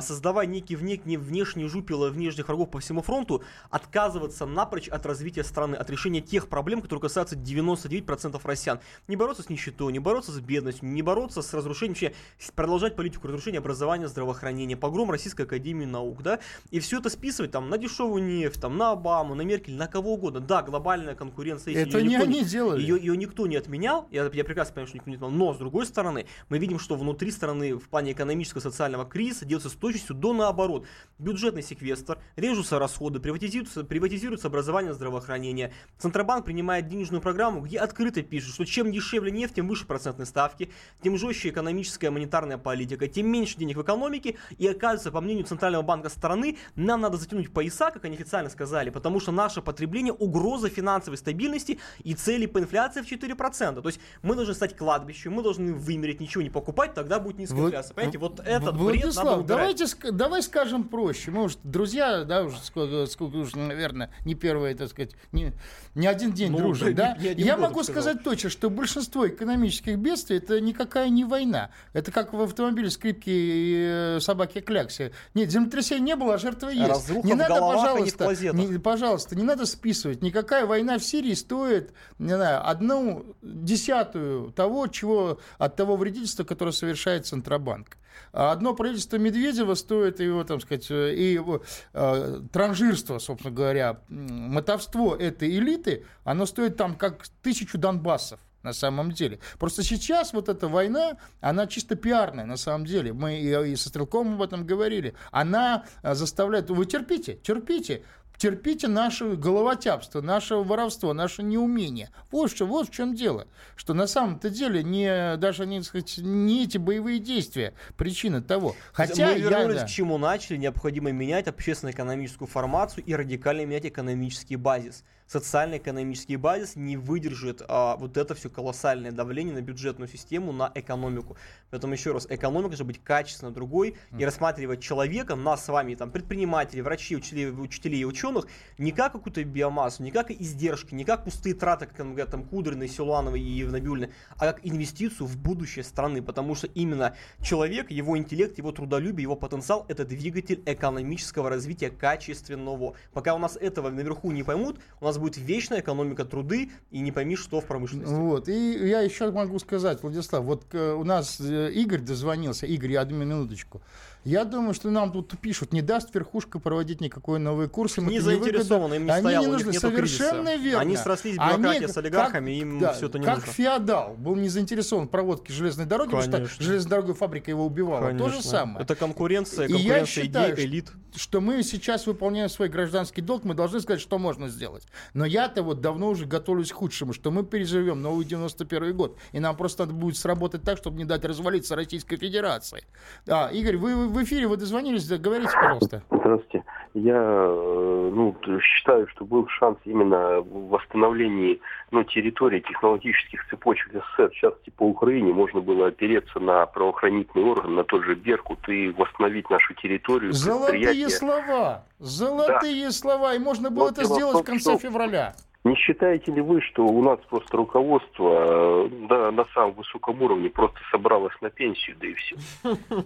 создавая 0.00 0.46
некий 0.46 0.76
вне, 0.76 1.00
не 1.04 1.16
внешний 1.16 1.66
жупел 1.66 2.06
и 2.06 2.10
внешних 2.10 2.48
врагов 2.48 2.70
по 2.70 2.78
всему 2.78 3.02
фронту, 3.02 3.42
отказываться 3.70 4.46
напрочь 4.46 4.88
от 4.88 5.04
развития 5.06 5.44
страны, 5.44 5.76
от 5.76 5.90
решения 5.90 6.20
тех 6.20 6.48
проблем, 6.48 6.80
которые 6.82 7.02
касаются 7.02 7.36
99% 7.36 8.40
россиян. 8.44 8.80
Не 9.08 9.16
бороться 9.16 9.42
с 9.42 9.48
нищетой, 9.48 9.92
не 9.92 9.98
бороться 9.98 10.32
с 10.32 10.40
бедностью, 10.40 10.88
не 10.88 11.02
бороться 11.02 11.42
с 11.42 11.52
разрушением, 11.52 11.94
вообще 11.94 12.12
продолжать 12.54 12.96
политику 12.96 13.28
разрушения 13.28 13.58
образования, 13.58 14.08
здравоохранения, 14.08 14.76
погром 14.76 15.10
Российской 15.10 15.42
Академии 15.42 15.84
Наук, 15.84 16.22
да, 16.22 16.40
и 16.70 16.80
все 16.80 16.98
это 16.98 17.10
списывать 17.10 17.50
там 17.50 17.68
на 17.68 17.78
дешевую 17.78 18.22
нефть, 18.22 18.60
там 18.60 18.76
на 18.76 18.92
Обаму, 18.92 19.34
на 19.34 19.42
Меркель, 19.42 19.74
на 19.74 19.86
кого 19.86 20.14
угодно. 20.14 20.40
Да, 20.40 20.62
глобальная 20.62 21.14
конкуренция 21.14 21.74
Это 21.74 22.02
не 22.02 22.16
они 22.16 22.44
делали. 22.44 22.80
Ее, 22.80 22.98
ее 22.98 23.16
никто 23.16 23.46
не 23.46 23.56
отменял, 23.56 24.08
я, 24.10 24.30
я 24.32 24.44
прекрасно 24.44 24.74
понимаю, 24.74 24.88
что 24.88 24.96
никто 24.96 25.10
не 25.10 25.16
отменял, 25.16 25.36
но 25.36 25.54
с 25.54 25.58
другой 25.58 25.86
стороны, 25.86 26.26
мы 26.48 26.58
видим, 26.58 26.78
что 26.78 26.96
внутри 26.96 27.30
страны 27.30 27.74
в 27.74 27.88
плане 27.88 28.12
экономического 28.12 28.60
социального 28.60 29.04
кризиса 29.04 29.44
делается 29.56 29.68
с 29.70 29.72
точностью 29.72 30.14
до 30.14 30.32
наоборот. 30.32 30.86
Бюджетный 31.18 31.62
секвестр, 31.62 32.18
режутся 32.36 32.78
расходы, 32.78 33.20
приватизируется, 33.20 33.84
приватизируется 33.84 34.48
образование, 34.48 34.92
здравоохранение. 34.92 35.72
Центробанк 35.98 36.44
принимает 36.44 36.88
денежную 36.88 37.22
программу, 37.22 37.62
где 37.62 37.78
открыто 37.78 38.22
пишет, 38.22 38.52
что 38.54 38.64
чем 38.66 38.92
дешевле 38.92 39.30
нефть, 39.30 39.54
тем 39.54 39.66
выше 39.68 39.86
процентные 39.86 40.26
ставки, 40.26 40.70
тем 41.02 41.16
жестче 41.16 41.48
экономическая 41.48 42.10
монетарная 42.10 42.58
политика, 42.58 43.08
тем 43.08 43.28
меньше 43.28 43.56
денег 43.56 43.78
в 43.78 43.82
экономике, 43.82 44.36
и 44.58 44.66
оказывается, 44.66 45.10
по 45.10 45.20
мнению 45.20 45.46
Центрального 45.46 45.82
банка 45.82 46.10
страны, 46.10 46.58
нам 46.74 47.00
надо 47.00 47.16
затянуть 47.16 47.52
пояса, 47.52 47.90
как 47.90 48.04
они 48.04 48.16
официально 48.16 48.50
сказали, 48.50 48.90
потому 48.90 49.20
что 49.20 49.32
наше 49.32 49.62
потребление 49.62 50.12
угроза 50.12 50.68
финансовой 50.68 51.16
стабильности 51.16 51.78
и 52.04 52.14
цели 52.14 52.44
по 52.46 52.58
инфляции 52.58 53.00
в 53.00 53.10
4%. 53.10 53.80
То 53.80 53.88
есть 53.88 54.00
мы 54.22 54.34
должны 54.34 54.54
стать 54.54 54.76
кладбищем, 54.76 55.32
мы 55.32 55.42
должны 55.42 55.72
вымереть, 55.72 56.20
ничего 56.20 56.42
не 56.42 56.50
покупать, 56.50 56.92
тогда 56.94 57.18
будет 57.18 57.38
низкая 57.38 57.58
Влад- 57.58 57.66
инфляция. 57.66 57.94
Понимаете, 57.94 58.18
вот 58.18 58.38
В- 58.40 58.42
этот 58.42 58.74
бред 58.74 59.02
Владислав, 59.02 59.24
надо 59.24 59.36
убирать. 59.38 59.45
Давайте, 59.46 59.84
ск- 59.84 60.10
давай 60.12 60.42
скажем 60.42 60.84
проще. 60.84 61.30
Мы 61.30 61.44
уж 61.44 61.56
друзья, 61.62 62.24
да, 62.24 62.42
уже 62.44 62.58
сколько, 62.58 63.06
сколько 63.06 63.36
уже, 63.36 63.58
наверное, 63.58 64.10
не 64.24 64.34
первые, 64.34 64.74
так 64.74 64.88
сказать, 64.90 65.12
не, 65.32 65.52
не 65.94 66.06
один 66.06 66.32
день 66.32 66.52
Ну, 66.52 66.58
дружим, 66.58 66.88
не- 66.88 66.94
да? 66.94 67.16
не 67.18 67.28
один 67.28 67.46
Я 67.46 67.56
могу 67.56 67.82
сказал. 67.82 68.02
сказать 68.02 68.22
точно, 68.24 68.50
что 68.50 68.70
большинство 68.70 69.26
экономических 69.28 69.96
бедствий 69.98 70.36
это 70.38 70.60
никакая 70.60 71.08
не 71.08 71.24
война. 71.24 71.70
Это 71.92 72.12
как 72.12 72.32
в 72.32 72.40
автомобиле 72.42 72.90
скрипки 72.90 73.30
и 73.30 73.86
э, 74.16 74.20
собаки 74.20 74.60
кляксе. 74.60 75.12
Нет, 75.34 75.50
землетрясения 75.50 76.02
не 76.04 76.16
было, 76.16 76.34
а 76.34 76.38
жертвы 76.38 76.74
есть. 76.74 76.88
Разруха 76.88 77.26
не 77.26 77.34
надо, 77.34 77.54
а 77.54 77.60
не 77.60 77.74
пожалуйста, 78.10 78.52
не- 78.54 78.78
пожалуйста, 78.78 79.36
не 79.36 79.42
надо 79.42 79.66
списывать. 79.66 80.22
Никакая 80.22 80.66
война 80.66 80.98
в 80.98 81.04
Сирии 81.04 81.34
стоит, 81.34 81.92
не 82.18 82.34
знаю, 82.34 82.68
одну 82.68 83.24
десятую 83.42 84.52
того, 84.52 84.86
чего 84.86 85.38
от 85.58 85.76
того 85.76 85.96
вредительства, 85.96 86.44
которое 86.44 86.72
совершает 86.72 87.26
Центробанк. 87.26 87.96
А 88.32 88.52
Одно 88.52 88.74
правительство 88.74 89.16
Медведева 89.16 89.74
стоит 89.74 90.20
его, 90.20 90.44
там 90.44 90.60
сказать, 90.60 90.90
э, 90.90 91.14
и 91.14 91.32
его 91.32 91.62
э, 91.92 92.40
транжирство, 92.52 93.18
собственно 93.18 93.54
говоря, 93.54 94.00
мотовство 94.08 95.14
этой 95.14 95.50
элиты, 95.50 96.04
оно 96.24 96.46
стоит 96.46 96.76
там 96.76 96.94
как 96.96 97.26
тысячу 97.42 97.78
Донбассов 97.78 98.40
на 98.66 98.72
самом 98.72 99.12
деле. 99.12 99.38
Просто 99.60 99.84
сейчас 99.84 100.32
вот 100.32 100.48
эта 100.48 100.66
война, 100.66 101.18
она 101.40 101.68
чисто 101.68 101.94
пиарная 101.94 102.44
на 102.44 102.56
самом 102.56 102.84
деле. 102.84 103.12
Мы 103.12 103.38
и, 103.38 103.72
и 103.72 103.76
со 103.76 103.90
Стрелковым 103.90 104.34
об 104.34 104.42
этом 104.42 104.66
говорили. 104.66 105.14
Она 105.30 105.84
э, 106.02 106.14
заставляет... 106.14 106.68
Вы 106.68 106.84
терпите, 106.84 107.34
терпите. 107.34 108.02
Терпите 108.38 108.88
наше 108.88 109.36
головотяпство, 109.36 110.20
наше 110.20 110.56
воровство, 110.56 111.12
наше 111.12 111.42
неумение. 111.42 112.10
Вот, 112.30 112.50
что, 112.50 112.66
вот 112.66 112.88
в 112.88 112.92
чем 112.92 113.14
дело. 113.14 113.46
Что 113.76 113.94
на 113.94 114.06
самом-то 114.06 114.50
деле 114.50 114.82
не, 114.82 115.36
даже 115.36 115.66
не, 115.66 115.82
сказать, 115.82 116.18
не 116.18 116.64
эти 116.64 116.78
боевые 116.78 117.18
действия 117.18 117.74
причина 117.96 118.42
того. 118.42 118.74
Хотя 118.92 119.26
мы 119.26 119.32
я, 119.32 119.38
вернулись 119.38 119.80
да. 119.80 119.86
к 119.86 119.88
чему 119.88 120.18
начали, 120.18 120.56
необходимо 120.56 121.12
менять 121.12 121.48
общественно-экономическую 121.48 122.48
формацию 122.48 123.04
и 123.04 123.14
радикально 123.14 123.64
менять 123.64 123.86
экономический 123.86 124.56
базис. 124.56 125.04
Социально-экономический 125.26 126.36
базис 126.36 126.76
не 126.76 126.96
выдержит 126.96 127.60
а, 127.66 127.96
вот 127.96 128.16
это 128.16 128.36
все 128.36 128.48
колоссальное 128.48 129.10
давление 129.10 129.54
на 129.54 129.60
бюджетную 129.60 130.08
систему, 130.08 130.52
на 130.52 130.70
экономику. 130.74 131.36
Поэтому 131.70 131.94
еще 131.94 132.12
раз, 132.12 132.26
экономика 132.30 132.68
должна 132.70 132.84
быть 132.84 133.02
качественно 133.02 133.50
другой 133.50 133.96
и 134.16 134.24
рассматривать 134.24 134.80
человека, 134.80 135.34
нас 135.34 135.64
с 135.64 135.68
вами, 135.68 135.96
там, 135.96 136.12
предпринимателей, 136.12 136.82
врачей, 136.82 137.16
учителей, 137.16 137.50
учителей 137.50 138.00
и 138.00 138.04
ученых, 138.04 138.46
не 138.78 138.92
как 138.92 139.12
какую-то 139.12 139.42
биомассу, 139.42 140.04
не 140.04 140.12
как 140.12 140.30
издержки, 140.30 140.94
не 140.94 141.04
как 141.04 141.24
пустые 141.24 141.56
траты, 141.56 141.86
как 141.86 141.96
там 141.96 142.10
говорят 142.10 142.30
там 142.30 142.44
Кудрины, 142.44 142.86
Силуановой 142.86 143.40
и 143.40 143.64
Набиулины, 143.64 144.12
а 144.36 144.46
как 144.46 144.64
инвестицию 144.64 145.26
в 145.26 145.36
будущее 145.36 145.84
страны, 145.84 146.22
потому 146.22 146.54
что 146.54 146.68
именно 146.68 147.16
человек, 147.42 147.90
его 147.90 148.16
интеллект, 148.16 148.56
его 148.58 148.70
трудолюбие, 148.70 149.22
его 149.22 149.34
потенциал– 149.34 149.86
это 149.88 150.04
двигатель 150.04 150.62
экономического 150.66 151.50
развития 151.50 151.90
качественного. 151.90 152.94
Пока 153.12 153.34
у 153.34 153.38
нас 153.38 153.56
этого 153.56 153.90
наверху 153.90 154.30
не 154.30 154.44
поймут, 154.44 154.78
у 155.00 155.04
нас 155.04 155.15
будет 155.18 155.36
вечная 155.36 155.80
экономика 155.80 156.24
труды 156.24 156.70
и 156.90 157.00
не 157.00 157.12
пойми, 157.12 157.36
что 157.36 157.60
в 157.60 157.66
промышленности. 157.66 158.14
Вот. 158.14 158.48
И 158.48 158.88
я 158.88 159.00
еще 159.00 159.30
могу 159.30 159.58
сказать, 159.58 160.02
Владислав, 160.02 160.44
вот 160.44 160.64
э, 160.72 160.92
у 160.92 161.04
нас 161.04 161.40
э, 161.40 161.70
Игорь 161.72 162.00
дозвонился. 162.00 162.66
Игорь, 162.66 162.92
я 162.92 163.02
одну 163.02 163.18
минуточку. 163.18 163.80
Я 164.26 164.44
думаю, 164.44 164.74
что 164.74 164.90
нам 164.90 165.12
тут 165.12 165.38
пишут, 165.38 165.72
не 165.72 165.82
даст 165.82 166.12
верхушка 166.12 166.58
проводить 166.58 167.00
никакой 167.00 167.38
новый 167.38 167.68
курс. 167.68 167.96
им 167.96 168.08
Не 168.08 168.18
заинтересованы, 168.18 168.94
им 168.96 169.04
не 169.06 169.10
Они 169.12 169.20
стояло, 169.20 169.44
не 169.46 169.52
нужны. 169.52 169.72
Совершенно 169.72 170.42
кризиса. 170.50 170.64
верно. 170.64 170.80
Они 170.80 170.96
срослись 170.96 171.34
в 171.36 171.38
бюрократии 171.38 171.84
Они 171.84 171.86
с 171.92 171.96
олигархами, 171.96 172.50
им 172.50 172.78
да, 172.80 172.92
всё 172.94 173.06
это 173.06 173.20
не 173.20 173.24
как 173.24 173.36
нужно. 173.36 173.52
феодал 173.52 174.14
был 174.18 174.34
не 174.34 174.48
заинтересован 174.48 175.06
в 175.06 175.10
проводке 175.10 175.52
железной 175.52 175.86
дороги, 175.86 176.08
потому 176.10 176.22
что 176.24 176.32
Конечно. 176.38 176.64
железнодорожная 176.64 177.14
фабрика 177.14 177.50
его 177.52 177.64
убивала. 177.64 178.10
То 178.10 178.26
же 178.26 178.32
Конечно. 178.32 178.42
самое. 178.50 178.82
Это 178.84 178.96
конкуренция, 178.96 179.66
И 179.68 179.70
я 179.70 179.76
конкуренция 179.76 180.24
считаю, 180.24 180.54
идей, 180.54 180.66
элит. 180.66 180.90
что 181.14 181.40
мы 181.40 181.62
сейчас 181.62 182.06
выполняем 182.08 182.48
свой 182.48 182.68
гражданский 182.68 183.22
долг, 183.22 183.44
мы 183.44 183.54
должны 183.54 183.80
сказать, 183.80 184.00
что 184.00 184.18
можно 184.18 184.48
сделать. 184.48 184.82
Но 185.14 185.24
я-то 185.24 185.62
вот 185.62 185.80
давно 185.80 186.08
уже 186.08 186.26
готовлюсь 186.26 186.72
к 186.72 186.74
худшему, 186.74 187.12
что 187.12 187.30
мы 187.30 187.44
переживем 187.44 188.02
новый 188.02 188.24
91 188.24 188.92
год, 188.96 189.18
и 189.30 189.38
нам 189.38 189.56
просто 189.56 189.84
надо 189.84 189.94
будет 189.94 190.16
сработать 190.16 190.62
так, 190.64 190.78
чтобы 190.78 190.98
не 190.98 191.04
дать 191.04 191.24
развалиться 191.24 191.76
Российской 191.76 192.16
Федерации. 192.16 192.82
Да, 193.24 193.48
Игорь, 193.50 193.76
вы 193.76 194.15
вы 194.15 194.15
в 194.16 194.22
эфире, 194.24 194.46
вы 194.46 194.56
дозвонились, 194.56 195.06
да, 195.06 195.18
говорите, 195.18 195.52
пожалуйста. 195.52 196.02
Здравствуйте. 196.10 196.64
Я 196.94 197.14
э, 197.14 198.10
ну, 198.14 198.34
считаю, 198.60 199.06
что 199.08 199.24
был 199.24 199.46
шанс 199.48 199.78
именно 199.84 200.40
в 200.40 200.68
восстановлении 200.70 201.60
ну, 201.90 202.02
территории 202.04 202.60
технологических 202.60 203.46
цепочек 203.48 203.92
СССР, 203.92 204.30
частности 204.32 204.70
по 204.70 204.84
Украине, 204.84 205.32
можно 205.32 205.60
было 205.60 205.88
опереться 205.88 206.40
на 206.40 206.64
правоохранительный 206.66 207.44
орган, 207.44 207.74
на 207.74 207.84
тот 207.84 208.04
же 208.04 208.14
Беркут 208.14 208.66
и 208.68 208.88
восстановить 208.88 209.50
нашу 209.50 209.74
территорию. 209.74 210.32
Золотые 210.32 211.10
слова, 211.10 211.84
золотые 211.98 212.90
слова, 212.92 213.34
и 213.34 213.38
можно 213.38 213.70
было 213.70 213.84
Но 213.84 213.90
это 213.90 214.04
сделать 214.04 214.38
в 214.38 214.44
конце 214.44 214.70
что- 214.72 214.78
февраля. 214.78 215.34
Не 215.66 215.74
считаете 215.74 216.30
ли 216.30 216.40
вы, 216.40 216.60
что 216.60 216.86
у 216.86 217.02
нас 217.02 217.18
просто 217.28 217.56
руководство 217.56 218.86
э, 218.86 218.88
да, 219.08 219.32
на 219.32 219.44
самом 219.46 219.74
высоком 219.74 220.22
уровне 220.22 220.48
просто 220.48 220.78
собралось 220.92 221.34
на 221.40 221.50
пенсию, 221.50 221.96
да 221.98 222.06
и 222.06 222.14
все? 222.14 222.36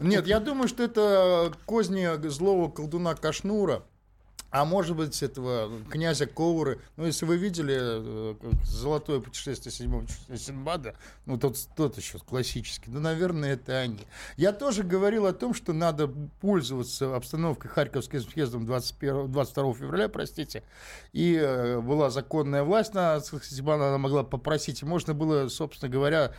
Нет, 0.02 0.26
я 0.26 0.40
думаю, 0.40 0.68
что 0.68 0.82
это 0.82 1.52
козни 1.64 2.06
злого 2.28 2.70
колдуна 2.70 3.14
Кашнура. 3.14 3.82
А 4.50 4.64
может 4.64 4.96
быть, 4.96 5.22
этого 5.22 5.70
князя 5.90 6.26
Коуры. 6.26 6.80
Ну, 6.96 7.06
если 7.06 7.24
вы 7.24 7.36
видели 7.36 7.76
э, 7.78 8.34
как 8.40 8.64
золотое 8.64 9.20
путешествие 9.20 9.72
седьмого 9.72 10.06
Синбада, 10.36 10.96
ну, 11.26 11.38
тот, 11.38 11.56
тот 11.76 11.96
еще 11.96 12.18
классический, 12.18 12.90
ну, 12.90 12.98
наверное, 12.98 13.52
это 13.52 13.78
они. 13.78 14.00
Я 14.36 14.52
тоже 14.52 14.82
говорил 14.82 15.26
о 15.26 15.32
том, 15.32 15.54
что 15.54 15.72
надо 15.72 16.08
пользоваться 16.40 17.14
обстановкой 17.14 17.70
Харьковским 17.70 18.20
съездом 18.20 18.66
21, 18.66 19.30
22 19.30 19.74
февраля, 19.74 20.08
простите, 20.08 20.64
и 21.12 21.36
э, 21.36 21.80
была 21.80 22.10
законная 22.10 22.64
власть, 22.64 22.92
на, 22.92 23.20
Сибана, 23.20 23.88
она 23.88 23.98
могла 23.98 24.24
попросить, 24.24 24.82
можно 24.82 25.14
было, 25.14 25.46
собственно 25.48 25.90
говоря, 25.90 26.34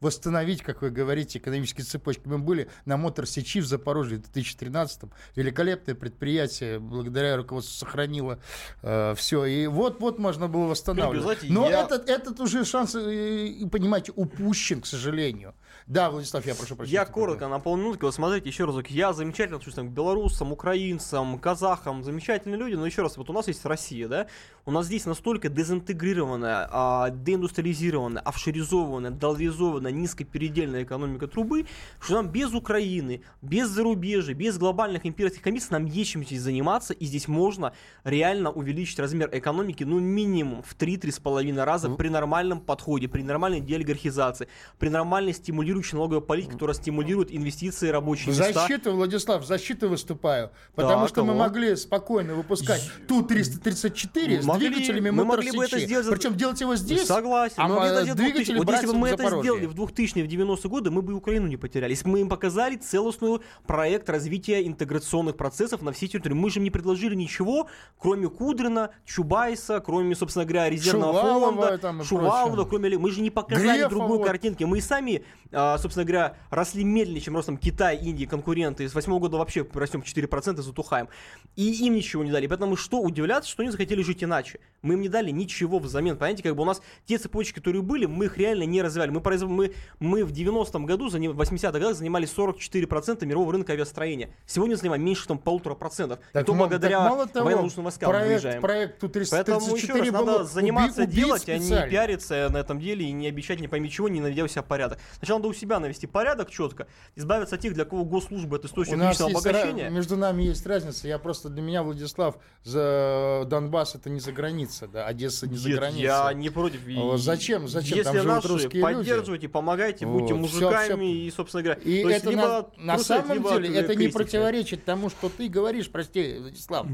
восстановить, 0.00 0.62
как 0.62 0.82
вы 0.82 0.90
говорите, 0.90 1.38
экономические 1.38 1.84
цепочки. 1.84 2.22
Мы 2.26 2.38
были 2.38 2.68
на 2.84 2.96
Мотор 2.96 3.26
Сечи 3.26 3.60
в 3.60 3.66
Запорожье 3.66 4.18
в 4.18 4.22
2013-м. 4.30 5.10
Великолепное 5.34 5.94
предприятие, 5.94 6.78
благодаря 6.78 7.36
руководству 7.36 7.86
сохранило 7.86 8.38
э, 8.82 9.14
все. 9.16 9.44
И 9.44 9.66
вот-вот 9.66 10.18
можно 10.18 10.48
было 10.48 10.66
восстанавливать. 10.66 11.38
Но 11.48 11.68
я- 11.68 11.82
этот, 11.82 12.08
этот 12.08 12.40
уже 12.40 12.64
шанс, 12.64 12.94
э, 12.94 13.54
понимаете, 13.70 14.12
упущен, 14.14 14.80
к 14.80 14.86
сожалению. 14.86 15.54
Да, 15.86 16.10
Владислав, 16.10 16.44
я 16.44 16.56
прошу 16.56 16.74
прощения. 16.74 16.98
Я 16.98 17.04
коротко, 17.04 17.46
на 17.46 17.60
полминутки, 17.60 18.02
вот 18.02 18.12
смотрите, 18.12 18.48
еще 18.48 18.64
разок, 18.64 18.90
я 18.90 19.12
замечательно 19.12 19.58
отношусь 19.58 19.76
там, 19.76 19.88
к 19.88 19.92
белорусам, 19.92 20.50
украинцам, 20.50 21.38
казахам, 21.38 22.02
замечательные 22.02 22.58
люди, 22.58 22.74
но 22.74 22.86
еще 22.86 23.02
раз, 23.02 23.16
вот 23.16 23.30
у 23.30 23.32
нас 23.32 23.46
есть 23.46 23.64
Россия, 23.64 24.08
да, 24.08 24.26
у 24.64 24.72
нас 24.72 24.86
здесь 24.86 25.06
настолько 25.06 25.48
дезинтегрированная, 25.48 26.68
а, 26.72 27.10
деиндустриализированная, 27.10 28.20
офшоризованная, 28.20 29.12
долларизованная, 29.12 29.92
низкопередельная 29.92 30.82
экономика 30.82 31.28
трубы, 31.28 31.66
что 32.00 32.14
нам 32.14 32.30
без 32.30 32.52
Украины, 32.52 33.22
без 33.40 33.68
зарубежья, 33.68 34.34
без 34.34 34.58
глобальных 34.58 35.06
имперских 35.06 35.42
комиссий 35.42 35.68
нам 35.70 35.84
есть 35.84 36.10
чем 36.10 36.24
здесь 36.24 36.40
заниматься, 36.40 36.94
и 36.94 37.04
здесь 37.04 37.28
можно 37.28 37.72
реально 38.02 38.50
увеличить 38.50 38.98
размер 38.98 39.28
экономики, 39.32 39.84
ну, 39.84 40.00
минимум 40.00 40.64
в 40.64 40.74
3-3,5 40.74 41.62
раза 41.62 41.90
при 41.90 42.08
нормальном 42.08 42.58
подходе, 42.58 43.06
при 43.06 43.22
нормальной 43.22 43.60
деолигархизации, 43.60 44.48
при 44.80 44.88
нормальной 44.88 45.32
стимулирующей 45.76 45.96
налоговой 45.96 46.22
политике, 46.22 46.52
которая 46.52 46.74
стимулирует 46.74 47.34
инвестиции, 47.34 47.88
рабочие 47.88 48.32
В 48.34 48.38
места. 48.38 48.52
защиту, 48.52 48.92
Владислав, 48.92 49.42
в 49.42 49.46
защиту 49.46 49.88
выступаю. 49.88 50.50
Потому 50.74 51.02
Да, 51.02 51.08
что 51.08 51.22
мы 51.22 51.28
кого? 51.32 51.38
могли 51.40 51.76
спокойно 51.76 52.34
выпускать 52.34 52.88
Ту-334 53.08 54.42
с 54.42 54.46
двигателями 54.58 55.10
мы 55.10 55.24
могли 55.24 55.50
бы 55.52 55.64
это 55.64 55.78
сделать 55.78 56.08
Причем 56.08 56.34
делать 56.36 56.60
его 56.60 56.76
здесь, 56.76 57.06
Согласен. 57.06 57.54
а 57.58 57.68
но 57.68 57.76
м- 57.78 57.82
это 57.82 58.02
сделать 58.02 58.10
в 58.20 58.22
двигатели 58.22 58.54
2000 58.54 58.64
вот 58.64 58.72
если 58.72 58.86
бы 58.86 58.94
мы 58.94 59.08
это 59.08 59.40
сделали 59.40 59.66
в 59.66 59.74
2000-е, 59.74 60.24
в 60.24 60.28
90-е 60.28 60.70
годы, 60.70 60.90
мы 60.90 61.02
бы 61.02 61.12
и 61.12 61.14
Украину 61.16 61.46
не 61.46 61.56
потеряли. 61.56 61.90
Если 61.92 62.04
бы 62.04 62.10
мы 62.12 62.20
им 62.20 62.28
показали 62.28 62.76
целостную 62.76 63.42
проект 63.66 64.08
развития 64.10 64.66
интеграционных 64.66 65.36
процессов 65.36 65.82
на 65.82 65.92
всей 65.92 66.08
территории. 66.08 66.34
Мы 66.34 66.50
же 66.50 66.58
им 66.60 66.64
не 66.64 66.70
предложили 66.70 67.14
ничего, 67.14 67.68
кроме 67.98 68.28
Кудрина, 68.28 68.90
Чубайса, 69.04 69.80
кроме, 69.80 70.14
собственно 70.14 70.44
говоря, 70.44 70.68
резервного 70.70 71.20
Шувалова 71.20 71.78
фонда, 71.78 72.04
Шувалова, 72.04 72.64
кроме... 72.64 72.98
Мы 72.98 73.10
же 73.10 73.20
не 73.20 73.30
показали 73.30 73.78
Грефа 73.78 73.88
другую 73.90 74.18
вот. 74.18 74.26
картинки. 74.26 74.64
Мы 74.64 74.78
и 74.78 74.80
сами, 74.80 75.24
а, 75.52 75.65
собственно 75.78 76.04
говоря, 76.04 76.36
росли 76.50 76.84
медленнее, 76.84 77.20
чем 77.20 77.34
ростом 77.36 77.56
Китай, 77.56 77.96
Индии, 77.96 78.24
конкуренты. 78.24 78.88
С 78.88 78.94
восьмого 78.94 79.18
года 79.20 79.36
вообще 79.38 79.66
растем 79.74 80.02
4%, 80.02 80.60
затухаем. 80.62 81.08
И 81.56 81.70
им 81.86 81.94
ничего 81.94 82.24
не 82.24 82.30
дали. 82.30 82.46
Поэтому 82.46 82.76
что 82.76 83.00
удивляться, 83.00 83.50
что 83.50 83.62
они 83.62 83.70
захотели 83.70 84.02
жить 84.02 84.22
иначе. 84.24 84.60
Мы 84.82 84.94
им 84.94 85.00
не 85.00 85.08
дали 85.08 85.30
ничего 85.30 85.78
взамен. 85.78 86.16
Понимаете, 86.16 86.42
как 86.42 86.54
бы 86.56 86.62
у 86.62 86.66
нас 86.66 86.80
те 87.06 87.18
цепочки, 87.18 87.54
которые 87.56 87.82
были, 87.82 88.06
мы 88.06 88.26
их 88.26 88.38
реально 88.38 88.64
не 88.64 88.82
развивали. 88.82 89.10
Мы, 89.10 89.20
произв- 89.20 89.46
мы, 89.48 89.72
мы 89.98 90.24
в 90.24 90.32
90-м 90.32 90.86
году, 90.86 91.08
в 91.08 91.14
80-х 91.14 91.72
годах 91.72 91.94
занимали 91.96 92.26
44% 92.26 93.24
мирового 93.24 93.52
рынка 93.52 93.72
авиастроения. 93.72 94.30
Сегодня 94.46 94.76
занимаем 94.76 95.04
меньше 95.04 95.26
там 95.26 95.38
полутора 95.38 95.74
процентов. 95.74 96.18
И 96.34 96.44
то 96.44 96.52
благодаря 96.54 96.98
так 97.26 97.44
военно-воздушным 97.44 97.84
войскам 97.84 98.10
проект, 98.10 98.28
выезжаем. 98.28 98.62
проект 98.62 98.98
Ту-334 99.00 99.26
Поэтому 99.30 99.76
еще 99.76 99.92
раз 99.94 100.10
надо 100.10 100.44
заниматься 100.44 101.02
уби- 101.02 101.04
убить 101.06 101.16
делать, 101.16 101.48
а 101.48 101.58
не 101.58 101.90
пиариться 101.90 102.48
на 102.50 102.58
этом 102.58 102.78
деле 102.80 103.06
и 103.06 103.12
не 103.12 103.26
обещать 103.28 103.60
не 103.60 103.68
пойми 103.68 103.90
чего, 103.90 104.08
не 104.08 104.20
наведя 104.20 104.44
у 104.44 104.48
себя 104.48 104.62
порядок. 104.62 104.98
Сначала 105.18 105.38
надо 105.38 105.48
себя 105.56 105.80
навести 105.80 106.06
порядок 106.06 106.50
четко, 106.50 106.86
избавиться 107.14 107.54
от 107.56 107.60
тех, 107.60 107.74
для 107.74 107.84
кого 107.84 108.04
госслужба 108.04 108.56
это 108.56 108.66
источник 108.68 108.96
личного 108.98 109.28
есть 109.30 109.46
обогащения. 109.46 109.88
между 109.90 110.16
нами 110.16 110.44
есть 110.44 110.66
разница. 110.66 111.08
Я 111.08 111.18
просто 111.18 111.48
для 111.48 111.62
меня 111.62 111.82
Владислав 111.82 112.36
за 112.62 113.44
Донбасс 113.48 113.94
это 113.94 114.10
не 114.10 114.20
за 114.20 114.32
граница, 114.32 114.86
да, 114.88 115.06
Одесса 115.06 115.46
не 115.46 115.56
за 115.56 115.68
Нет, 115.68 115.78
граница. 115.78 116.00
я 116.02 116.32
не 116.32 116.50
против. 116.50 116.80
Зачем? 117.16 117.68
Зачем? 117.68 118.02
Там 118.04 118.14
Если 118.14 118.18
живут 118.22 118.34
наши, 118.36 118.48
русские 118.48 118.82
люди. 118.82 118.94
поддерживайте, 118.96 119.48
помогайте, 119.48 120.06
Вот, 120.06 120.20
будьте 120.20 120.34
мужиками 120.34 120.94
всё. 120.94 121.00
и, 121.26 121.30
собственно 121.30 121.62
говоря, 121.62 121.80
И 121.82 122.02
то 122.02 122.08
есть 122.08 122.20
это 122.22 122.30
либо 122.30 122.42
на, 122.42 122.84
на 122.84 122.94
трусать, 122.94 123.26
самом 123.26 123.42
деле 123.42 123.78
это 123.78 123.92
не 123.94 123.96
крестик. 124.04 124.14
противоречит 124.14 124.84
тому, 124.84 125.10
что 125.10 125.28
ты 125.28 125.48
говоришь, 125.48 125.90
прости, 125.90 126.38
Владислав. 126.38 126.86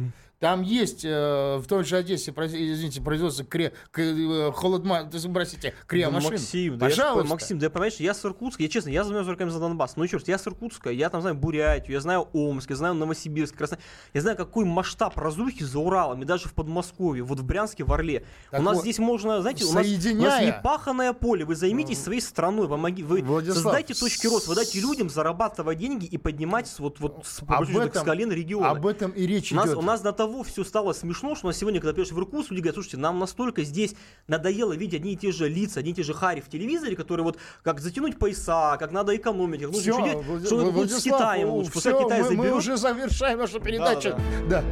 Там 0.42 0.62
есть 0.62 1.04
э, 1.04 1.58
в 1.58 1.68
той 1.68 1.84
же 1.84 1.96
Одессе, 1.96 2.32
извините, 2.32 3.00
производство 3.00 3.44
кре, 3.44 3.72
к- 3.92 4.00
э, 4.00 4.50
холодма, 4.52 5.08
простите, 5.32 5.68
Да, 5.70 5.74
криомашин. 5.86 6.30
Максим, 6.32 6.78
да 6.78 6.86
я 6.86 6.90
Пожалуйста. 6.90 7.12
понимаю, 7.20 7.30
Максим, 7.30 7.58
да 7.60 7.66
я 7.66 7.70
понимаешь, 7.70 7.94
я 8.00 8.12
с 8.12 8.24
Иркутска, 8.24 8.60
я 8.64 8.68
честно, 8.68 8.88
я 8.88 9.04
занимаюсь 9.04 9.28
руками 9.28 9.50
за 9.50 9.60
Донбасс, 9.60 9.94
ну 9.94 10.04
черт, 10.08 10.26
я 10.26 10.38
с 10.38 10.46
Иркутска, 10.48 10.90
я 10.90 11.10
там 11.10 11.20
знаю 11.20 11.36
Бурятию, 11.36 11.92
я 11.92 12.00
знаю 12.00 12.26
Омск, 12.32 12.70
я 12.70 12.74
знаю 12.76 12.94
Новосибирск, 12.94 13.56
Краснодар, 13.56 13.84
я 14.14 14.20
знаю 14.20 14.36
какой 14.36 14.64
масштаб 14.64 15.16
разрухи 15.16 15.62
за 15.62 15.78
Уралом, 15.78 16.22
и 16.22 16.24
даже 16.24 16.48
в 16.48 16.54
Подмосковье, 16.54 17.22
вот 17.22 17.38
в 17.38 17.44
Брянске, 17.44 17.84
в 17.84 17.92
Орле. 17.92 18.24
Так 18.50 18.58
у 18.58 18.64
нас 18.64 18.74
вот, 18.78 18.82
здесь 18.82 18.98
можно, 18.98 19.40
знаете, 19.42 19.62
у 19.62 19.68
нас, 19.68 19.74
у 19.74 19.78
нас 19.78 19.86
соединяя- 19.86 20.44
не 20.46 20.52
паханное 20.60 21.12
поле, 21.12 21.44
вы 21.44 21.54
займитесь 21.54 22.02
своей 22.02 22.20
страной, 22.20 22.68
помоги, 22.68 23.04
вы 23.04 23.22
Владислав, 23.22 23.62
создайте 23.62 23.94
точки 23.94 24.26
роста, 24.26 24.48
вы 24.50 24.56
дайте 24.56 24.80
людям 24.80 25.08
зарабатывать 25.08 25.78
деньги 25.78 26.06
и 26.06 26.18
поднимать 26.18 26.68
вот, 26.80 26.98
вот 26.98 27.24
с, 27.24 27.42
Об 27.46 27.62
этом- 27.78 27.92
с 27.94 28.04
колен 28.04 28.32
региона. 28.32 28.70
Об 28.70 28.88
этом 28.88 29.12
и 29.12 29.24
речь 29.24 29.52
У 29.52 29.54
нас, 29.54 29.66
идет. 29.66 29.76
у 29.78 29.82
нас 29.82 30.00
до 30.00 30.10
того 30.10 30.31
все 30.42 30.64
стало 30.64 30.94
смешно, 30.94 31.34
что 31.34 31.46
у 31.46 31.50
нас 31.50 31.58
сегодня, 31.58 31.80
когда 31.80 31.92
приезжаешь 31.92 32.16
в 32.16 32.20
Иркутск, 32.20 32.50
люди 32.50 32.60
говорят, 32.62 32.76
слушайте, 32.76 32.96
нам 32.96 33.18
настолько 33.18 33.62
здесь 33.64 33.94
надоело 34.28 34.72
видеть 34.72 35.00
одни 35.00 35.12
и 35.12 35.16
те 35.16 35.32
же 35.32 35.48
лица, 35.48 35.80
одни 35.80 35.92
и 35.92 35.94
те 35.94 36.02
же 36.02 36.14
хари 36.14 36.40
в 36.40 36.48
телевизоре, 36.48 36.96
которые 36.96 37.24
вот 37.24 37.36
как 37.62 37.80
затянуть 37.80 38.18
пояса, 38.18 38.76
как 38.78 38.92
надо 38.92 39.14
экономить, 39.14 39.60
как 39.60 39.72
нужно 39.72 39.92
что 39.92 40.02
делать, 40.02 40.26
Влад- 40.26 40.46
что 40.46 40.56
вот 40.56 40.70
с 40.70 40.74
Владислав, 40.74 41.02
Китаем 41.02 41.48
лучше, 41.50 41.70
всё, 41.78 42.04
Китай 42.04 42.22
мы, 42.22 42.30
мы 42.36 42.52
уже 42.52 42.76
завершаем 42.78 43.38
нашу 43.38 43.60
передачу. 43.60 44.18
Да. 44.48 44.64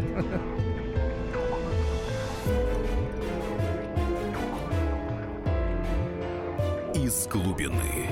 Из 6.94 7.26
глубины. 7.26 8.08